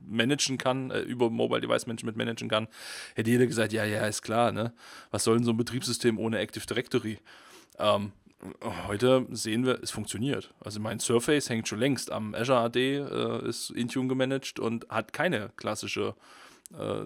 managen 0.07 0.57
kann, 0.57 0.91
äh, 0.91 1.01
über 1.01 1.29
Mobile 1.29 1.59
Device 1.59 1.87
Management 1.87 2.15
managen 2.15 2.47
kann, 2.47 2.69
hätte 3.15 3.29
jeder 3.29 3.47
gesagt, 3.47 3.73
ja, 3.73 3.83
ja, 3.83 4.07
ist 4.07 4.21
klar, 4.21 4.53
ne? 4.53 4.73
Was 5.09 5.25
soll 5.25 5.35
denn 5.35 5.45
so 5.45 5.51
ein 5.51 5.57
Betriebssystem 5.57 6.17
ohne 6.19 6.39
Active 6.39 6.65
Directory? 6.65 7.19
Ähm, 7.79 8.13
heute 8.87 9.27
sehen 9.31 9.65
wir, 9.65 9.83
es 9.83 9.91
funktioniert. 9.91 10.53
Also 10.61 10.79
mein 10.79 10.99
Surface 10.99 11.49
hängt 11.49 11.67
schon 11.67 11.79
längst 11.79 12.13
am 12.13 12.33
Azure 12.33 12.59
AD, 12.59 12.79
äh, 12.79 13.49
ist 13.49 13.71
Intune 13.71 14.07
gemanagt 14.07 14.57
und 14.57 14.87
hat 14.87 15.11
keine 15.11 15.51
klassische 15.57 16.09
äh, 16.09 16.41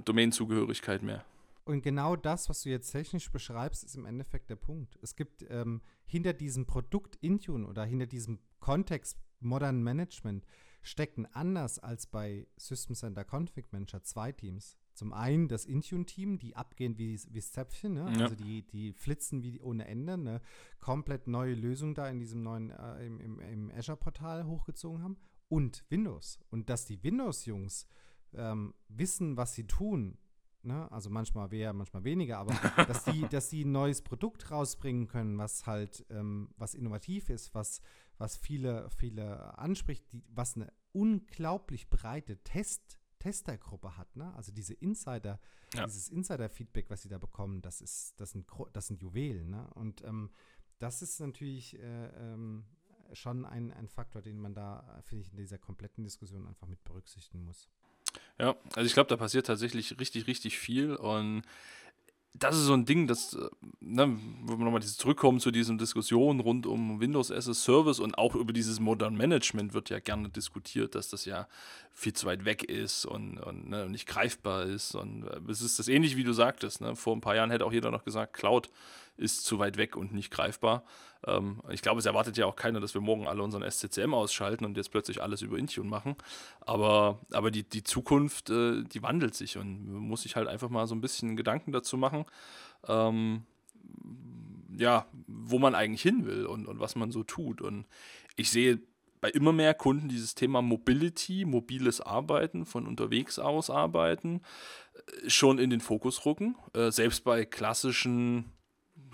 Domain-Zugehörigkeit 0.01 1.03
mehr. 1.03 1.23
Und 1.65 1.81
genau 1.81 2.15
das, 2.15 2.47
was 2.47 2.61
du 2.61 2.69
jetzt 2.69 2.91
technisch 2.91 3.31
beschreibst, 3.31 3.83
ist 3.83 3.95
im 3.95 4.05
Endeffekt 4.05 4.49
der 4.51 4.55
Punkt. 4.55 4.99
Es 5.01 5.15
gibt 5.15 5.43
ähm, 5.49 5.81
hinter 6.05 6.33
diesem 6.33 6.67
Produkt 6.67 7.15
Intune 7.21 7.65
oder 7.65 7.83
hinter 7.83 8.05
diesem 8.05 8.39
Kontext 8.59 9.17
Modern 9.39 9.81
Management 9.81 10.45
stecken 10.83 11.25
anders 11.25 11.79
als 11.79 12.05
bei 12.05 12.47
System 12.57 12.95
Center 12.95 13.25
Config 13.25 13.71
Manager 13.71 14.03
zwei 14.03 14.31
Teams. 14.31 14.77
Zum 14.93 15.11
einen 15.11 15.47
das 15.47 15.65
Intune-Team, 15.65 16.37
die 16.37 16.55
abgehen 16.55 16.97
wie, 16.97 17.19
wie 17.29 17.41
Zäpfchen, 17.41 17.95
ne? 17.95 18.13
ja. 18.15 18.23
also 18.23 18.35
die, 18.35 18.61
die 18.67 18.93
flitzen 18.93 19.43
wie 19.43 19.59
ohne 19.59 19.87
Ende, 19.87 20.13
eine 20.13 20.41
komplett 20.79 21.27
neue 21.27 21.55
Lösung 21.55 21.95
da 21.95 22.07
in 22.07 22.19
diesem 22.19 22.43
neuen, 22.43 22.69
äh, 22.69 23.05
im, 23.05 23.19
im, 23.19 23.39
im 23.39 23.71
Azure-Portal 23.71 24.45
hochgezogen 24.45 25.03
haben. 25.03 25.17
Und 25.47 25.83
Windows. 25.89 26.39
Und 26.49 26.69
dass 26.69 26.85
die 26.85 27.03
Windows-Jungs 27.03 27.87
ähm, 28.37 28.73
wissen, 28.89 29.37
was 29.37 29.53
sie 29.53 29.67
tun 29.67 30.17
ne? 30.65 30.91
also 30.91 31.09
manchmal 31.09 31.47
mehr, 31.47 31.73
manchmal 31.73 32.03
weniger, 32.03 32.39
aber 32.39 32.53
dass 32.87 33.05
die, 33.05 33.27
dass 33.29 33.49
die 33.49 33.63
ein 33.63 33.71
neues 33.71 34.01
Produkt 34.01 34.51
rausbringen 34.51 35.07
können, 35.07 35.37
was 35.37 35.65
halt, 35.65 36.05
ähm, 36.09 36.49
was 36.57 36.73
innovativ 36.73 37.29
ist, 37.29 37.53
was, 37.53 37.81
was 38.17 38.35
viele, 38.35 38.89
viele 38.89 39.57
anspricht, 39.57 40.11
die, 40.11 40.23
was 40.29 40.55
eine 40.55 40.71
unglaublich 40.91 41.89
breite 41.89 42.37
Test, 42.43 42.99
Testergruppe 43.19 43.97
hat, 43.97 44.15
ne? 44.15 44.33
Also 44.35 44.51
diese 44.51 44.73
Insider, 44.73 45.39
ja. 45.73 45.85
dieses 45.85 46.09
Insider-Feedback, 46.09 46.89
was 46.89 47.01
sie 47.01 47.09
da 47.09 47.17
bekommen, 47.17 47.61
das 47.61 47.81
ist, 47.81 48.19
das 48.19 48.31
sind, 48.31 48.47
das 48.73 48.87
sind 48.87 49.01
Juwelen, 49.01 49.49
ne? 49.49 49.67
Und 49.73 50.03
ähm, 50.03 50.31
das 50.79 51.01
ist 51.01 51.19
natürlich 51.19 51.79
äh, 51.79 52.07
ähm, 52.07 52.65
schon 53.13 53.45
ein, 53.45 53.71
ein 53.71 53.87
Faktor, 53.87 54.21
den 54.21 54.39
man 54.39 54.53
da, 54.53 55.01
finde 55.05 55.23
ich, 55.23 55.31
in 55.31 55.37
dieser 55.37 55.57
kompletten 55.57 56.03
Diskussion 56.03 56.47
einfach 56.47 56.67
mit 56.67 56.83
berücksichtigen 56.83 57.43
muss. 57.43 57.69
Ja, 58.39 58.55
also 58.75 58.85
ich 58.85 58.93
glaube, 58.93 59.09
da 59.09 59.17
passiert 59.17 59.47
tatsächlich 59.47 59.99
richtig, 59.99 60.27
richtig 60.27 60.57
viel 60.57 60.95
und 60.95 61.43
das 62.37 62.57
ist 62.57 62.65
so 62.65 62.73
ein 62.73 62.85
Ding, 62.85 63.07
das, 63.07 63.33
äh, 63.33 63.47
ne, 63.79 64.19
wenn 64.43 64.59
wir 64.59 64.65
nochmal 64.65 64.83
zurückkommen 64.83 65.39
zu 65.39 65.51
diesen 65.51 65.77
Diskussionen 65.77 66.41
rund 66.41 66.65
um 66.65 66.99
Windows 66.99 67.31
as 67.31 67.47
a 67.47 67.53
Service 67.53 67.99
und 67.99 68.17
auch 68.17 68.35
über 68.35 68.51
dieses 68.51 68.79
Modern 68.79 69.15
Management 69.15 69.73
wird 69.73 69.89
ja 69.89 69.99
gerne 69.99 70.29
diskutiert, 70.29 70.95
dass 70.95 71.09
das 71.09 71.25
ja 71.25 71.47
viel 71.93 72.13
zu 72.13 72.25
weit 72.25 72.43
weg 72.43 72.63
ist 72.63 73.05
und, 73.05 73.39
und 73.39 73.69
ne, 73.69 73.89
nicht 73.89 74.07
greifbar 74.07 74.63
ist. 74.63 74.95
Und 74.95 75.23
äh, 75.23 75.39
es 75.49 75.61
ist 75.61 75.79
das 75.79 75.87
ähnlich, 75.87 76.17
wie 76.17 76.23
du 76.23 76.33
sagtest. 76.33 76.81
Ne? 76.81 76.95
Vor 76.95 77.15
ein 77.15 77.21
paar 77.21 77.35
Jahren 77.35 77.51
hätte 77.51 77.65
auch 77.65 77.73
jeder 77.73 77.91
noch 77.91 78.03
gesagt, 78.03 78.33
Cloud 78.33 78.69
ist 79.17 79.45
zu 79.45 79.59
weit 79.59 79.77
weg 79.77 79.95
und 79.95 80.13
nicht 80.13 80.31
greifbar. 80.31 80.83
Ähm, 81.25 81.61
ich 81.69 81.81
glaube, 81.81 81.99
es 81.99 82.05
erwartet 82.05 82.37
ja 82.37 82.45
auch 82.45 82.55
keiner, 82.55 82.79
dass 82.79 82.93
wir 82.93 83.01
morgen 83.01 83.27
alle 83.27 83.43
unseren 83.43 83.69
SCCM 83.69 84.13
ausschalten 84.13 84.65
und 84.65 84.77
jetzt 84.77 84.91
plötzlich 84.91 85.21
alles 85.21 85.41
über 85.41 85.57
Intune 85.57 85.89
machen. 85.89 86.15
Aber, 86.61 87.19
aber 87.31 87.51
die, 87.51 87.63
die 87.63 87.83
Zukunft, 87.83 88.49
äh, 88.49 88.83
die 88.83 89.03
wandelt 89.03 89.35
sich 89.35 89.57
und 89.57 89.91
man 89.91 90.01
muss 90.01 90.23
sich 90.23 90.35
halt 90.35 90.47
einfach 90.47 90.69
mal 90.69 90.87
so 90.87 90.95
ein 90.95 91.01
bisschen 91.01 91.35
Gedanken 91.35 91.71
dazu 91.71 91.97
machen. 91.97 92.25
Ähm, 92.87 93.43
ja, 94.77 95.05
wo 95.27 95.59
man 95.59 95.75
eigentlich 95.75 96.01
hin 96.01 96.25
will 96.25 96.45
und, 96.45 96.67
und 96.67 96.79
was 96.79 96.95
man 96.95 97.11
so 97.11 97.23
tut. 97.23 97.61
Und 97.61 97.85
ich 98.35 98.51
sehe 98.51 98.79
bei 99.21 99.29
immer 99.29 99.53
mehr 99.53 99.73
Kunden 99.73 100.09
dieses 100.09 100.35
Thema 100.35 100.61
Mobility, 100.61 101.45
mobiles 101.45 102.01
Arbeiten, 102.01 102.65
von 102.65 102.85
unterwegs 102.85 103.39
aus 103.39 103.69
arbeiten, 103.69 104.41
äh, 104.93 105.29
schon 105.29 105.57
in 105.57 105.69
den 105.69 105.81
Fokus 105.81 106.25
rücken. 106.25 106.55
Äh, 106.73 106.91
selbst 106.91 107.23
bei 107.23 107.45
klassischen 107.45 108.51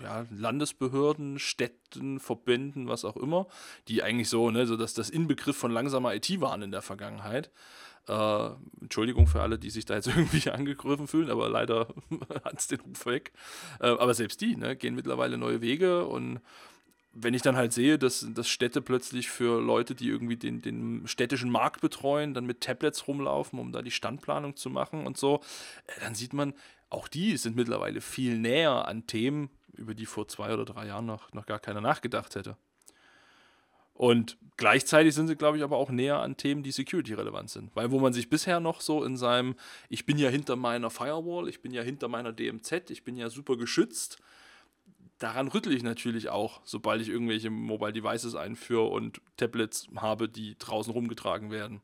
ja, 0.02 0.26
Landesbehörden, 0.30 1.38
Städten, 1.38 2.20
Verbänden, 2.20 2.88
was 2.88 3.04
auch 3.04 3.16
immer, 3.16 3.46
die 3.88 4.02
eigentlich 4.02 4.28
so, 4.28 4.50
ne, 4.50 4.66
so 4.66 4.76
dass 4.76 4.94
das 4.94 5.10
Inbegriff 5.10 5.56
von 5.56 5.70
langsamer 5.70 6.14
IT 6.14 6.40
waren 6.40 6.62
in 6.62 6.70
der 6.70 6.82
Vergangenheit. 6.82 7.50
Äh, 8.08 8.50
Entschuldigung 8.80 9.28
für 9.28 9.42
alle, 9.42 9.58
die 9.58 9.70
sich 9.70 9.84
da 9.84 9.94
jetzt 9.94 10.06
irgendwie 10.08 10.50
angegriffen 10.50 11.06
fühlen, 11.06 11.30
aber 11.30 11.48
leider 11.48 11.88
hat 12.44 12.58
es 12.58 12.68
den 12.68 12.80
Ruf 12.80 13.06
weg. 13.06 13.32
Äh, 13.80 13.86
aber 13.86 14.14
selbst 14.14 14.40
die 14.40 14.56
ne, 14.56 14.76
gehen 14.76 14.94
mittlerweile 14.94 15.38
neue 15.38 15.60
Wege 15.60 16.04
und 16.06 16.40
wenn 17.14 17.34
ich 17.34 17.42
dann 17.42 17.56
halt 17.56 17.74
sehe, 17.74 17.98
dass, 17.98 18.26
dass 18.34 18.48
Städte 18.48 18.80
plötzlich 18.80 19.28
für 19.28 19.60
Leute, 19.60 19.94
die 19.94 20.08
irgendwie 20.08 20.36
den, 20.36 20.62
den 20.62 21.06
städtischen 21.06 21.50
Markt 21.50 21.82
betreuen, 21.82 22.32
dann 22.32 22.46
mit 22.46 22.62
Tablets 22.62 23.06
rumlaufen, 23.06 23.58
um 23.58 23.70
da 23.70 23.82
die 23.82 23.90
Standplanung 23.90 24.56
zu 24.56 24.70
machen 24.70 25.06
und 25.06 25.18
so, 25.18 25.40
äh, 25.86 26.00
dann 26.00 26.14
sieht 26.14 26.32
man, 26.32 26.54
auch 26.88 27.08
die 27.08 27.36
sind 27.36 27.56
mittlerweile 27.56 28.00
viel 28.00 28.38
näher 28.38 28.86
an 28.86 29.06
Themen, 29.06 29.50
über 29.72 29.94
die 29.94 30.06
vor 30.06 30.28
zwei 30.28 30.52
oder 30.52 30.64
drei 30.64 30.86
Jahren 30.86 31.06
noch, 31.06 31.32
noch 31.32 31.46
gar 31.46 31.58
keiner 31.58 31.80
nachgedacht 31.80 32.34
hätte. 32.34 32.56
Und 33.94 34.38
gleichzeitig 34.56 35.14
sind 35.14 35.28
sie, 35.28 35.36
glaube 35.36 35.58
ich, 35.58 35.62
aber 35.62 35.76
auch 35.76 35.90
näher 35.90 36.18
an 36.20 36.36
Themen, 36.36 36.62
die 36.62 36.72
security-relevant 36.72 37.50
sind. 37.50 37.70
Weil 37.74 37.90
wo 37.90 38.00
man 38.00 38.12
sich 38.12 38.30
bisher 38.30 38.58
noch 38.58 38.80
so 38.80 39.04
in 39.04 39.16
seinem, 39.16 39.54
ich 39.88 40.06
bin 40.06 40.18
ja 40.18 40.28
hinter 40.28 40.56
meiner 40.56 40.90
Firewall, 40.90 41.48
ich 41.48 41.60
bin 41.60 41.72
ja 41.72 41.82
hinter 41.82 42.08
meiner 42.08 42.32
DMZ, 42.32 42.90
ich 42.90 43.04
bin 43.04 43.16
ja 43.16 43.28
super 43.28 43.56
geschützt, 43.56 44.18
daran 45.18 45.48
rüttle 45.48 45.74
ich 45.74 45.82
natürlich 45.82 46.30
auch, 46.30 46.60
sobald 46.64 47.00
ich 47.00 47.08
irgendwelche 47.08 47.50
Mobile 47.50 47.92
Devices 47.92 48.34
einführe 48.34 48.86
und 48.86 49.20
Tablets 49.36 49.88
habe, 49.96 50.28
die 50.28 50.56
draußen 50.58 50.92
rumgetragen 50.92 51.50
werden. 51.50 51.80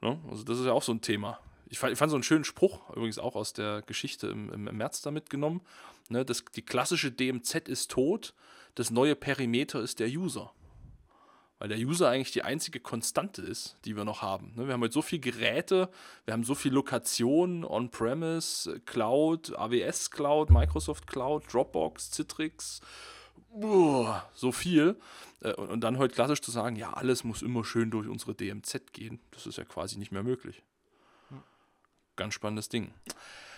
Ne? 0.00 0.18
Also 0.28 0.44
das 0.44 0.58
ist 0.58 0.66
ja 0.66 0.72
auch 0.72 0.82
so 0.82 0.92
ein 0.92 1.00
Thema. 1.00 1.38
Ich 1.70 1.78
fand, 1.78 1.92
ich 1.92 1.98
fand 1.98 2.10
so 2.10 2.16
einen 2.16 2.22
schönen 2.22 2.44
Spruch, 2.44 2.90
übrigens 2.90 3.18
auch 3.18 3.36
aus 3.36 3.52
der 3.52 3.82
Geschichte 3.82 4.28
im, 4.28 4.52
im 4.52 4.76
März 4.76 5.02
da 5.02 5.10
mitgenommen. 5.10 5.60
Ne? 6.08 6.24
Das, 6.24 6.44
die 6.54 6.62
klassische 6.62 7.10
DMZ 7.12 7.68
ist 7.68 7.90
tot, 7.90 8.34
das 8.74 8.90
neue 8.90 9.16
Perimeter 9.16 9.80
ist 9.80 9.98
der 9.98 10.08
User. 10.08 10.52
Weil 11.58 11.68
der 11.68 11.78
User 11.78 12.08
eigentlich 12.08 12.30
die 12.30 12.42
einzige 12.42 12.78
Konstante 12.78 13.42
ist, 13.42 13.76
die 13.84 13.96
wir 13.96 14.04
noch 14.04 14.22
haben. 14.22 14.52
Ne? 14.54 14.66
Wir 14.66 14.74
haben 14.74 14.82
heute 14.82 14.94
so 14.94 15.02
viele 15.02 15.20
Geräte, 15.20 15.90
wir 16.24 16.34
haben 16.34 16.44
so 16.44 16.54
viele 16.54 16.76
Lokationen, 16.76 17.64
On-Premise, 17.64 18.80
Cloud, 18.86 19.56
AWS 19.56 20.12
Cloud, 20.12 20.50
Microsoft 20.50 21.08
Cloud, 21.08 21.52
Dropbox, 21.52 22.12
Citrix, 22.12 22.80
so 23.50 24.52
viel. 24.52 24.96
Äh, 25.40 25.54
und 25.54 25.80
dann 25.80 25.98
heute 25.98 26.14
klassisch 26.14 26.40
zu 26.42 26.50
sagen, 26.50 26.76
ja, 26.76 26.92
alles 26.92 27.24
muss 27.24 27.42
immer 27.42 27.64
schön 27.64 27.90
durch 27.90 28.06
unsere 28.08 28.34
DMZ 28.34 28.92
gehen, 28.92 29.20
das 29.32 29.46
ist 29.46 29.58
ja 29.58 29.64
quasi 29.64 29.98
nicht 29.98 30.12
mehr 30.12 30.22
möglich. 30.22 30.62
Ganz 32.16 32.34
spannendes 32.34 32.68
Ding. 32.68 32.92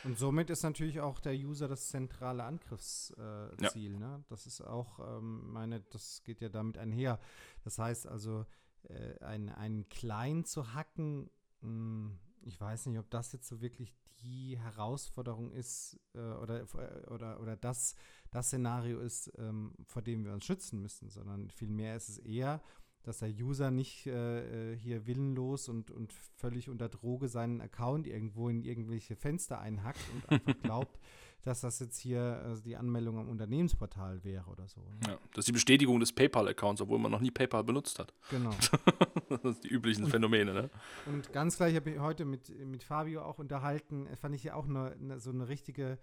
Und 0.05 0.19
somit 0.19 0.51
ist 0.51 0.63
natürlich 0.63 1.01
auch 1.01 1.21
der 1.21 1.35
User 1.35 1.69
das 1.69 1.89
zentrale 1.89 2.45
Angriffsziel. 2.45 3.17
Äh, 3.19 3.93
ja. 3.93 3.99
ne? 3.99 4.25
Das 4.29 4.47
ist 4.47 4.61
auch, 4.61 4.99
ähm, 5.01 5.53
meine, 5.53 5.81
das 5.91 6.23
geht 6.25 6.41
ja 6.41 6.49
damit 6.49 6.79
einher. 6.79 7.19
Das 7.65 7.79
heißt 7.79 8.07
also, 8.07 8.47
äh, 8.85 9.23
ein, 9.25 9.49
einen 9.51 9.89
Klein 9.89 10.45
zu 10.45 10.75
hacken, 10.75 11.31
mh, 11.61 11.69
hm, 11.69 12.19
ich 12.43 12.61
weiß 12.61 12.87
nicht, 12.87 12.99
ob 12.99 13.11
das 13.11 13.33
jetzt 13.33 13.49
so 13.49 13.61
wirklich 13.61 13.95
die 14.23 14.59
Herausforderung 14.59 15.51
ist 15.53 15.99
äh, 16.15 16.19
oder, 16.19 16.61
äh, 16.61 17.07
oder, 17.09 17.41
oder 17.41 17.57
das, 17.57 17.95
das 18.31 18.47
Szenario 18.47 19.01
ist, 19.01 19.33
ähm, 19.39 19.75
vor 19.87 20.03
dem 20.03 20.25
wir 20.25 20.33
uns 20.33 20.45
schützen 20.45 20.81
müssen, 20.81 21.11
sondern 21.11 21.51
vielmehr 21.51 21.97
ist 21.97 22.09
es 22.09 22.19
eher, 22.19 22.63
dass 23.03 23.19
der 23.19 23.31
User 23.31 23.71
nicht 23.71 24.07
äh, 24.07 24.73
äh, 24.73 24.77
hier 24.77 25.07
willenlos 25.07 25.69
und, 25.69 25.91
und 25.91 26.13
völlig 26.13 26.69
unter 26.69 26.89
Droge 26.89 27.29
seinen 27.29 27.61
Account 27.61 28.07
irgendwo 28.07 28.49
in 28.49 28.63
irgendwelche 28.63 29.17
Fenster 29.17 29.59
einhackt 29.59 30.01
und 30.15 30.31
einfach 30.31 30.55
glaubt, 30.63 30.99
dass 31.43 31.63
das 31.63 31.79
jetzt 31.81 31.99
hier 31.99 32.59
äh, 32.59 32.63
die 32.63 32.77
Anmeldung 32.77 33.19
am 33.19 33.29
Unternehmensportal 33.29 34.23
wäre 34.25 34.45
oder 34.51 34.69
so. 34.69 34.81
Ne? 34.83 34.99
Ja, 35.07 35.19
das 35.31 35.39
ist 35.39 35.49
die 35.49 35.53
Bestätigung 35.53 35.99
des 35.99 36.13
PayPal-Accounts, 36.13 36.83
obwohl 36.83 36.99
man 36.99 37.11
noch 37.11 37.21
nie 37.21 37.31
PayPal 37.31 37.65
benutzt 37.65 37.99
hat. 37.99 38.13
Genau. 38.31 38.51
das 39.31 39.41
sind 39.43 39.65
die 39.65 39.69
üblichen 39.69 40.07
Phänomene, 40.07 40.53
ne? 40.53 40.71
Und 41.07 41.33
ganz 41.33 41.57
gleich 41.57 41.75
habe 41.77 41.91
ich 41.91 41.99
heute 41.99 42.27
mit, 42.27 42.51
mit 42.67 42.83
Fabio 42.83 43.23
auch 43.23 43.39
unterhalten, 43.39 44.07
fand 44.17 44.35
ich 44.35 44.45
ja 44.45 44.55
auch 44.55 44.69
eine, 44.69 44.93
eine, 44.93 45.21
so 45.21 45.31
eine 45.31 45.49
richtige 45.49 45.99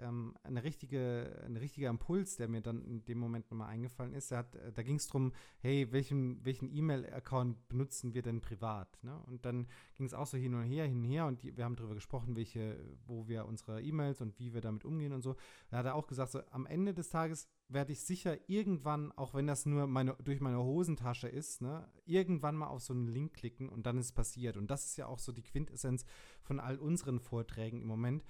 ähm, 0.00 0.34
eine 0.42 0.64
richtige, 0.64 1.42
ein 1.46 1.56
richtiger 1.56 1.90
Impuls, 1.90 2.36
der 2.36 2.48
mir 2.48 2.60
dann 2.60 2.82
in 2.82 3.04
dem 3.04 3.18
Moment 3.18 3.50
nochmal 3.50 3.68
eingefallen 3.68 4.12
ist. 4.12 4.32
Hat, 4.32 4.54
äh, 4.56 4.72
da 4.72 4.82
ging 4.82 4.96
es 4.96 5.06
darum, 5.06 5.32
hey, 5.60 5.90
welchen, 5.92 6.44
welchen 6.44 6.70
E-Mail-Account 6.74 7.68
benutzen 7.68 8.14
wir 8.14 8.22
denn 8.22 8.40
privat? 8.40 9.02
Ne? 9.02 9.18
Und 9.26 9.44
dann 9.44 9.66
ging 9.94 10.06
es 10.06 10.14
auch 10.14 10.26
so 10.26 10.36
hin 10.36 10.54
und 10.54 10.64
her, 10.64 10.86
hin 10.86 10.98
und 10.98 11.04
her 11.04 11.26
und 11.26 11.42
die, 11.42 11.56
wir 11.56 11.64
haben 11.64 11.76
darüber 11.76 11.94
gesprochen, 11.94 12.36
welche, 12.36 12.78
wo 13.06 13.28
wir 13.28 13.46
unsere 13.46 13.82
E-Mails 13.82 14.20
und 14.20 14.38
wie 14.38 14.54
wir 14.54 14.60
damit 14.60 14.84
umgehen 14.84 15.12
und 15.12 15.22
so. 15.22 15.36
Da 15.70 15.78
hat 15.78 15.86
er 15.86 15.94
auch 15.94 16.06
gesagt, 16.06 16.32
so 16.32 16.40
am 16.50 16.66
Ende 16.66 16.94
des 16.94 17.10
Tages 17.10 17.48
werde 17.68 17.92
ich 17.92 18.00
sicher 18.00 18.38
irgendwann, 18.48 19.12
auch 19.12 19.34
wenn 19.34 19.46
das 19.46 19.66
nur 19.66 19.86
meine, 19.86 20.16
durch 20.24 20.40
meine 20.40 20.62
Hosentasche 20.62 21.28
ist, 21.28 21.60
ne, 21.60 21.86
irgendwann 22.06 22.56
mal 22.56 22.68
auf 22.68 22.80
so 22.80 22.94
einen 22.94 23.06
Link 23.06 23.34
klicken 23.34 23.68
und 23.68 23.86
dann 23.86 23.98
ist 23.98 24.06
es 24.06 24.12
passiert. 24.12 24.56
Und 24.56 24.70
das 24.70 24.86
ist 24.86 24.96
ja 24.96 25.06
auch 25.06 25.18
so 25.18 25.32
die 25.32 25.42
Quintessenz 25.42 26.04
von 26.42 26.60
all 26.60 26.78
unseren 26.78 27.20
Vorträgen 27.20 27.82
im 27.82 27.88
Moment 27.88 28.24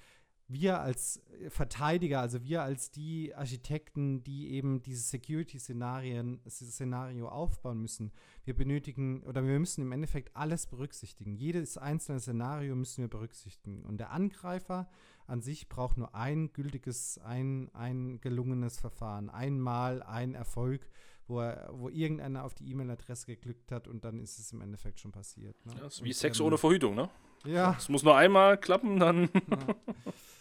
wir 0.49 0.81
als 0.81 1.23
Verteidiger, 1.51 2.21
also 2.21 2.43
wir 2.43 2.63
als 2.63 2.91
die 2.91 3.35
Architekten, 3.35 4.25
die 4.25 4.51
eben 4.53 4.81
dieses 4.81 5.11
Security-Szenarien, 5.11 6.41
Szenario 6.49 7.29
aufbauen 7.29 7.81
müssen, 7.81 8.13
wir 8.45 8.57
benötigen 8.57 9.23
oder 9.25 9.47
wir 9.47 9.59
müssen 9.59 9.83
im 9.83 9.93
Endeffekt 9.93 10.35
alles 10.35 10.67
berücksichtigen. 10.67 11.35
Jedes 11.37 11.77
einzelne 11.77 12.19
Szenario 12.19 12.75
müssen 12.75 13.03
wir 13.03 13.09
berücksichtigen. 13.09 13.85
Und 13.85 13.99
der 13.99 14.11
Angreifer 14.11 14.89
an 15.27 15.43
sich 15.43 15.69
braucht 15.69 15.99
nur 15.99 16.15
ein 16.15 16.51
gültiges, 16.55 17.19
ein, 17.19 17.69
ein 17.75 18.19
gelungenes 18.23 18.81
Verfahren. 18.81 19.29
Einmal 19.29 20.03
ein 20.03 20.35
Erfolg, 20.35 20.89
wo, 21.27 21.41
er, 21.41 21.69
wo 21.73 21.91
irgendeiner 21.91 22.45
auf 22.45 22.55
die 22.55 22.71
E-Mail-Adresse 22.71 23.27
geglückt 23.27 23.71
hat 23.71 23.87
und 23.87 24.03
dann 24.03 24.19
ist 24.19 24.39
es 24.39 24.51
im 24.53 24.63
Endeffekt 24.63 24.99
schon 24.99 25.13
passiert. 25.13 25.55
Ne? 25.67 25.75
Das 25.79 25.97
ist 25.97 26.05
wie 26.05 26.09
und, 26.09 26.17
Sex 26.17 26.41
ohne 26.41 26.57
Verhütung, 26.57 26.95
ne? 26.95 27.11
Ja. 27.45 27.77
Es 27.79 27.89
muss 27.91 28.03
nur 28.03 28.17
einmal 28.17 28.59
klappen, 28.59 28.99
dann. 28.99 29.29
Ja. 29.51 29.77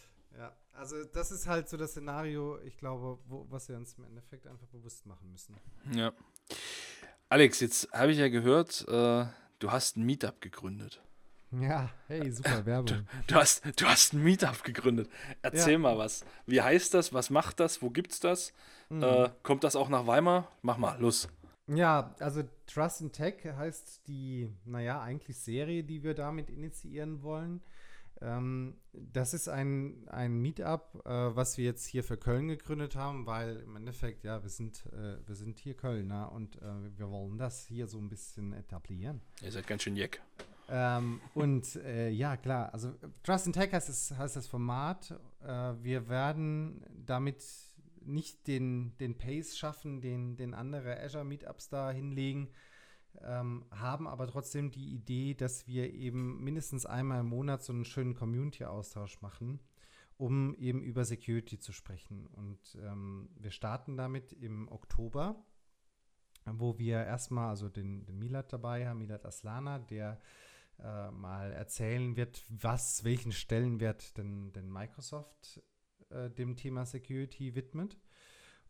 Also 0.74 1.04
das 1.06 1.32
ist 1.32 1.48
halt 1.48 1.68
so 1.70 1.76
das 1.76 1.92
Szenario, 1.92 2.60
ich 2.62 2.78
glaube, 2.78 3.18
wo, 3.28 3.48
was 3.50 3.68
wir 3.68 3.78
uns 3.78 3.96
im 3.98 4.04
Endeffekt 4.04 4.46
einfach 4.46 4.68
bewusst 4.68 5.08
machen 5.08 5.32
müssen. 5.32 5.56
Ja. 5.92 6.14
Alex, 7.30 7.60
jetzt 7.62 7.92
habe 7.92 8.12
ich 8.12 8.20
ja 8.20 8.30
gehört, 8.30 8.88
äh, 8.88 9.26
du 9.60 9.72
hast 9.72 9.98
ein 9.98 10.04
Meetup 10.04 10.40
gegründet. 10.40 11.02
Ja, 11.52 11.90
hey, 12.08 12.32
super 12.32 12.66
Werbung. 12.66 13.08
Du, 13.28 13.34
du, 13.34 13.36
hast, 13.36 13.64
du 13.82 13.86
hast 13.86 14.14
ein 14.14 14.24
Meetup 14.24 14.64
gegründet. 14.64 15.10
Erzähl 15.42 15.74
ja. 15.74 15.80
mal 15.80 15.98
was. 15.98 16.26
Wie 16.46 16.62
heißt 16.62 16.94
das? 16.94 17.14
Was 17.14 17.30
macht 17.30 17.60
das? 17.60 17.82
Wo 17.82 17.90
gibt's 17.90 18.20
das? 18.20 18.54
Mhm. 18.90 19.04
Äh, 19.04 19.30
kommt 19.44 19.64
das 19.64 19.76
auch 19.76 19.90
nach 19.90 20.06
Weimar? 20.08 20.52
Mach 20.62 20.78
mal, 20.78 21.00
los. 21.00 21.28
Ja, 21.68 22.16
also 22.20 22.44
Trust 22.66 23.02
in 23.02 23.12
Tech 23.12 23.44
heißt 23.44 24.08
die, 24.08 24.54
naja, 24.66 25.02
eigentlich 25.02 25.38
Serie, 25.38 25.84
die 25.84 26.04
wir 26.04 26.14
damit 26.14 26.50
initiieren 26.50 27.24
wollen. 27.24 27.62
Ähm, 28.22 28.78
das 28.94 29.34
ist 29.34 29.48
ein, 29.48 30.08
ein 30.10 30.40
Meetup, 30.40 31.02
äh, 31.06 31.10
was 31.10 31.58
wir 31.58 31.66
jetzt 31.66 31.86
hier 31.86 32.04
für 32.04 32.18
Köln 32.18 32.48
gegründet 32.48 32.96
haben, 32.96 33.26
weil 33.26 33.58
im 33.58 33.76
Endeffekt, 33.76 34.24
ja, 34.24 34.42
wir 34.42 34.50
sind, 34.50 34.86
äh, 34.88 35.18
wir 35.26 35.36
sind 35.36 35.60
hier 35.60 35.76
Kölner 35.76 36.32
und 36.32 36.56
äh, 36.62 36.98
wir 36.98 37.10
wollen 37.10 37.38
das 37.38 37.66
hier 37.66 37.88
so 37.88 38.00
ein 38.00 38.10
bisschen 38.10 38.54
etablieren. 38.54 39.22
Ihr 39.42 39.52
seid 39.52 39.68
ganz 39.68 39.84
schön 39.84 39.96
jeck. 39.96 40.22
Ähm, 40.70 41.22
und 41.34 41.76
äh, 41.78 42.10
ja, 42.10 42.36
klar, 42.36 42.74
also 42.74 42.94
Trust 43.24 43.48
in 43.48 43.54
Tech 43.54 43.72
heißt, 43.72 43.90
es, 43.90 44.12
heißt 44.18 44.36
das 44.36 44.48
Format. 44.48 45.18
Äh, 45.42 45.74
wir 45.82 46.10
werden 46.10 46.84
damit 47.06 47.44
nicht 48.02 48.48
den, 48.48 48.98
den 48.98 49.18
Pace 49.18 49.58
schaffen, 49.58 50.02
den, 50.02 50.38
den 50.38 50.54
andere 50.54 51.02
Azure 51.02 51.26
Meetups 51.26 51.70
da 51.70 51.92
hinlegen, 51.92 52.50
ähm, 53.24 53.66
haben 53.72 54.08
aber 54.08 54.28
trotzdem 54.28 54.72
die 54.72 54.94
Idee, 54.94 55.34
dass 55.34 55.68
wir 55.68 55.94
eben 55.94 56.44
mindestens 56.44 56.86
einmal 56.86 57.22
im 57.22 57.28
Monat 57.28 57.64
so 57.64 57.74
einen 57.74 57.86
schönen 57.86 58.16
Community-Austausch 58.16 59.22
machen, 59.22 59.60
um 60.18 60.56
eben 60.56 60.82
über 60.82 61.06
Security 61.06 61.60
zu 61.60 61.72
sprechen. 61.72 62.28
Und 62.28 62.78
ähm, 62.82 63.30
wir 63.38 63.52
starten 63.52 63.98
damit 63.98 64.34
im 64.34 64.68
Oktober, 64.72 65.44
wo 66.46 66.78
wir 66.78 67.04
erstmal 67.04 67.50
also 67.50 67.70
den, 67.70 68.06
den 68.06 68.18
Milad 68.20 68.52
dabei 68.54 68.88
haben, 68.88 69.00
Milad 69.00 69.26
Aslana, 69.26 69.80
der 69.80 70.20
äh, 70.80 71.12
mal 71.12 71.52
erzählen 71.52 72.16
wird, 72.16 72.44
was, 72.50 73.04
welchen 73.04 73.32
Stellenwert 73.32 74.18
denn, 74.18 74.54
denn 74.54 74.72
Microsoft 74.72 75.62
äh, 76.10 76.30
dem 76.30 76.56
Thema 76.56 76.86
Security 76.86 77.56
widmet. 77.56 77.98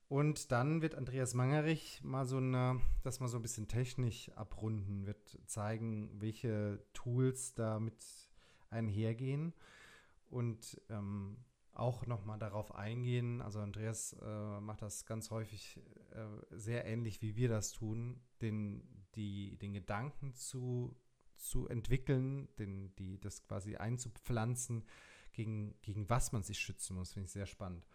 Und 0.10 0.54
dann 0.54 0.82
wird 0.82 0.96
Andreas 0.96 1.34
Mangerich 1.34 2.02
mal 2.02 2.26
so 2.26 2.38
eine, 2.38 2.80
das 3.04 3.20
mal 3.20 3.28
so 3.28 3.38
ein 3.38 3.42
bisschen 3.42 3.68
technisch 3.68 4.30
abrunden, 4.36 5.06
wird 5.06 5.38
zeigen, 5.48 6.10
welche 6.22 6.82
Tools 6.94 7.56
damit 7.56 8.06
einhergehen 8.70 9.54
und 10.30 10.82
ähm, 10.90 11.38
auch 11.74 12.06
nochmal 12.06 12.40
darauf 12.40 12.74
eingehen. 12.74 13.42
Also 13.42 13.60
Andreas 13.60 14.16
äh, 14.22 14.60
macht 14.62 14.82
das 14.82 15.06
ganz 15.06 15.30
häufig 15.30 15.80
äh, 16.12 16.56
sehr 16.56 16.86
ähnlich, 16.86 17.22
wie 17.22 17.36
wir 17.36 17.50
das 17.50 17.74
tun, 17.74 18.22
den, 18.42 19.06
die, 19.16 19.58
den 19.58 19.74
Gedanken 19.74 20.34
zu, 20.34 20.96
zu 21.36 21.68
entwickeln, 21.68 22.48
den, 22.60 22.96
die, 22.96 23.20
das 23.20 23.44
quasi 23.44 23.76
einzupflanzen, 23.76 24.86
gegen, 25.34 25.76
gegen 25.82 26.10
was 26.10 26.32
man 26.32 26.44
sich 26.44 26.58
schützen 26.58 26.96
muss, 26.96 27.14
finde 27.14 27.26
ich 27.26 27.32
sehr 27.32 27.46
spannend. 27.46 27.86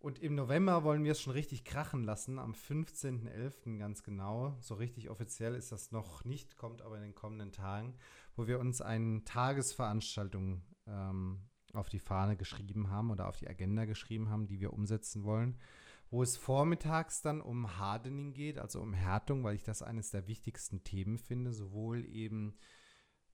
Und 0.00 0.18
im 0.18 0.34
November 0.34 0.82
wollen 0.82 1.04
wir 1.04 1.12
es 1.12 1.20
schon 1.20 1.34
richtig 1.34 1.62
krachen 1.62 2.04
lassen, 2.04 2.38
am 2.38 2.52
15.11. 2.52 3.76
ganz 3.76 4.02
genau. 4.02 4.56
So 4.60 4.74
richtig 4.74 5.10
offiziell 5.10 5.54
ist 5.54 5.72
das 5.72 5.92
noch 5.92 6.24
nicht, 6.24 6.56
kommt 6.56 6.80
aber 6.80 6.96
in 6.96 7.02
den 7.02 7.14
kommenden 7.14 7.52
Tagen, 7.52 7.94
wo 8.34 8.46
wir 8.46 8.60
uns 8.60 8.80
eine 8.80 9.22
Tagesveranstaltung 9.24 10.62
ähm, 10.86 11.50
auf 11.74 11.90
die 11.90 11.98
Fahne 11.98 12.38
geschrieben 12.38 12.88
haben 12.88 13.10
oder 13.10 13.28
auf 13.28 13.36
die 13.36 13.48
Agenda 13.48 13.84
geschrieben 13.84 14.30
haben, 14.30 14.46
die 14.46 14.58
wir 14.58 14.72
umsetzen 14.72 15.22
wollen, 15.22 15.58
wo 16.08 16.22
es 16.22 16.38
vormittags 16.38 17.20
dann 17.20 17.42
um 17.42 17.76
Hardening 17.76 18.32
geht, 18.32 18.58
also 18.58 18.80
um 18.80 18.94
Härtung, 18.94 19.44
weil 19.44 19.54
ich 19.54 19.64
das 19.64 19.82
eines 19.82 20.10
der 20.10 20.26
wichtigsten 20.26 20.82
Themen 20.82 21.18
finde, 21.18 21.52
sowohl 21.52 22.06
eben 22.06 22.56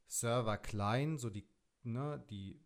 Server 0.09 0.59
klein, 0.59 1.17
so 1.17 1.31
die, 1.31 1.49
ne, 1.85 2.25
die 2.29 2.61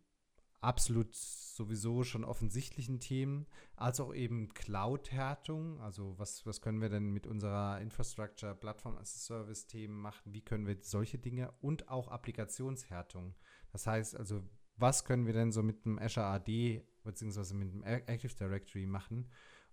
absolut 0.61 1.15
sowieso 1.15 2.03
schon 2.03 2.23
offensichtlichen 2.23 2.99
Themen, 2.99 3.47
als 3.75 3.99
auch 3.99 4.13
eben 4.13 4.53
Cloud-Härtung. 4.53 5.81
Also 5.81 6.17
was, 6.17 6.45
was 6.45 6.61
können 6.61 6.81
wir 6.81 6.89
denn 6.89 7.11
mit 7.11 7.27
unserer 7.27 7.81
Infrastructure, 7.81 8.55
Plattform 8.55 8.97
as 8.97 9.25
Service-Themen 9.25 9.99
machen? 9.99 10.33
Wie 10.33 10.41
können 10.41 10.67
wir 10.67 10.77
solche 10.81 11.17
Dinge 11.17 11.51
und 11.61 11.89
auch 11.89 12.07
Applikationshärtung. 12.07 13.35
Das 13.71 13.87
heißt 13.87 14.15
also, 14.15 14.43
was 14.77 15.03
können 15.05 15.25
wir 15.25 15.33
denn 15.33 15.51
so 15.51 15.63
mit 15.63 15.85
dem 15.85 15.99
Azure 15.99 16.27
AD 16.27 16.83
beziehungsweise 17.03 17.55
mit 17.55 17.73
dem 17.73 17.83
Active 17.83 18.33
Directory 18.35 18.85
machen, 18.85 19.29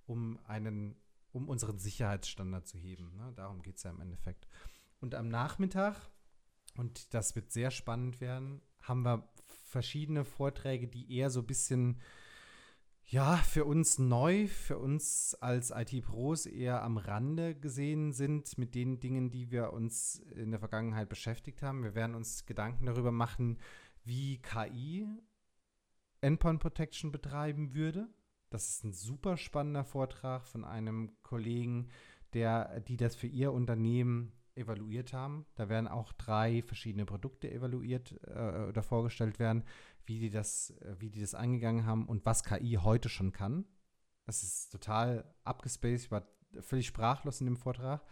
um 0.06 0.38
einen, 0.44 0.96
um 1.32 1.48
unseren 1.48 1.78
Sicherheitsstandard 1.78 2.66
zu 2.66 2.78
heben. 2.78 3.14
Ne? 3.16 3.32
Darum 3.36 3.62
geht 3.62 3.76
es 3.76 3.82
ja 3.82 3.90
im 3.90 4.00
Endeffekt. 4.00 4.48
Und 5.00 5.14
am 5.14 5.28
Nachmittag, 5.28 5.96
und 6.76 7.12
das 7.14 7.36
wird 7.36 7.52
sehr 7.52 7.70
spannend 7.70 8.20
werden, 8.20 8.62
haben 8.80 9.04
wir 9.04 9.28
verschiedene 9.64 10.24
Vorträge, 10.24 10.88
die 10.88 11.12
eher 11.14 11.30
so 11.30 11.40
ein 11.40 11.46
bisschen, 11.46 12.00
ja, 13.04 13.36
für 13.36 13.64
uns 13.64 13.98
neu, 13.98 14.48
für 14.48 14.78
uns 14.78 15.34
als 15.40 15.70
IT-Pros 15.70 16.46
eher 16.46 16.82
am 16.82 16.96
Rande 16.96 17.54
gesehen 17.54 18.12
sind 18.12 18.58
mit 18.58 18.74
den 18.74 19.00
Dingen, 19.00 19.30
die 19.30 19.50
wir 19.50 19.72
uns 19.72 20.16
in 20.36 20.50
der 20.50 20.60
Vergangenheit 20.60 21.08
beschäftigt 21.08 21.62
haben. 21.62 21.82
Wir 21.82 21.94
werden 21.94 22.14
uns 22.14 22.46
Gedanken 22.46 22.86
darüber 22.86 23.12
machen, 23.12 23.58
wie 24.04 24.38
KI 24.38 25.06
Endpoint 26.20 26.60
Protection 26.60 27.12
betreiben 27.12 27.74
würde. 27.74 28.08
Das 28.50 28.68
ist 28.68 28.84
ein 28.84 28.92
super 28.92 29.36
spannender 29.36 29.84
Vortrag 29.84 30.46
von 30.46 30.64
einem 30.64 31.12
Kollegen, 31.22 31.88
der, 32.32 32.80
die 32.80 32.96
das 32.96 33.14
für 33.14 33.26
ihr 33.26 33.52
Unternehmen 33.52 34.32
evaluiert 34.58 35.12
haben. 35.12 35.46
Da 35.54 35.68
werden 35.68 35.88
auch 35.88 36.12
drei 36.12 36.62
verschiedene 36.62 37.06
Produkte 37.06 37.50
evaluiert 37.50 38.18
äh, 38.26 38.66
oder 38.68 38.82
vorgestellt 38.82 39.38
werden, 39.38 39.64
wie 40.04 40.18
die, 40.18 40.30
das, 40.30 40.70
äh, 40.82 40.96
wie 40.98 41.10
die 41.10 41.20
das 41.20 41.34
angegangen 41.34 41.86
haben 41.86 42.06
und 42.06 42.26
was 42.26 42.44
KI 42.44 42.78
heute 42.82 43.08
schon 43.08 43.32
kann. 43.32 43.64
Das 44.26 44.42
ist 44.42 44.70
total 44.70 45.24
abgespaced, 45.44 46.04
ich 46.06 46.10
war 46.10 46.28
völlig 46.60 46.86
sprachlos 46.86 47.40
in 47.40 47.46
dem 47.46 47.56
Vortrag. 47.56 48.02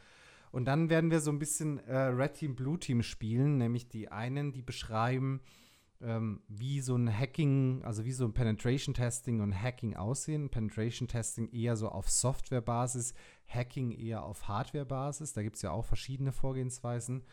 Und 0.50 0.64
dann 0.64 0.88
werden 0.88 1.10
wir 1.10 1.20
so 1.20 1.30
ein 1.30 1.38
bisschen 1.38 1.78
äh, 1.80 1.96
Red 1.96 2.34
Team, 2.34 2.56
Blue 2.56 2.78
Team 2.78 3.02
spielen, 3.02 3.58
nämlich 3.58 3.88
die 3.88 4.10
einen, 4.10 4.52
die 4.52 4.62
beschreiben, 4.62 5.42
ähm, 6.00 6.42
wie 6.48 6.80
so 6.80 6.96
ein 6.96 7.08
Hacking, 7.08 7.82
also 7.84 8.04
wie 8.04 8.12
so 8.12 8.24
ein 8.24 8.34
Penetration 8.34 8.94
Testing 8.94 9.40
und 9.40 9.60
Hacking 9.60 9.96
aussehen. 9.96 10.50
Penetration 10.50 11.08
Testing 11.08 11.48
eher 11.48 11.76
so 11.76 11.88
auf 11.88 12.10
Softwarebasis, 12.10 13.14
Hacking 13.46 13.92
eher 13.92 14.24
auf 14.24 14.48
Hardwarebasis. 14.48 15.32
Da 15.32 15.42
gibt 15.42 15.56
es 15.56 15.62
ja 15.62 15.70
auch 15.70 15.84
verschiedene 15.84 16.32
Vorgehensweisen. 16.32 17.24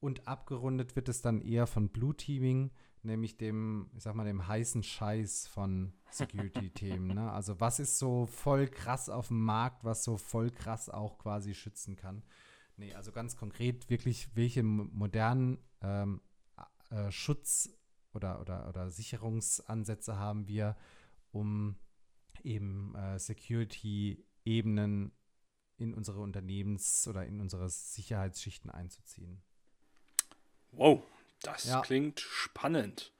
Und 0.00 0.28
abgerundet 0.28 0.96
wird 0.96 1.08
es 1.08 1.22
dann 1.22 1.40
eher 1.40 1.66
von 1.66 1.88
Blue 1.88 2.14
Teaming, 2.14 2.70
nämlich 3.02 3.36
dem, 3.36 3.90
ich 3.94 4.02
sag 4.02 4.14
mal, 4.14 4.24
dem 4.24 4.46
heißen 4.46 4.82
Scheiß 4.82 5.46
von 5.46 5.94
Security-Themen. 6.10 7.14
Ne? 7.14 7.32
Also 7.32 7.58
was 7.58 7.80
ist 7.80 7.98
so 7.98 8.26
voll 8.26 8.68
krass 8.68 9.08
auf 9.08 9.28
dem 9.28 9.42
Markt, 9.42 9.82
was 9.82 10.04
so 10.04 10.16
voll 10.16 10.50
krass 10.50 10.90
auch 10.90 11.18
quasi 11.18 11.54
schützen 11.54 11.96
kann. 11.96 12.22
Nee, 12.76 12.92
also 12.94 13.12
ganz 13.12 13.36
konkret 13.36 13.88
wirklich, 13.88 14.28
welche 14.34 14.62
modernen 14.62 15.58
ähm, 15.80 16.20
äh, 16.90 17.10
Schutz- 17.10 17.70
oder, 18.14 18.40
oder, 18.40 18.68
oder 18.68 18.90
Sicherungsansätze 18.90 20.18
haben 20.18 20.48
wir, 20.48 20.76
um 21.32 21.76
eben 22.42 22.94
äh, 22.94 23.18
Security-Ebenen 23.18 25.12
in 25.76 25.94
unsere 25.94 26.20
Unternehmens- 26.20 27.08
oder 27.08 27.26
in 27.26 27.40
unsere 27.40 27.68
Sicherheitsschichten 27.68 28.70
einzuziehen. 28.70 29.42
Wow, 30.72 31.02
das 31.42 31.64
ja. 31.64 31.80
klingt 31.80 32.20
spannend. 32.20 33.12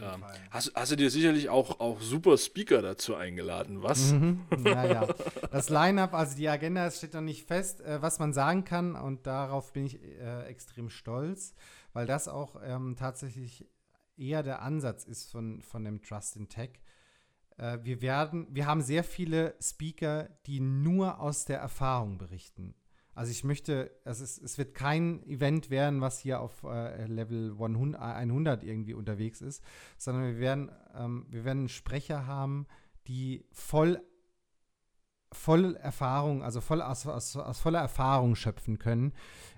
Ähm, 0.00 0.24
hast, 0.50 0.72
hast, 0.74 0.92
du 0.92 0.96
dir 0.96 1.10
sicherlich 1.10 1.48
auch, 1.48 1.80
auch 1.80 2.00
super 2.00 2.36
Speaker 2.36 2.82
dazu 2.82 3.14
eingeladen, 3.14 3.82
was? 3.82 4.12
Mhm, 4.12 4.44
ja, 4.64 4.84
ja. 4.84 5.08
Das 5.50 5.68
Line-up, 5.68 6.14
also 6.14 6.36
die 6.36 6.48
Agenda 6.48 6.90
steht 6.90 7.14
noch 7.14 7.20
nicht 7.20 7.46
fest, 7.46 7.80
äh, 7.80 8.02
was 8.02 8.18
man 8.18 8.32
sagen 8.32 8.64
kann 8.64 8.96
und 8.96 9.26
darauf 9.26 9.72
bin 9.72 9.86
ich 9.86 10.02
äh, 10.02 10.44
extrem 10.46 10.90
stolz, 10.90 11.54
weil 11.92 12.06
das 12.06 12.28
auch 12.28 12.56
ähm, 12.62 12.96
tatsächlich 12.98 13.66
eher 14.18 14.42
der 14.42 14.62
Ansatz 14.62 15.04
ist 15.04 15.30
von, 15.30 15.62
von 15.62 15.84
dem 15.84 16.02
Trust 16.02 16.36
in 16.36 16.48
Tech. 16.48 16.80
Äh, 17.56 17.78
wir 17.82 18.02
werden, 18.02 18.46
wir 18.50 18.66
haben 18.66 18.82
sehr 18.82 19.04
viele 19.04 19.54
Speaker, 19.60 20.28
die 20.46 20.60
nur 20.60 21.20
aus 21.20 21.44
der 21.44 21.58
Erfahrung 21.58 22.18
berichten. 22.18 22.74
Also 23.14 23.32
ich 23.32 23.42
möchte, 23.42 23.90
also 24.04 24.22
es, 24.22 24.38
es 24.38 24.58
wird 24.58 24.74
kein 24.74 25.26
Event 25.26 25.70
werden, 25.70 26.00
was 26.00 26.20
hier 26.20 26.40
auf 26.40 26.62
äh, 26.62 27.06
Level 27.06 27.50
100, 27.60 28.00
100, 28.00 28.62
irgendwie 28.62 28.94
unterwegs 28.94 29.40
ist, 29.40 29.62
sondern 29.96 30.24
wir 30.24 30.38
werden, 30.38 30.70
ähm, 30.94 31.26
wir 31.28 31.44
werden 31.44 31.68
Sprecher 31.68 32.26
haben, 32.26 32.66
die 33.08 33.44
voll 33.50 34.00
voll 35.32 35.76
Erfahrung, 35.76 36.42
also 36.42 36.60
voll 36.60 36.80
aus, 36.80 37.06
aus, 37.06 37.36
aus 37.36 37.60
voller 37.60 37.80
Erfahrung 37.80 38.34
schöpfen 38.34 38.78
können. 38.78 39.12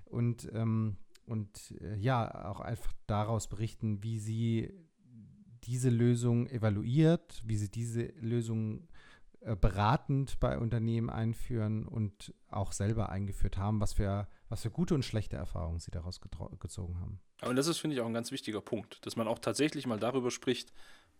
Und 0.05 0.49
ähm, 0.53 0.97
und 1.31 1.73
äh, 1.81 1.95
ja, 1.95 2.49
auch 2.51 2.59
einfach 2.59 2.91
daraus 3.07 3.47
berichten, 3.47 4.03
wie 4.03 4.19
sie 4.19 4.73
diese 5.63 5.89
Lösung 5.89 6.47
evaluiert, 6.47 7.41
wie 7.45 7.55
sie 7.55 7.71
diese 7.71 8.07
Lösung 8.19 8.89
äh, 9.39 9.55
beratend 9.55 10.41
bei 10.41 10.59
Unternehmen 10.59 11.09
einführen 11.09 11.87
und 11.87 12.33
auch 12.49 12.73
selber 12.73 13.09
eingeführt 13.09 13.57
haben, 13.57 13.79
was 13.79 13.93
für, 13.93 14.27
was 14.49 14.63
für 14.63 14.71
gute 14.71 14.93
und 14.93 15.05
schlechte 15.05 15.37
Erfahrungen 15.37 15.79
sie 15.79 15.91
daraus 15.91 16.19
gezogen 16.59 16.99
haben. 16.99 17.21
Und 17.43 17.55
das 17.55 17.67
ist, 17.67 17.77
finde 17.77 17.95
ich, 17.95 18.01
auch 18.01 18.07
ein 18.07 18.13
ganz 18.13 18.31
wichtiger 18.33 18.59
Punkt, 18.59 19.05
dass 19.05 19.15
man 19.15 19.29
auch 19.29 19.39
tatsächlich 19.39 19.87
mal 19.87 19.99
darüber 19.99 20.31
spricht, 20.31 20.73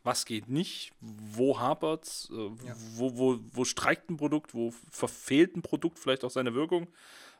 was 0.03 0.25
geht 0.25 0.49
nicht, 0.49 0.91
wo 0.99 1.59
hapert 1.59 2.05
es, 2.05 2.29
äh, 2.31 2.67
ja. 2.67 2.75
wo, 2.95 3.17
wo, 3.17 3.39
wo 3.51 3.63
streikt 3.63 4.09
ein 4.09 4.17
Produkt, 4.17 4.53
wo 4.53 4.71
verfehlt 4.89 5.55
ein 5.55 5.61
Produkt 5.61 5.99
vielleicht 5.99 6.25
auch 6.25 6.31
seine 6.31 6.53
Wirkung 6.53 6.87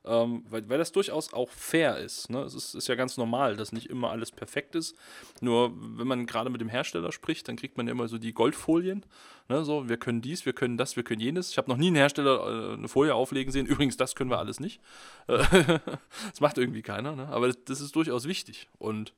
ähm, 0.04 0.44
weil, 0.50 0.68
weil 0.68 0.80
das 0.80 0.92
durchaus 0.92 1.32
auch 1.34 1.50
fair 1.50 1.98
ist. 1.98 2.30
Ne? 2.30 2.40
Es 2.42 2.56
ist, 2.56 2.74
ist 2.74 2.88
ja 2.88 2.96
ganz 2.96 3.18
normal, 3.18 3.56
dass 3.56 3.72
nicht 3.72 3.88
immer 3.88 4.10
alles 4.10 4.32
perfekt 4.32 4.76
ist. 4.76 4.96
Nur 5.42 5.72
wenn 5.76 6.08
man 6.08 6.26
gerade 6.26 6.50
mit 6.50 6.60
dem 6.60 6.70
Hersteller 6.70 7.12
spricht, 7.12 7.48
dann 7.48 7.56
kriegt 7.56 7.78
man 7.78 7.88
ja 7.88 7.92
immer 7.92 8.08
so 8.08 8.18
die 8.18 8.34
Goldfolien. 8.34 9.06
Ne? 9.48 9.64
So, 9.64 9.90
wir 9.90 9.98
können 9.98 10.22
dies, 10.22 10.46
wir 10.46 10.54
können 10.54 10.78
das, 10.78 10.96
wir 10.96 11.04
können 11.04 11.22
jenes. 11.22 11.52
Ich 11.52 11.58
habe 11.58 11.70
noch 11.70 11.78
nie 11.78 11.88
einen 11.88 11.98
Hersteller 11.98 12.72
äh, 12.72 12.74
eine 12.74 12.88
Folie 12.88 13.14
auflegen 13.14 13.52
sehen. 13.52 13.68
Übrigens, 13.68 13.96
das 13.96 14.16
können 14.16 14.32
wir 14.32 14.40
alles 14.40 14.60
nicht. 14.60 14.82
das 15.28 16.40
macht 16.40 16.58
irgendwie 16.58 16.82
keiner. 16.82 17.16
Ne? 17.16 17.28
Aber 17.28 17.48
das, 17.48 17.58
das, 17.66 17.82
ist 17.82 17.96
durchaus 17.96 18.28
wichtig. 18.28 18.70
Und 18.80 19.14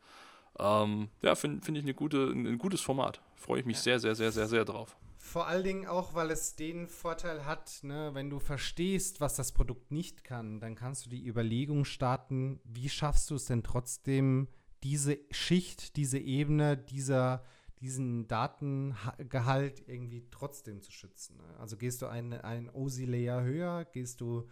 ähm, 0.60 1.08
ja, 1.22 1.36
finde 1.36 1.64
find 1.64 1.78
ich 1.78 1.84
eine 1.84 1.94
gute, 1.94 2.26
ein, 2.28 2.46
ein 2.46 2.58
gutes 2.58 2.82
Format. 2.82 3.22
Freue 3.38 3.62
ich 3.62 3.66
mich 3.66 3.78
ja. 3.78 3.84
sehr, 3.84 4.00
sehr, 4.00 4.16
sehr, 4.16 4.32
sehr, 4.34 4.48
sehr 4.48 4.66
drauf. 4.66 4.98
Vor 5.26 5.48
allen 5.48 5.64
Dingen 5.64 5.88
auch, 5.88 6.14
weil 6.16 6.32
es 6.32 6.58
den 6.58 6.86
Vorteil 6.86 7.46
hat, 7.46 7.80
ne, 7.82 8.12
wenn 8.14 8.30
du 8.30 8.40
verstehst, 8.40 9.22
was 9.22 9.38
das 9.38 9.54
Produkt 9.54 9.90
nicht 9.90 10.26
kann, 10.26 10.60
dann 10.60 10.76
kannst 10.76 11.06
du 11.06 11.10
die 11.10 11.26
Überlegung 11.26 11.86
starten, 11.86 12.60
wie 12.66 12.90
schaffst 12.90 13.30
du 13.30 13.36
es 13.36 13.46
denn 13.46 13.64
trotzdem, 13.64 14.50
diese 14.84 15.18
Schicht, 15.32 15.96
diese 15.96 16.20
Ebene, 16.20 16.78
dieser, 16.78 17.46
diesen 17.80 18.28
Datengehalt 18.28 19.88
irgendwie 19.88 20.28
trotzdem 20.30 20.82
zu 20.82 20.92
schützen. 20.92 21.38
Ne? 21.38 21.58
Also 21.58 21.78
gehst 21.78 22.02
du 22.02 22.08
einen, 22.08 22.34
einen 22.34 22.70
OSI-Layer 22.70 23.44
höher, 23.44 23.86
gehst 23.86 24.20
du 24.20 24.50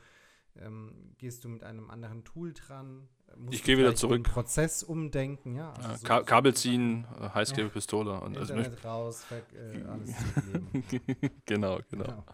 ähm, 0.60 1.14
gehst 1.18 1.44
du 1.44 1.50
mit 1.50 1.64
einem 1.64 1.90
anderen 1.90 2.24
Tool 2.24 2.54
dran? 2.54 3.08
Musst 3.38 3.54
ich 3.54 3.64
gehe 3.64 3.78
wieder 3.78 3.96
zurück. 3.96 4.24
Den 4.24 4.32
Prozess 4.32 4.84
umdenken, 4.84 5.56
ja. 5.56 5.72
Also 5.74 5.90
ja 5.90 5.98
so 5.98 6.06
Ka 6.06 6.24
Kabel 6.24 6.54
ziehen, 6.54 7.08
äh, 7.20 7.30
Heißklebepistole 7.30 8.20
und 8.20 8.36
Internet 8.36 8.74
also 8.74 8.88
raus, 8.88 9.26
äh, 9.32 9.84
alles 9.84 10.10
genau, 11.46 11.80
genau, 11.90 12.06
genau. 12.06 12.26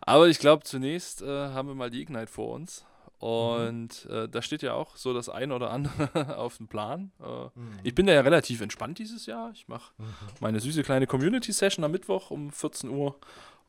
Aber 0.00 0.28
ich 0.28 0.38
glaube, 0.38 0.64
zunächst 0.64 1.22
äh, 1.22 1.26
haben 1.26 1.68
wir 1.68 1.74
mal 1.74 1.90
die 1.90 2.02
Ignite 2.02 2.26
vor 2.26 2.52
uns. 2.54 2.84
Und 3.18 4.06
mhm. 4.06 4.14
äh, 4.14 4.28
da 4.28 4.42
steht 4.42 4.60
ja 4.60 4.74
auch 4.74 4.96
so 4.96 5.14
das 5.14 5.30
ein 5.30 5.50
oder 5.52 5.70
andere 5.70 6.36
auf 6.36 6.58
dem 6.58 6.68
Plan. 6.68 7.10
Äh, 7.22 7.44
mhm. 7.54 7.78
Ich 7.82 7.94
bin 7.94 8.06
da 8.06 8.12
ja 8.12 8.20
relativ 8.20 8.60
entspannt 8.60 8.98
dieses 8.98 9.26
Jahr. 9.26 9.50
Ich 9.54 9.66
mache 9.66 9.92
mhm. 9.96 10.04
meine 10.40 10.60
süße 10.60 10.82
kleine 10.82 11.06
Community-Session 11.06 11.84
am 11.84 11.92
Mittwoch 11.92 12.30
um 12.30 12.50
14 12.50 12.90
Uhr 12.90 13.16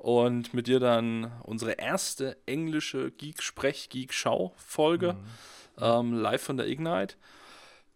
und 0.05 0.53
mit 0.53 0.67
dir 0.67 0.79
dann 0.79 1.31
unsere 1.41 1.71
erste 1.71 2.37
englische 2.45 3.09
Geek-Sprech-Geek-Schau-Folge 3.09 5.13
mhm. 5.13 5.19
ähm, 5.79 6.13
live 6.13 6.43
von 6.43 6.57
der 6.57 6.67
Ignite. 6.67 7.15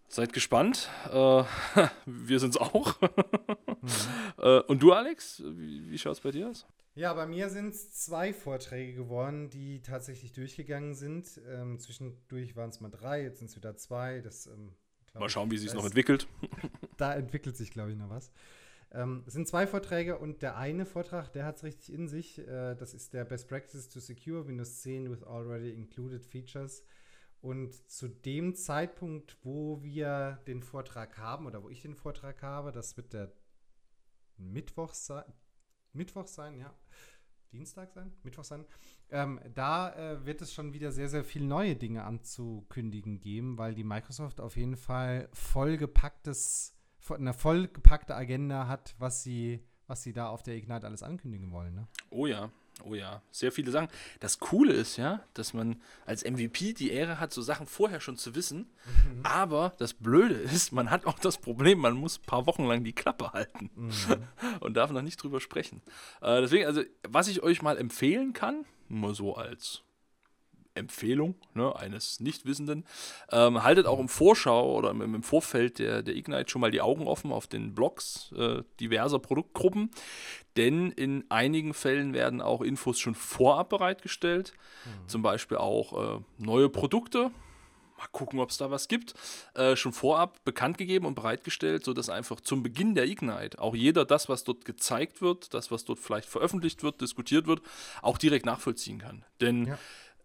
Seid 0.07 0.33
gespannt. 0.33 0.89
Äh, 1.11 1.13
wir 2.07 2.39
sind's 2.39 2.57
auch. 2.57 2.99
mhm. 2.99 3.89
äh, 4.39 4.61
und 4.61 4.81
du, 4.81 4.91
Alex, 4.91 5.43
wie, 5.45 5.91
wie 5.91 5.99
schaut 5.99 6.13
es 6.13 6.21
bei 6.21 6.31
dir 6.31 6.49
aus? 6.49 6.65
Ja, 6.95 7.13
bei 7.13 7.27
mir 7.27 7.49
sind 7.49 7.75
es 7.75 7.93
zwei 7.93 8.33
Vorträge 8.33 8.95
geworden, 8.95 9.51
die 9.51 9.83
tatsächlich 9.83 10.33
durchgegangen 10.33 10.95
sind. 10.95 11.39
Ähm, 11.47 11.77
zwischendurch 11.77 12.55
waren 12.55 12.71
es 12.71 12.81
mal 12.81 12.89
drei, 12.89 13.21
jetzt 13.21 13.37
sind 13.37 13.51
es 13.51 13.55
wieder 13.55 13.77
zwei. 13.77 14.21
Das, 14.21 14.47
ähm, 14.47 14.73
mal 15.13 15.29
schauen, 15.29 15.51
wie 15.51 15.59
sich 15.59 15.75
noch 15.75 15.85
entwickelt. 15.85 16.25
da 16.97 17.13
entwickelt 17.13 17.55
sich, 17.55 17.69
glaube 17.69 17.91
ich, 17.91 17.97
noch 17.97 18.09
was. 18.09 18.31
Ähm, 18.91 19.23
es 19.27 19.33
sind 19.33 19.47
zwei 19.47 19.67
Vorträge 19.67 20.17
und 20.17 20.41
der 20.41 20.57
eine 20.57 20.85
Vortrag, 20.85 21.31
der 21.31 21.45
hat 21.45 21.57
es 21.57 21.63
richtig 21.63 21.93
in 21.93 22.07
sich. 22.07 22.39
Äh, 22.39 22.75
das 22.75 22.93
ist 22.93 23.13
der 23.13 23.25
Best 23.25 23.47
Practices 23.47 23.89
to 23.89 23.99
Secure 23.99 24.47
Windows 24.47 24.81
10 24.81 25.11
with 25.11 25.23
Already 25.23 25.71
Included 25.71 26.25
Features. 26.25 26.83
Und 27.41 27.89
zu 27.89 28.07
dem 28.09 28.55
Zeitpunkt, 28.55 29.37
wo 29.43 29.81
wir 29.81 30.41
den 30.47 30.61
Vortrag 30.61 31.17
haben 31.17 31.45
oder 31.45 31.63
wo 31.63 31.69
ich 31.69 31.81
den 31.81 31.95
Vortrag 31.95 32.41
habe, 32.41 32.71
das 32.71 32.97
wird 32.97 33.13
der 33.13 33.31
Mittwoch 34.37 34.93
sein. 34.93 35.23
Mittwoch 35.93 36.27
sein, 36.27 36.57
ja. 36.57 36.73
Dienstag 37.51 37.91
sein? 37.91 38.11
Mittwoch 38.23 38.43
sein. 38.43 38.65
Ähm, 39.09 39.39
da 39.55 39.95
äh, 39.95 40.25
wird 40.25 40.41
es 40.41 40.53
schon 40.53 40.73
wieder 40.73 40.91
sehr, 40.91 41.09
sehr 41.09 41.23
viele 41.23 41.45
neue 41.45 41.75
Dinge 41.75 42.03
anzukündigen 42.03 43.21
geben, 43.21 43.57
weil 43.57 43.73
die 43.73 43.83
Microsoft 43.83 44.39
auf 44.39 44.55
jeden 44.55 44.77
Fall 44.77 45.29
vollgepacktes 45.33 46.78
eine 47.09 47.33
vollgepackte 47.33 48.15
Agenda 48.15 48.67
hat, 48.67 48.95
was 48.99 49.23
sie, 49.23 49.63
was 49.87 50.03
sie 50.03 50.13
da 50.13 50.29
auf 50.29 50.43
der 50.43 50.55
Ignite 50.55 50.85
alles 50.85 51.03
ankündigen 51.03 51.51
wollen. 51.51 51.73
Ne? 51.73 51.87
Oh 52.09 52.27
ja, 52.27 52.51
oh 52.83 52.93
ja, 52.93 53.21
sehr 53.31 53.51
viele 53.51 53.71
Sachen. 53.71 53.89
Das 54.19 54.39
Coole 54.39 54.73
ist 54.73 54.97
ja, 54.97 55.23
dass 55.33 55.53
man 55.53 55.81
als 56.05 56.23
MVP 56.23 56.73
die 56.73 56.91
Ehre 56.91 57.19
hat, 57.19 57.33
so 57.33 57.41
Sachen 57.41 57.65
vorher 57.65 57.99
schon 57.99 58.17
zu 58.17 58.35
wissen. 58.35 58.69
Mhm. 58.85 59.25
Aber 59.25 59.73
das 59.77 59.93
Blöde 59.93 60.35
ist, 60.35 60.71
man 60.71 60.91
hat 60.91 61.05
auch 61.05 61.19
das 61.19 61.37
Problem, 61.37 61.79
man 61.79 61.93
muss 61.93 62.19
ein 62.19 62.25
paar 62.25 62.45
Wochen 62.45 62.65
lang 62.65 62.83
die 62.83 62.93
Klappe 62.93 63.33
halten 63.33 63.69
mhm. 63.75 64.27
und 64.59 64.75
darf 64.75 64.91
noch 64.91 65.01
nicht 65.01 65.21
drüber 65.21 65.39
sprechen. 65.39 65.81
Äh, 66.21 66.41
deswegen, 66.41 66.65
also, 66.65 66.83
was 67.07 67.27
ich 67.27 67.41
euch 67.43 67.61
mal 67.61 67.77
empfehlen 67.77 68.33
kann, 68.33 68.65
nur 68.87 69.15
so 69.15 69.35
als 69.35 69.83
Empfehlung 70.79 71.35
ne, 71.53 71.75
eines 71.75 72.19
Nichtwissenden. 72.19 72.85
Ähm, 73.31 73.63
haltet 73.63 73.85
auch 73.85 73.99
im 73.99 74.09
Vorschau 74.09 74.75
oder 74.75 74.91
im, 74.91 75.01
im, 75.01 75.23
Vorfeld 75.23 75.79
der, 75.79 76.01
der 76.01 76.15
Ignite 76.15 76.49
schon 76.49 76.61
mal 76.61 76.71
die 76.71 76.81
Augen 76.81 77.07
offen 77.07 77.31
auf 77.31 77.47
den 77.47 77.75
Blogs 77.75 78.31
äh, 78.37 78.63
diverser 78.79 79.19
Produktgruppen, 79.19 79.91
denn 80.57 80.91
in 80.91 81.23
einigen 81.29 81.73
Fällen 81.73 82.13
werden 82.13 82.41
auch 82.41 82.61
Infos 82.61 82.99
schon 82.99 83.15
vorab 83.15 83.69
bereitgestellt, 83.69 84.53
mhm. 84.85 85.07
zum 85.07 85.21
Beispiel 85.21 85.57
auch 85.57 86.17
äh, 86.17 86.21
neue 86.37 86.69
Produkte. 86.69 87.31
Mal 87.97 88.07
gucken, 88.13 88.39
ob 88.39 88.49
es 88.49 88.57
da 88.57 88.71
was 88.71 88.87
gibt. 88.87 89.13
Äh, 89.55 89.75
schon 89.75 89.91
vorab 89.91 90.43
bekannt 90.45 90.77
gegeben 90.77 91.05
und 91.05 91.15
bereitgestellt, 91.15 91.83
sodass 91.83 92.09
einfach 92.09 92.39
zum 92.39 92.63
Beginn 92.63 92.95
der 92.95 93.05
Ignite 93.05 93.59
auch 93.59 93.75
jeder 93.75 94.05
das, 94.05 94.29
was 94.29 94.45
dort 94.45 94.63
gezeigt 94.63 95.21
wird, 95.21 95.53
das, 95.53 95.69
was 95.69 95.83
dort 95.83 95.99
vielleicht 95.99 96.29
veröffentlicht 96.29 96.81
wird, 96.81 97.01
diskutiert 97.01 97.45
wird, 97.45 97.61
auch 98.01 98.17
direkt 98.17 98.45
nachvollziehen 98.45 98.99
kann. 98.99 99.25
Denn 99.41 99.67
ja 99.67 99.77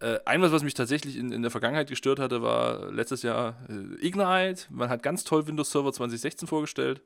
äh, 0.05 0.21
ein 0.27 0.43
was, 0.43 0.53
was 0.53 0.63
mich 0.63 0.75
tatsächlich 0.75 1.17
in, 1.17 1.33
in 1.33 1.43
der 1.43 1.51
Vergangenheit 1.51 1.89
gestört 1.89 2.19
hatte, 2.19 2.43
war 2.43 2.93
letztes 2.93 3.23
Jahr 3.23 3.57
äh, 3.69 4.07
Ignite. 4.07 4.67
Man 4.71 4.91
hat 4.91 5.03
ganz 5.03 5.25
toll 5.25 5.47
Windows 5.47 5.71
Server 5.71 5.93
2016 5.93 6.47
vorgestellt. 6.47 7.03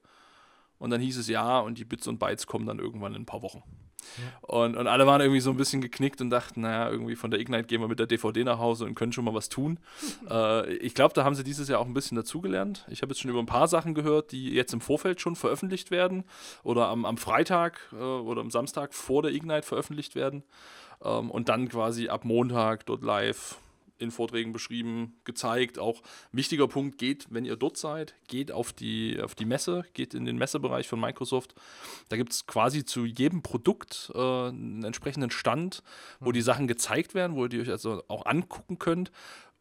Und 0.79 0.91
dann 0.91 1.01
hieß 1.01 1.17
es 1.19 1.29
ja, 1.29 1.59
und 1.59 1.79
die 1.79 1.85
Bits 1.85 2.07
und 2.07 2.19
Bytes 2.19 2.47
kommen 2.47 2.67
dann 2.67 2.79
irgendwann 2.79 3.15
in 3.15 3.23
ein 3.23 3.27
paar 3.27 3.43
Wochen. 3.43 3.63
Ja. 4.17 4.49
Und, 4.49 4.77
und 4.77 4.87
alle 4.87 5.07
waren 5.07 5.21
irgendwie 5.21 5.41
so 5.41 5.51
ein 5.51 5.57
bisschen 5.57 5.81
geknickt 5.81 6.21
und 6.21 6.31
dachten, 6.31 6.61
naja, 6.61 6.89
irgendwie 6.89 7.17
von 7.17 7.33
der 7.33 7.41
Ignite 7.41 7.65
gehen 7.65 7.81
wir 7.81 7.89
mit 7.89 7.99
der 7.99 8.07
DVD 8.07 8.45
nach 8.45 8.59
Hause 8.59 8.85
und 8.85 8.95
können 8.95 9.13
schon 9.13 9.25
mal 9.25 9.35
was 9.35 9.49
tun. 9.49 9.79
äh, 10.31 10.73
ich 10.75 10.95
glaube, 10.95 11.15
da 11.15 11.25
haben 11.25 11.35
sie 11.35 11.45
dieses 11.45 11.69
Jahr 11.69 11.81
auch 11.81 11.87
ein 11.87 11.95
bisschen 11.95 12.17
dazugelernt. 12.17 12.87
Ich 12.89 13.03
habe 13.03 13.11
jetzt 13.11 13.21
schon 13.21 13.31
über 13.31 13.41
ein 13.41 13.47
paar 13.47 13.69
Sachen 13.69 13.95
gehört, 13.95 14.33
die 14.33 14.51
jetzt 14.51 14.73
im 14.73 14.81
Vorfeld 14.81 15.21
schon 15.21 15.37
veröffentlicht 15.37 15.91
werden 15.91 16.25
oder 16.63 16.89
am, 16.89 17.05
am 17.05 17.17
Freitag 17.17 17.81
äh, 17.93 17.97
oder 17.97 18.41
am 18.41 18.51
Samstag 18.51 18.95
vor 18.95 19.23
der 19.23 19.33
Ignite 19.33 19.67
veröffentlicht 19.67 20.15
werden. 20.15 20.45
Ähm, 21.03 21.31
und 21.31 21.49
dann 21.49 21.69
quasi 21.69 22.09
ab 22.09 22.25
Montag 22.25 22.87
dort 22.87 23.03
live 23.03 23.59
in 23.99 24.11
Vorträgen 24.11 24.53
beschrieben, 24.53 25.15
gezeigt. 25.25 25.79
Auch 25.79 26.03
wichtiger 26.33 26.69
Punkt 26.69 26.99
geht, 26.99 27.27
wenn 27.31 27.45
ihr 27.45 27.57
dort 27.57 27.77
seid, 27.77 28.15
geht 28.29 28.53
auf 28.53 28.73
die, 28.73 29.21
auf 29.21 29.35
die 29.35 29.45
Messe, 29.45 29.85
geht 29.93 30.15
in 30.15 30.25
den 30.25 30.39
Messebereich 30.39 30.89
von 30.89 31.01
Microsoft. 31.01 31.55
Da 32.09 32.17
gibt 32.17 32.33
es 32.33 32.47
quasi 32.47 32.85
zu 32.85 33.05
jedem 33.05 33.43
Produkt 33.43 34.11
äh, 34.15 34.19
einen 34.19 34.85
entsprechenden 34.85 35.31
Stand, 35.31 35.83
wo 36.21 36.33
die 36.33 36.41
mhm. 36.41 36.45
Sachen 36.45 36.69
gezeigt 36.69 37.15
werden, 37.15 37.37
wo 37.37 37.45
ihr 37.45 37.49
die 37.49 37.61
euch 37.61 37.71
also 37.71 38.03
auch 38.09 38.25
angucken 38.27 38.79
könnt 38.79 39.11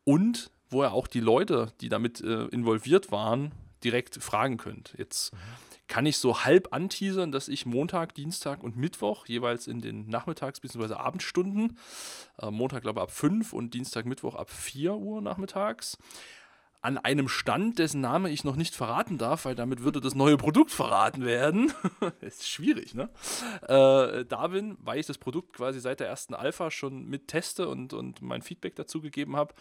und 0.03 0.51
wo 0.69 0.83
ihr 0.83 0.91
auch 0.91 1.07
die 1.07 1.21
Leute, 1.21 1.73
die 1.81 1.89
damit 1.89 2.21
äh, 2.21 2.45
involviert 2.47 3.11
waren, 3.11 3.51
direkt 3.83 4.21
fragen 4.21 4.57
könnt. 4.57 4.93
Jetzt 4.97 5.33
mhm 5.33 5.66
kann 5.87 6.05
ich 6.05 6.17
so 6.17 6.43
halb 6.43 6.73
anteasern, 6.73 7.31
dass 7.31 7.47
ich 7.47 7.65
Montag, 7.65 8.13
Dienstag 8.13 8.63
und 8.63 8.75
Mittwoch 8.75 9.25
jeweils 9.25 9.67
in 9.67 9.81
den 9.81 10.09
Nachmittags- 10.09 10.59
bzw. 10.59 10.95
Abendstunden, 10.95 11.77
äh, 12.41 12.51
Montag 12.51 12.81
glaube 12.81 12.99
ich 12.99 13.03
ab 13.03 13.11
5 13.11 13.53
und 13.53 13.73
Dienstag, 13.73 14.05
Mittwoch 14.05 14.35
ab 14.35 14.49
4 14.49 14.95
Uhr 14.95 15.21
nachmittags, 15.21 15.97
an 16.81 16.97
einem 16.97 17.27
Stand, 17.27 17.79
dessen 17.79 18.01
Name 18.01 18.29
ich 18.29 18.43
noch 18.43 18.55
nicht 18.55 18.75
verraten 18.75 19.17
darf, 19.17 19.45
weil 19.45 19.55
damit 19.55 19.83
würde 19.83 19.99
das 19.99 20.15
neue 20.15 20.37
Produkt 20.37 20.71
verraten 20.71 21.25
werden. 21.25 21.73
ist 22.21 22.47
schwierig, 22.47 22.93
ne? 22.93 23.09
Äh, 23.63 24.25
da 24.25 24.47
bin, 24.47 24.77
weil 24.79 24.99
ich 24.99 25.07
das 25.07 25.17
Produkt 25.17 25.53
quasi 25.53 25.79
seit 25.79 25.99
der 25.99 26.07
ersten 26.07 26.33
Alpha 26.33 26.69
schon 26.69 27.05
mit 27.05 27.27
teste 27.27 27.67
und, 27.67 27.93
und 27.93 28.21
mein 28.21 28.41
Feedback 28.41 28.75
dazu 28.75 29.01
gegeben 29.01 29.35
habe. 29.35 29.53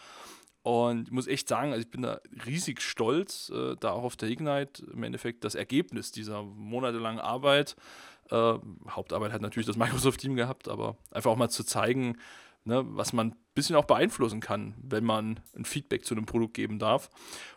Und 0.67 1.07
ich 1.07 1.13
muss 1.13 1.27
echt 1.27 1.47
sagen, 1.47 1.71
also 1.71 1.79
ich 1.79 1.89
bin 1.89 2.01
da 2.01 2.19
riesig 2.45 2.81
stolz, 2.81 3.49
äh, 3.55 3.77
da 3.79 3.91
auch 3.91 4.03
auf 4.03 4.17
der 4.17 4.27
Ignite 4.27 4.85
im 4.91 5.01
Endeffekt 5.03 5.45
das 5.45 5.55
Ergebnis 5.55 6.11
dieser 6.11 6.43
monatelangen 6.43 7.21
Arbeit. 7.21 7.77
Äh, 8.31 8.55
Hauptarbeit 8.89 9.31
hat 9.31 9.41
natürlich 9.41 9.65
das 9.65 9.77
Microsoft-Team 9.77 10.35
gehabt, 10.35 10.67
aber 10.67 10.97
einfach 11.09 11.31
auch 11.31 11.37
mal 11.37 11.47
zu 11.47 11.63
zeigen, 11.63 12.17
ne, 12.65 12.83
was 12.85 13.13
man 13.13 13.27
ein 13.27 13.35
bisschen 13.55 13.77
auch 13.77 13.85
beeinflussen 13.85 14.41
kann, 14.41 14.75
wenn 14.83 15.05
man 15.05 15.39
ein 15.55 15.63
Feedback 15.63 16.03
zu 16.03 16.15
einem 16.15 16.25
Produkt 16.25 16.55
geben 16.55 16.79
darf. 16.79 17.09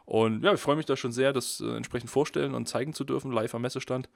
Und 0.04 0.44
ja, 0.44 0.54
ich 0.54 0.60
freue 0.60 0.76
mich 0.76 0.86
da 0.86 0.96
schon 0.96 1.10
sehr, 1.10 1.32
das 1.32 1.58
äh, 1.58 1.74
entsprechend 1.74 2.10
vorstellen 2.10 2.54
und 2.54 2.68
zeigen 2.68 2.94
zu 2.94 3.02
dürfen, 3.02 3.32
live 3.32 3.56
am 3.56 3.62
Messestand. 3.62 4.08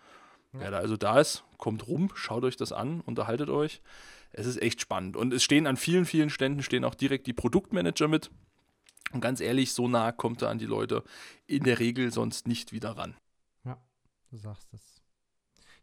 Ja. 0.53 0.61
Wer 0.61 0.71
da 0.71 0.79
also 0.79 0.97
da 0.97 1.19
ist, 1.19 1.43
kommt 1.59 1.89
rum, 1.89 2.13
schaut 2.15 2.45
euch 2.45 2.55
das 2.55 2.71
an, 2.71 3.01
unterhaltet 3.01 3.51
euch. 3.51 3.83
Es 4.31 4.47
ist 4.47 4.63
echt 4.63 4.81
spannend. 4.81 5.17
Und 5.17 5.35
es 5.35 5.43
stehen 5.43 5.67
an 5.67 5.77
vielen, 5.77 6.05
vielen 6.05 6.31
Ständen 6.31 6.63
stehen 6.63 6.85
auch 6.85 6.95
direkt 6.95 7.27
die 7.27 7.33
Produktmanager 7.33 8.07
mit. 8.07 8.31
Und 9.15 9.21
ganz 9.21 9.41
ehrlich, 9.41 9.73
so 9.73 9.89
nah 9.89 10.13
kommt 10.13 10.43
er 10.43 10.51
an 10.51 10.59
die 10.59 10.67
Leute 10.67 11.05
in 11.47 11.63
der 11.63 11.79
Regel 11.79 12.13
sonst 12.13 12.49
nicht 12.49 12.73
wieder 12.73 12.97
ran. 12.97 13.17
Ja, 13.65 13.81
du 14.31 14.37
sagst 14.37 14.75
es. 14.75 15.03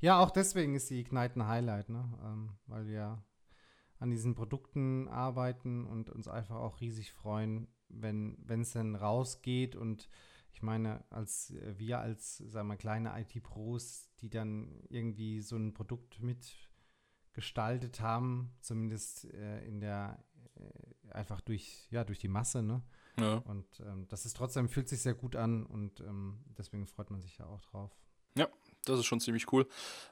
Ja, 0.01 0.19
auch 0.19 0.31
deswegen 0.31 0.75
ist 0.75 0.89
die 0.89 0.99
Ignite 0.99 1.39
ein 1.39 1.47
Highlight, 1.47 1.89
ne? 1.89 2.19
Ähm, 2.23 2.51
weil 2.67 2.87
wir 2.87 3.23
an 3.99 4.09
diesen 4.09 4.35
Produkten 4.35 5.07
arbeiten 5.07 5.85
und 5.85 6.09
uns 6.09 6.27
einfach 6.27 6.57
auch 6.57 6.81
riesig 6.81 7.13
freuen, 7.13 7.67
wenn 7.87 8.37
es 8.49 8.73
dann 8.73 8.95
rausgeht 8.95 9.75
und 9.75 10.09
ich 10.53 10.61
meine, 10.61 11.03
als 11.09 11.51
äh, 11.51 11.77
wir 11.77 11.99
als, 11.99 12.37
sagen 12.37 12.67
wir, 12.67 12.77
kleine 12.77 13.19
IT-Pros, 13.19 14.09
die 14.19 14.29
dann 14.29 14.83
irgendwie 14.89 15.41
so 15.41 15.55
ein 15.55 15.73
Produkt 15.73 16.19
mitgestaltet 16.21 18.01
haben, 18.01 18.53
zumindest 18.59 19.25
äh, 19.33 19.63
in 19.65 19.79
der, 19.79 20.23
äh, 20.55 21.11
einfach 21.11 21.41
durch, 21.41 21.87
ja, 21.91 22.03
durch 22.03 22.19
die 22.19 22.27
Masse, 22.27 22.61
ne? 22.61 22.83
Ja. 23.19 23.35
Und 23.37 23.79
ähm, 23.81 24.07
das 24.07 24.25
ist 24.25 24.37
trotzdem, 24.37 24.69
fühlt 24.69 24.89
sich 24.89 25.01
sehr 25.01 25.13
gut 25.13 25.35
an 25.35 25.65
und 25.65 25.99
ähm, 26.01 26.43
deswegen 26.57 26.87
freut 26.87 27.11
man 27.11 27.21
sich 27.21 27.37
ja 27.37 27.45
auch 27.45 27.61
drauf. 27.61 27.91
Ja, 28.35 28.47
Das 28.85 28.99
ist 28.99 29.05
schon 29.05 29.19
ziemlich 29.19 29.51
cool. 29.51 29.67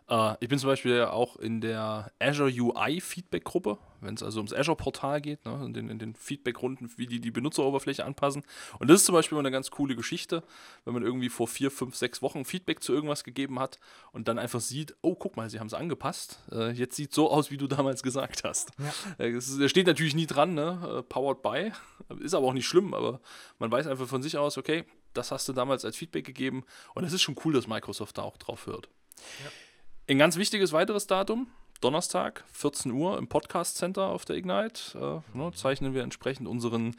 Äh, 0.09 0.35
ich 0.41 0.49
bin 0.49 0.59
zum 0.59 0.69
Beispiel 0.69 1.03
auch 1.03 1.37
in 1.37 1.61
der 1.61 2.11
Azure 2.19 2.51
UI 2.51 3.01
Feedback-Gruppe, 3.01 3.77
wenn 4.01 4.13
es 4.13 4.21
also 4.21 4.39
ums 4.39 4.53
Azure-Portal 4.53 5.21
geht, 5.21 5.43
ne, 5.45 5.63
in 5.65 5.73
den, 5.73 5.89
in 5.89 5.97
den 5.97 6.15
Feedback-Runden, 6.15 6.91
wie 6.97 7.07
die 7.07 7.19
die 7.19 7.31
Benutzeroberfläche 7.31 8.05
anpassen. 8.05 8.43
Und 8.77 8.89
das 8.89 9.01
ist 9.01 9.05
zum 9.05 9.13
Beispiel 9.13 9.35
immer 9.35 9.45
eine 9.45 9.51
ganz 9.51 9.71
coole 9.71 9.95
Geschichte, 9.95 10.43
wenn 10.85 10.93
man 10.93 11.03
irgendwie 11.03 11.29
vor 11.29 11.47
vier, 11.47 11.71
fünf, 11.71 11.95
sechs 11.95 12.21
Wochen 12.21 12.45
Feedback 12.45 12.83
zu 12.83 12.93
irgendwas 12.93 13.23
gegeben 13.23 13.59
hat 13.59 13.79
und 14.11 14.27
dann 14.27 14.37
einfach 14.37 14.59
sieht, 14.59 14.95
oh, 15.01 15.15
guck 15.15 15.35
mal, 15.35 15.49
sie 15.49 15.59
haben 15.59 15.67
es 15.67 15.73
angepasst. 15.73 16.39
Äh, 16.51 16.71
jetzt 16.71 16.95
sieht 16.95 17.09
es 17.09 17.15
so 17.15 17.31
aus, 17.31 17.49
wie 17.49 17.57
du 17.57 17.67
damals 17.67 18.03
gesagt 18.03 18.43
hast. 18.43 18.71
Ja. 18.77 19.25
Äh, 19.25 19.31
es 19.31 19.57
steht 19.69 19.87
natürlich 19.87 20.15
nie 20.15 20.27
dran, 20.27 20.53
ne? 20.53 20.99
Äh, 20.99 21.03
powered 21.03 21.41
by. 21.41 21.71
Ist 22.19 22.35
aber 22.35 22.47
auch 22.47 22.53
nicht 22.53 22.67
schlimm, 22.67 22.93
aber 22.93 23.19
man 23.57 23.71
weiß 23.71 23.87
einfach 23.87 24.07
von 24.07 24.21
sich 24.21 24.37
aus, 24.37 24.57
okay, 24.57 24.85
das 25.13 25.31
hast 25.31 25.47
du 25.47 25.53
damals 25.53 25.85
als 25.85 25.97
Feedback 25.97 26.25
gegeben. 26.25 26.63
Und 26.95 27.03
es 27.03 27.13
ist 27.13 27.21
schon 27.21 27.35
cool, 27.45 27.53
dass 27.53 27.67
Microsoft 27.67 28.17
da 28.17 28.23
auch 28.23 28.37
drauf 28.37 28.67
hört. 28.67 28.89
Ja. 29.43 29.51
Ein 30.09 30.17
ganz 30.17 30.37
wichtiges 30.37 30.71
weiteres 30.71 31.07
Datum, 31.07 31.47
Donnerstag, 31.81 32.43
14 32.51 32.91
Uhr 32.91 33.17
im 33.17 33.27
Podcast 33.27 33.77
Center 33.77 34.07
auf 34.07 34.25
der 34.25 34.35
Ignite, 34.35 35.23
äh, 35.33 35.37
ne, 35.37 35.51
zeichnen 35.53 35.93
wir 35.93 36.03
entsprechend 36.03 36.47
unseren 36.47 36.95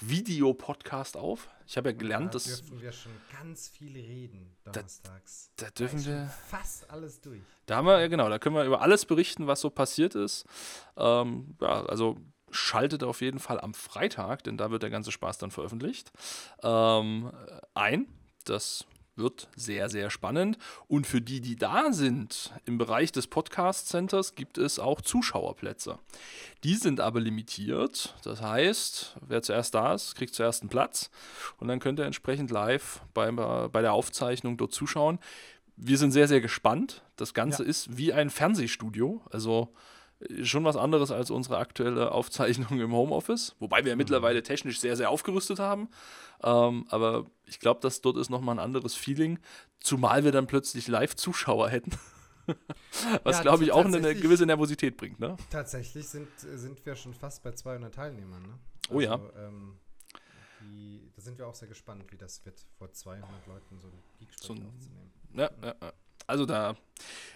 Videopodcast 0.00 1.16
auf. 1.16 1.48
Ich 1.66 1.76
habe 1.76 1.90
ja 1.90 1.96
gelernt, 1.96 2.28
da 2.28 2.32
dass. 2.32 2.44
Da 2.44 2.56
dürfen 2.56 2.80
wir 2.80 2.92
schon 2.92 3.12
ganz 3.32 3.68
viel 3.68 3.92
reden, 3.92 4.56
donnerstags. 4.64 5.50
Da, 5.56 5.66
da 5.66 5.70
dürfen 5.70 6.00
da 6.00 6.06
wir. 6.06 6.34
Fast 6.48 6.90
alles 6.90 7.20
durch. 7.20 7.40
Da 7.66 7.76
haben 7.76 7.86
wir, 7.86 8.00
ja 8.00 8.08
genau, 8.08 8.28
da 8.28 8.38
können 8.38 8.56
wir 8.56 8.64
über 8.64 8.80
alles 8.80 9.04
berichten, 9.04 9.46
was 9.46 9.60
so 9.60 9.70
passiert 9.70 10.14
ist. 10.14 10.44
Ähm, 10.96 11.56
ja, 11.60 11.84
also 11.86 12.16
schaltet 12.50 13.02
auf 13.02 13.20
jeden 13.20 13.38
Fall 13.38 13.60
am 13.60 13.74
Freitag, 13.74 14.44
denn 14.44 14.56
da 14.56 14.70
wird 14.70 14.82
der 14.82 14.90
ganze 14.90 15.12
Spaß 15.12 15.38
dann 15.38 15.50
veröffentlicht, 15.50 16.12
ähm, 16.62 17.30
ein. 17.74 18.06
Das 18.44 18.86
wird 19.20 19.48
sehr, 19.54 19.88
sehr 19.88 20.10
spannend. 20.10 20.58
Und 20.88 21.06
für 21.06 21.20
die, 21.20 21.40
die 21.40 21.56
da 21.56 21.92
sind, 21.92 22.52
im 22.64 22.78
Bereich 22.78 23.12
des 23.12 23.26
Podcast 23.26 23.88
Centers 23.88 24.34
gibt 24.34 24.58
es 24.58 24.78
auch 24.78 25.00
Zuschauerplätze. 25.00 25.98
Die 26.64 26.74
sind 26.74 27.00
aber 27.00 27.20
limitiert. 27.20 28.14
Das 28.24 28.40
heißt, 28.42 29.16
wer 29.20 29.42
zuerst 29.42 29.74
da 29.74 29.94
ist, 29.94 30.16
kriegt 30.16 30.34
zuerst 30.34 30.62
einen 30.62 30.70
Platz. 30.70 31.10
Und 31.58 31.68
dann 31.68 31.78
könnt 31.78 32.00
ihr 32.00 32.06
entsprechend 32.06 32.50
live 32.50 33.00
bei, 33.14 33.30
bei 33.30 33.82
der 33.82 33.92
Aufzeichnung 33.92 34.56
dort 34.56 34.72
zuschauen. 34.72 35.18
Wir 35.76 35.98
sind 35.98 36.10
sehr, 36.12 36.28
sehr 36.28 36.40
gespannt. 36.40 37.02
Das 37.16 37.32
Ganze 37.32 37.62
ja. 37.62 37.68
ist 37.68 37.96
wie 37.96 38.12
ein 38.12 38.30
Fernsehstudio. 38.30 39.22
Also 39.30 39.72
schon 40.42 40.64
was 40.64 40.76
anderes 40.76 41.10
als 41.10 41.30
unsere 41.30 41.58
aktuelle 41.58 42.12
Aufzeichnung 42.12 42.80
im 42.80 42.92
Homeoffice, 42.92 43.54
wobei 43.58 43.84
wir 43.84 43.90
ja 43.90 43.94
mhm. 43.94 43.98
mittlerweile 43.98 44.42
technisch 44.42 44.80
sehr, 44.80 44.96
sehr 44.96 45.10
aufgerüstet 45.10 45.58
haben. 45.58 45.88
Ähm, 46.42 46.86
aber 46.88 47.26
ich 47.46 47.60
glaube, 47.60 47.80
dass 47.80 48.00
dort 48.00 48.16
ist 48.16 48.30
nochmal 48.30 48.56
ein 48.56 48.64
anderes 48.64 48.94
Feeling, 48.94 49.38
zumal 49.80 50.24
wir 50.24 50.32
dann 50.32 50.46
plötzlich 50.46 50.88
Live-Zuschauer 50.88 51.68
hätten. 51.70 51.92
was, 53.24 53.36
ja, 53.36 53.42
glaube 53.42 53.64
ich, 53.64 53.72
auch 53.72 53.84
eine 53.84 54.14
gewisse 54.14 54.46
Nervosität 54.46 54.96
bringt. 54.96 55.20
Ne? 55.20 55.36
Tatsächlich 55.50 56.08
sind, 56.08 56.28
sind 56.38 56.84
wir 56.84 56.96
schon 56.96 57.14
fast 57.14 57.42
bei 57.42 57.52
200 57.52 57.94
Teilnehmern. 57.94 58.42
Ne? 58.42 58.58
Also, 58.88 58.94
oh 58.94 59.00
ja. 59.00 59.12
Also, 59.12 59.30
ähm, 59.38 59.78
die, 60.60 61.10
da 61.14 61.22
sind 61.22 61.38
wir 61.38 61.46
auch 61.46 61.54
sehr 61.54 61.68
gespannt, 61.68 62.04
wie 62.10 62.16
das 62.16 62.44
wird, 62.44 62.64
vor 62.78 62.92
200 62.92 63.46
Leuten 63.46 63.78
so 63.78 63.88
ein 63.88 64.02
Geek 64.18 64.28
so 64.36 64.52
aufzunehmen. 64.52 65.12
Ja, 65.34 65.50
ja, 65.62 65.74
ja. 65.80 65.92
Also 66.30 66.46
da, 66.46 66.76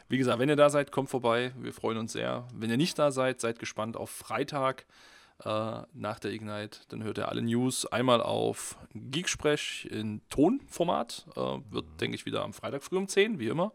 wie 0.08 0.18
gesagt, 0.18 0.38
wenn 0.38 0.48
ihr 0.48 0.56
da 0.56 0.70
seid, 0.70 0.92
kommt 0.92 1.10
vorbei. 1.10 1.52
Wir 1.58 1.72
freuen 1.72 1.98
uns 1.98 2.12
sehr. 2.12 2.46
Wenn 2.54 2.70
ihr 2.70 2.76
nicht 2.76 2.96
da 2.96 3.10
seid, 3.10 3.40
seid 3.40 3.58
gespannt 3.58 3.96
auf 3.96 4.08
Freitag 4.08 4.86
äh, 5.44 5.82
nach 5.92 6.20
der 6.20 6.30
Ignite. 6.30 6.78
Dann 6.88 7.02
hört 7.02 7.18
ihr 7.18 7.28
alle 7.28 7.42
News 7.42 7.86
einmal 7.86 8.20
auf 8.22 8.78
Geeksprech 8.94 9.88
in 9.90 10.22
Tonformat. 10.30 11.26
Äh, 11.34 11.40
wird, 11.70 11.86
mhm. 11.86 11.96
denke 12.00 12.14
ich, 12.14 12.24
wieder 12.24 12.44
am 12.44 12.52
Freitag 12.52 12.84
früh 12.84 12.96
um 12.96 13.08
10, 13.08 13.40
wie 13.40 13.48
immer, 13.48 13.72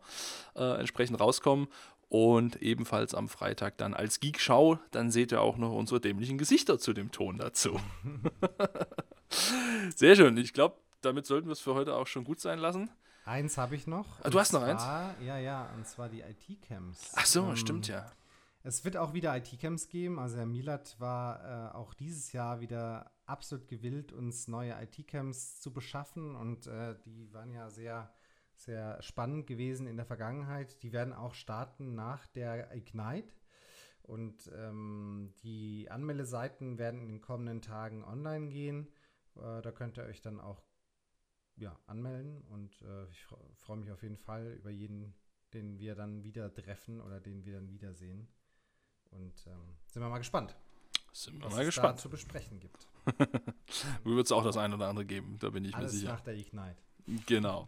äh, 0.55 0.80
entsprechend 0.80 1.20
rauskommen. 1.20 1.67
Und 2.07 2.61
ebenfalls 2.61 3.13
am 3.13 3.28
Freitag 3.28 3.78
dann 3.78 3.93
als 3.93 4.22
Geek-Schau. 4.22 4.80
Dann 4.91 5.11
seht 5.11 5.34
ihr 5.34 5.41
auch 5.41 5.57
noch 5.57 5.74
unsere 5.74 5.99
dämlichen 5.99 6.38
Gesichter 6.38 6.80
zu 6.80 6.93
dem 6.93 7.11
Ton 7.11 7.38
dazu. 7.38 7.78
Sehr 9.97 10.15
schön. 10.15 10.38
Ich 10.38 10.53
glaube, 10.53 10.78
damit 11.01 11.26
sollten 11.26 11.49
wir 11.49 11.53
es 11.53 11.59
für 11.59 11.76
heute 11.76 11.95
auch 11.95 12.07
schon 12.07 12.24
gut 12.24 12.39
sein 12.39 12.57
lassen. 12.57 12.89
Eins 13.30 13.59
habe 13.59 13.75
ich 13.75 13.86
noch. 13.86 14.07
Ah, 14.23 14.32
du 14.32 14.39
hast 14.39 14.53
noch 14.53 14.61
zwar, 14.61 15.09
eins? 15.11 15.23
Ja, 15.23 15.38
ja, 15.38 15.69
und 15.77 15.88
zwar 15.88 16.09
die 16.09 16.21
IT-Camps. 16.21 17.11
Ach 17.15 17.27
so, 17.27 17.49
ähm, 17.49 17.55
stimmt 17.55 17.88
ja. 17.88 18.11
Es 18.63 18.84
wird 18.84 18.97
auch 18.97 19.13
wieder 19.13 19.38
IT-Camps 19.38 19.88
geben. 19.88 20.17
Also 20.17 20.38
Herr 20.38 20.47
Milat 20.47 20.99
war 20.99 21.69
äh, 21.69 21.75
auch 21.75 21.93
dieses 21.93 22.34
Jahr 22.34 22.59
wieder 22.59 23.11
absolut 23.27 23.67
gewillt, 23.67 24.11
uns 24.13 24.47
neue 24.47 24.75
IT-Camps 24.82 25.61
zu 25.61 25.71
beschaffen. 25.71 26.36
Und 26.36 26.65
äh, 26.65 26.95
die 27.05 27.32
waren 27.32 27.53
ja 27.53 27.69
sehr, 27.69 28.11
sehr 28.55 28.99
spannend 29.03 29.45
gewesen 29.45 29.86
in 29.86 29.95
der 29.95 30.07
Vergangenheit. 30.07 30.82
Die 30.82 30.91
werden 30.91 31.13
auch 31.13 31.36
starten 31.36 31.93
nach 31.93 32.25
der 32.25 32.75
Ignite. 32.75 33.32
Und 34.01 34.51
ähm, 34.57 35.36
die 35.43 35.88
Anmeldeseiten 35.91 36.80
werden 36.80 36.99
in 36.99 37.09
den 37.09 37.21
kommenden 37.21 37.61
Tagen 37.61 38.03
online 38.03 38.47
gehen. 38.49 38.88
Äh, 39.36 39.61
da 39.61 39.71
könnt 39.71 39.97
ihr 39.97 40.05
euch 40.05 40.19
dann 40.19 40.39
auch 40.39 40.63
ja, 41.60 41.78
anmelden 41.88 42.41
und 42.49 42.82
äh, 42.82 43.05
ich 43.12 43.26
freue 43.60 43.78
mich 43.78 43.91
auf 43.91 44.01
jeden 44.03 44.18
Fall 44.18 44.53
über 44.53 44.70
jeden, 44.70 45.14
den 45.53 45.80
wir 45.80 45.95
dann 45.95 46.24
wieder 46.24 46.53
treffen 46.53 47.01
oder 47.01 47.20
den 47.20 47.45
wir 47.45 47.55
dann 47.55 47.70
wiedersehen. 47.70 48.28
Und 49.12 49.45
ähm, 49.47 49.76
sind 49.88 50.01
wir 50.01 50.10
mal 50.10 50.20
gespannt. 50.20 50.55
Sind 51.12 51.41
wir 51.41 51.49
mal 51.49 51.66
gespannt. 51.66 51.97
Da 51.97 52.01
zu 52.01 52.10
besprechen 52.10 52.60
gibt. 52.60 52.88
wird 54.03 54.26
es 54.26 54.32
auch 54.32 54.43
das 54.43 54.57
eine 54.57 54.76
oder 54.76 54.88
andere 54.88 55.05
geben, 55.05 55.38
da 55.39 55.49
bin 55.49 55.66
ich 55.66 55.76
Alles 55.76 55.93
mir 55.93 55.99
sicher. 55.99 56.14
nach 56.14 56.22
der 56.22 56.36
Ignite. 56.36 56.78
Genau. 57.26 57.68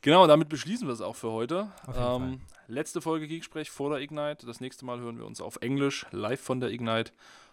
Genau, 0.00 0.26
damit 0.26 0.50
beschließen 0.50 0.86
wir 0.86 0.92
es 0.92 1.00
auch 1.00 1.16
für 1.16 1.32
heute. 1.32 1.72
Ähm, 1.94 2.42
letzte 2.66 3.00
Folge 3.00 3.26
Geeksprech 3.26 3.70
vor 3.70 3.90
der 3.90 4.00
Ignite. 4.00 4.46
Das 4.46 4.60
nächste 4.60 4.84
Mal 4.84 5.00
hören 5.00 5.16
wir 5.16 5.24
uns 5.24 5.40
auf 5.40 5.56
Englisch, 5.62 6.06
live 6.10 6.40
von 6.40 6.60
der 6.60 6.70
Ignite. 6.70 7.12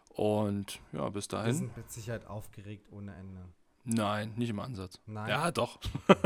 Und 0.09 0.81
ja, 0.91 1.07
bis 1.09 1.29
dahin. 1.29 1.47
Wir 1.47 1.53
sind 1.53 1.77
mit 1.77 1.91
Sicherheit 1.91 2.27
aufgeregt 2.27 2.89
ohne 2.91 3.15
Ende. 3.15 3.47
Nein, 3.83 4.33
nicht 4.35 4.49
im 4.49 4.59
Ansatz. 4.59 4.99
Nein. 5.05 5.29
Ja, 5.29 5.51
doch. 5.51 5.79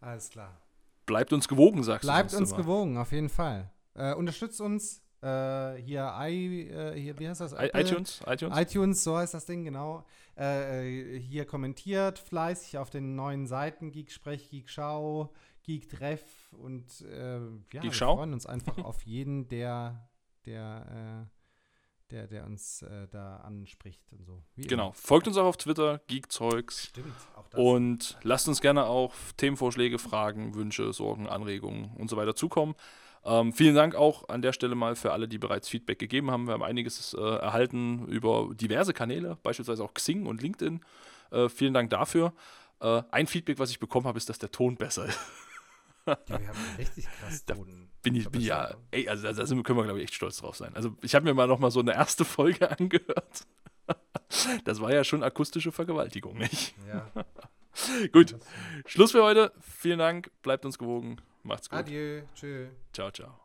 Alles 0.00 0.30
klar. 0.30 0.60
Bleibt 1.06 1.32
uns 1.32 1.48
gewogen, 1.48 1.82
sagst 1.82 2.02
Bleibt 2.02 2.30
du. 2.30 2.36
Bleibt 2.36 2.40
uns 2.40 2.50
immer. 2.50 2.60
gewogen, 2.60 2.96
auf 2.96 3.12
jeden 3.12 3.28
Fall. 3.28 3.70
Äh, 3.94 4.14
unterstützt 4.14 4.60
uns 4.60 5.02
äh, 5.22 5.76
hier, 5.76 6.12
I, 6.20 6.68
äh, 6.68 6.98
hier, 6.98 7.18
wie 7.18 7.28
heißt 7.28 7.40
das? 7.40 7.52
Apple? 7.52 7.80
iTunes, 7.80 8.20
iTunes. 8.26 8.58
iTunes, 8.58 9.04
so 9.04 9.16
heißt 9.16 9.34
das 9.34 9.46
Ding, 9.46 9.64
genau. 9.64 10.04
Äh, 10.34 11.18
hier 11.18 11.44
kommentiert 11.44 12.18
fleißig 12.18 12.78
auf 12.78 12.90
den 12.90 13.14
neuen 13.14 13.46
Seiten 13.46 13.92
Geek 13.92 14.10
Sprech, 14.10 14.50
Geek 14.50 14.68
Schau, 14.68 15.32
Geek 15.62 15.88
Treff 15.88 16.24
und 16.52 17.02
äh, 17.02 17.38
ja, 17.38 17.40
Geek 17.70 17.82
wir 17.84 17.92
freuen 17.92 18.32
uns 18.32 18.46
einfach 18.46 18.78
auf 18.84 19.02
jeden, 19.02 19.48
der, 19.48 20.08
der 20.44 21.28
äh, 21.28 21.41
der, 22.12 22.26
der 22.26 22.44
uns 22.44 22.82
äh, 22.82 23.08
da 23.10 23.38
anspricht 23.38 24.00
und 24.12 24.24
so. 24.24 24.42
Wie 24.54 24.66
genau. 24.66 24.86
Immer. 24.86 24.94
Folgt 24.94 25.26
uns 25.26 25.36
auch 25.36 25.46
auf 25.46 25.56
Twitter, 25.56 26.00
Geekzeugs. 26.06 26.86
Stimmt, 26.88 27.12
auch 27.36 27.48
das. 27.48 27.60
Und 27.60 28.18
lasst 28.22 28.48
uns 28.48 28.60
gerne 28.60 28.84
auch 28.84 29.14
Themenvorschläge, 29.36 29.98
Fragen, 29.98 30.54
Wünsche, 30.54 30.92
Sorgen, 30.92 31.26
Anregungen 31.26 31.90
und 31.96 32.10
so 32.10 32.16
weiter 32.16 32.34
zukommen. 32.34 32.74
Ähm, 33.24 33.52
vielen 33.52 33.74
Dank 33.74 33.94
auch 33.94 34.28
an 34.28 34.42
der 34.42 34.52
Stelle 34.52 34.74
mal 34.74 34.96
für 34.96 35.12
alle, 35.12 35.28
die 35.28 35.38
bereits 35.38 35.68
Feedback 35.68 35.98
gegeben 35.98 36.30
haben. 36.30 36.46
Wir 36.46 36.54
haben 36.54 36.62
einiges 36.62 37.14
äh, 37.14 37.20
erhalten 37.20 38.06
über 38.08 38.50
diverse 38.52 38.92
Kanäle, 38.92 39.38
beispielsweise 39.42 39.84
auch 39.84 39.94
Xing 39.94 40.26
und 40.26 40.42
LinkedIn. 40.42 40.80
Äh, 41.30 41.48
vielen 41.48 41.72
Dank 41.72 41.90
dafür. 41.90 42.32
Äh, 42.80 43.02
ein 43.10 43.26
Feedback, 43.26 43.58
was 43.58 43.70
ich 43.70 43.78
bekommen 43.78 44.06
habe, 44.06 44.18
ist, 44.18 44.28
dass 44.28 44.38
der 44.38 44.50
Ton 44.50 44.76
besser 44.76 45.06
ist. 45.06 45.18
Ja, 46.06 46.18
wir 46.26 46.48
haben 46.48 46.58
richtig 46.78 47.06
krass 47.20 47.44
Ton. 47.44 47.88
bin 48.02 48.14
ich, 48.14 48.28
bin 48.28 48.40
ja, 48.40 48.74
ey, 48.90 49.08
also 49.08 49.32
da, 49.32 49.44
können 49.62 49.78
wir, 49.78 49.84
glaube 49.84 49.98
ich, 49.98 50.04
echt 50.04 50.14
stolz 50.14 50.38
drauf 50.38 50.56
sein. 50.56 50.74
Also 50.74 50.96
ich 51.02 51.14
habe 51.14 51.24
mir 51.24 51.34
mal 51.34 51.46
noch 51.46 51.58
mal 51.58 51.70
so 51.70 51.80
eine 51.80 51.94
erste 51.94 52.24
Folge 52.24 52.70
angehört. 52.78 53.46
Das 54.64 54.80
war 54.80 54.92
ja 54.92 55.04
schon 55.04 55.22
akustische 55.22 55.72
Vergewaltigung, 55.72 56.38
nicht? 56.38 56.74
Ja. 56.88 57.10
gut, 58.12 58.36
Schluss 58.86 59.12
für 59.12 59.22
heute. 59.22 59.52
Vielen 59.60 59.98
Dank, 59.98 60.30
bleibt 60.42 60.64
uns 60.64 60.78
gewogen. 60.78 61.18
Macht's 61.42 61.68
gut. 61.68 61.80
Adieu, 61.80 62.22
tschö. 62.34 62.68
Ciao, 62.92 63.10
ciao. 63.10 63.41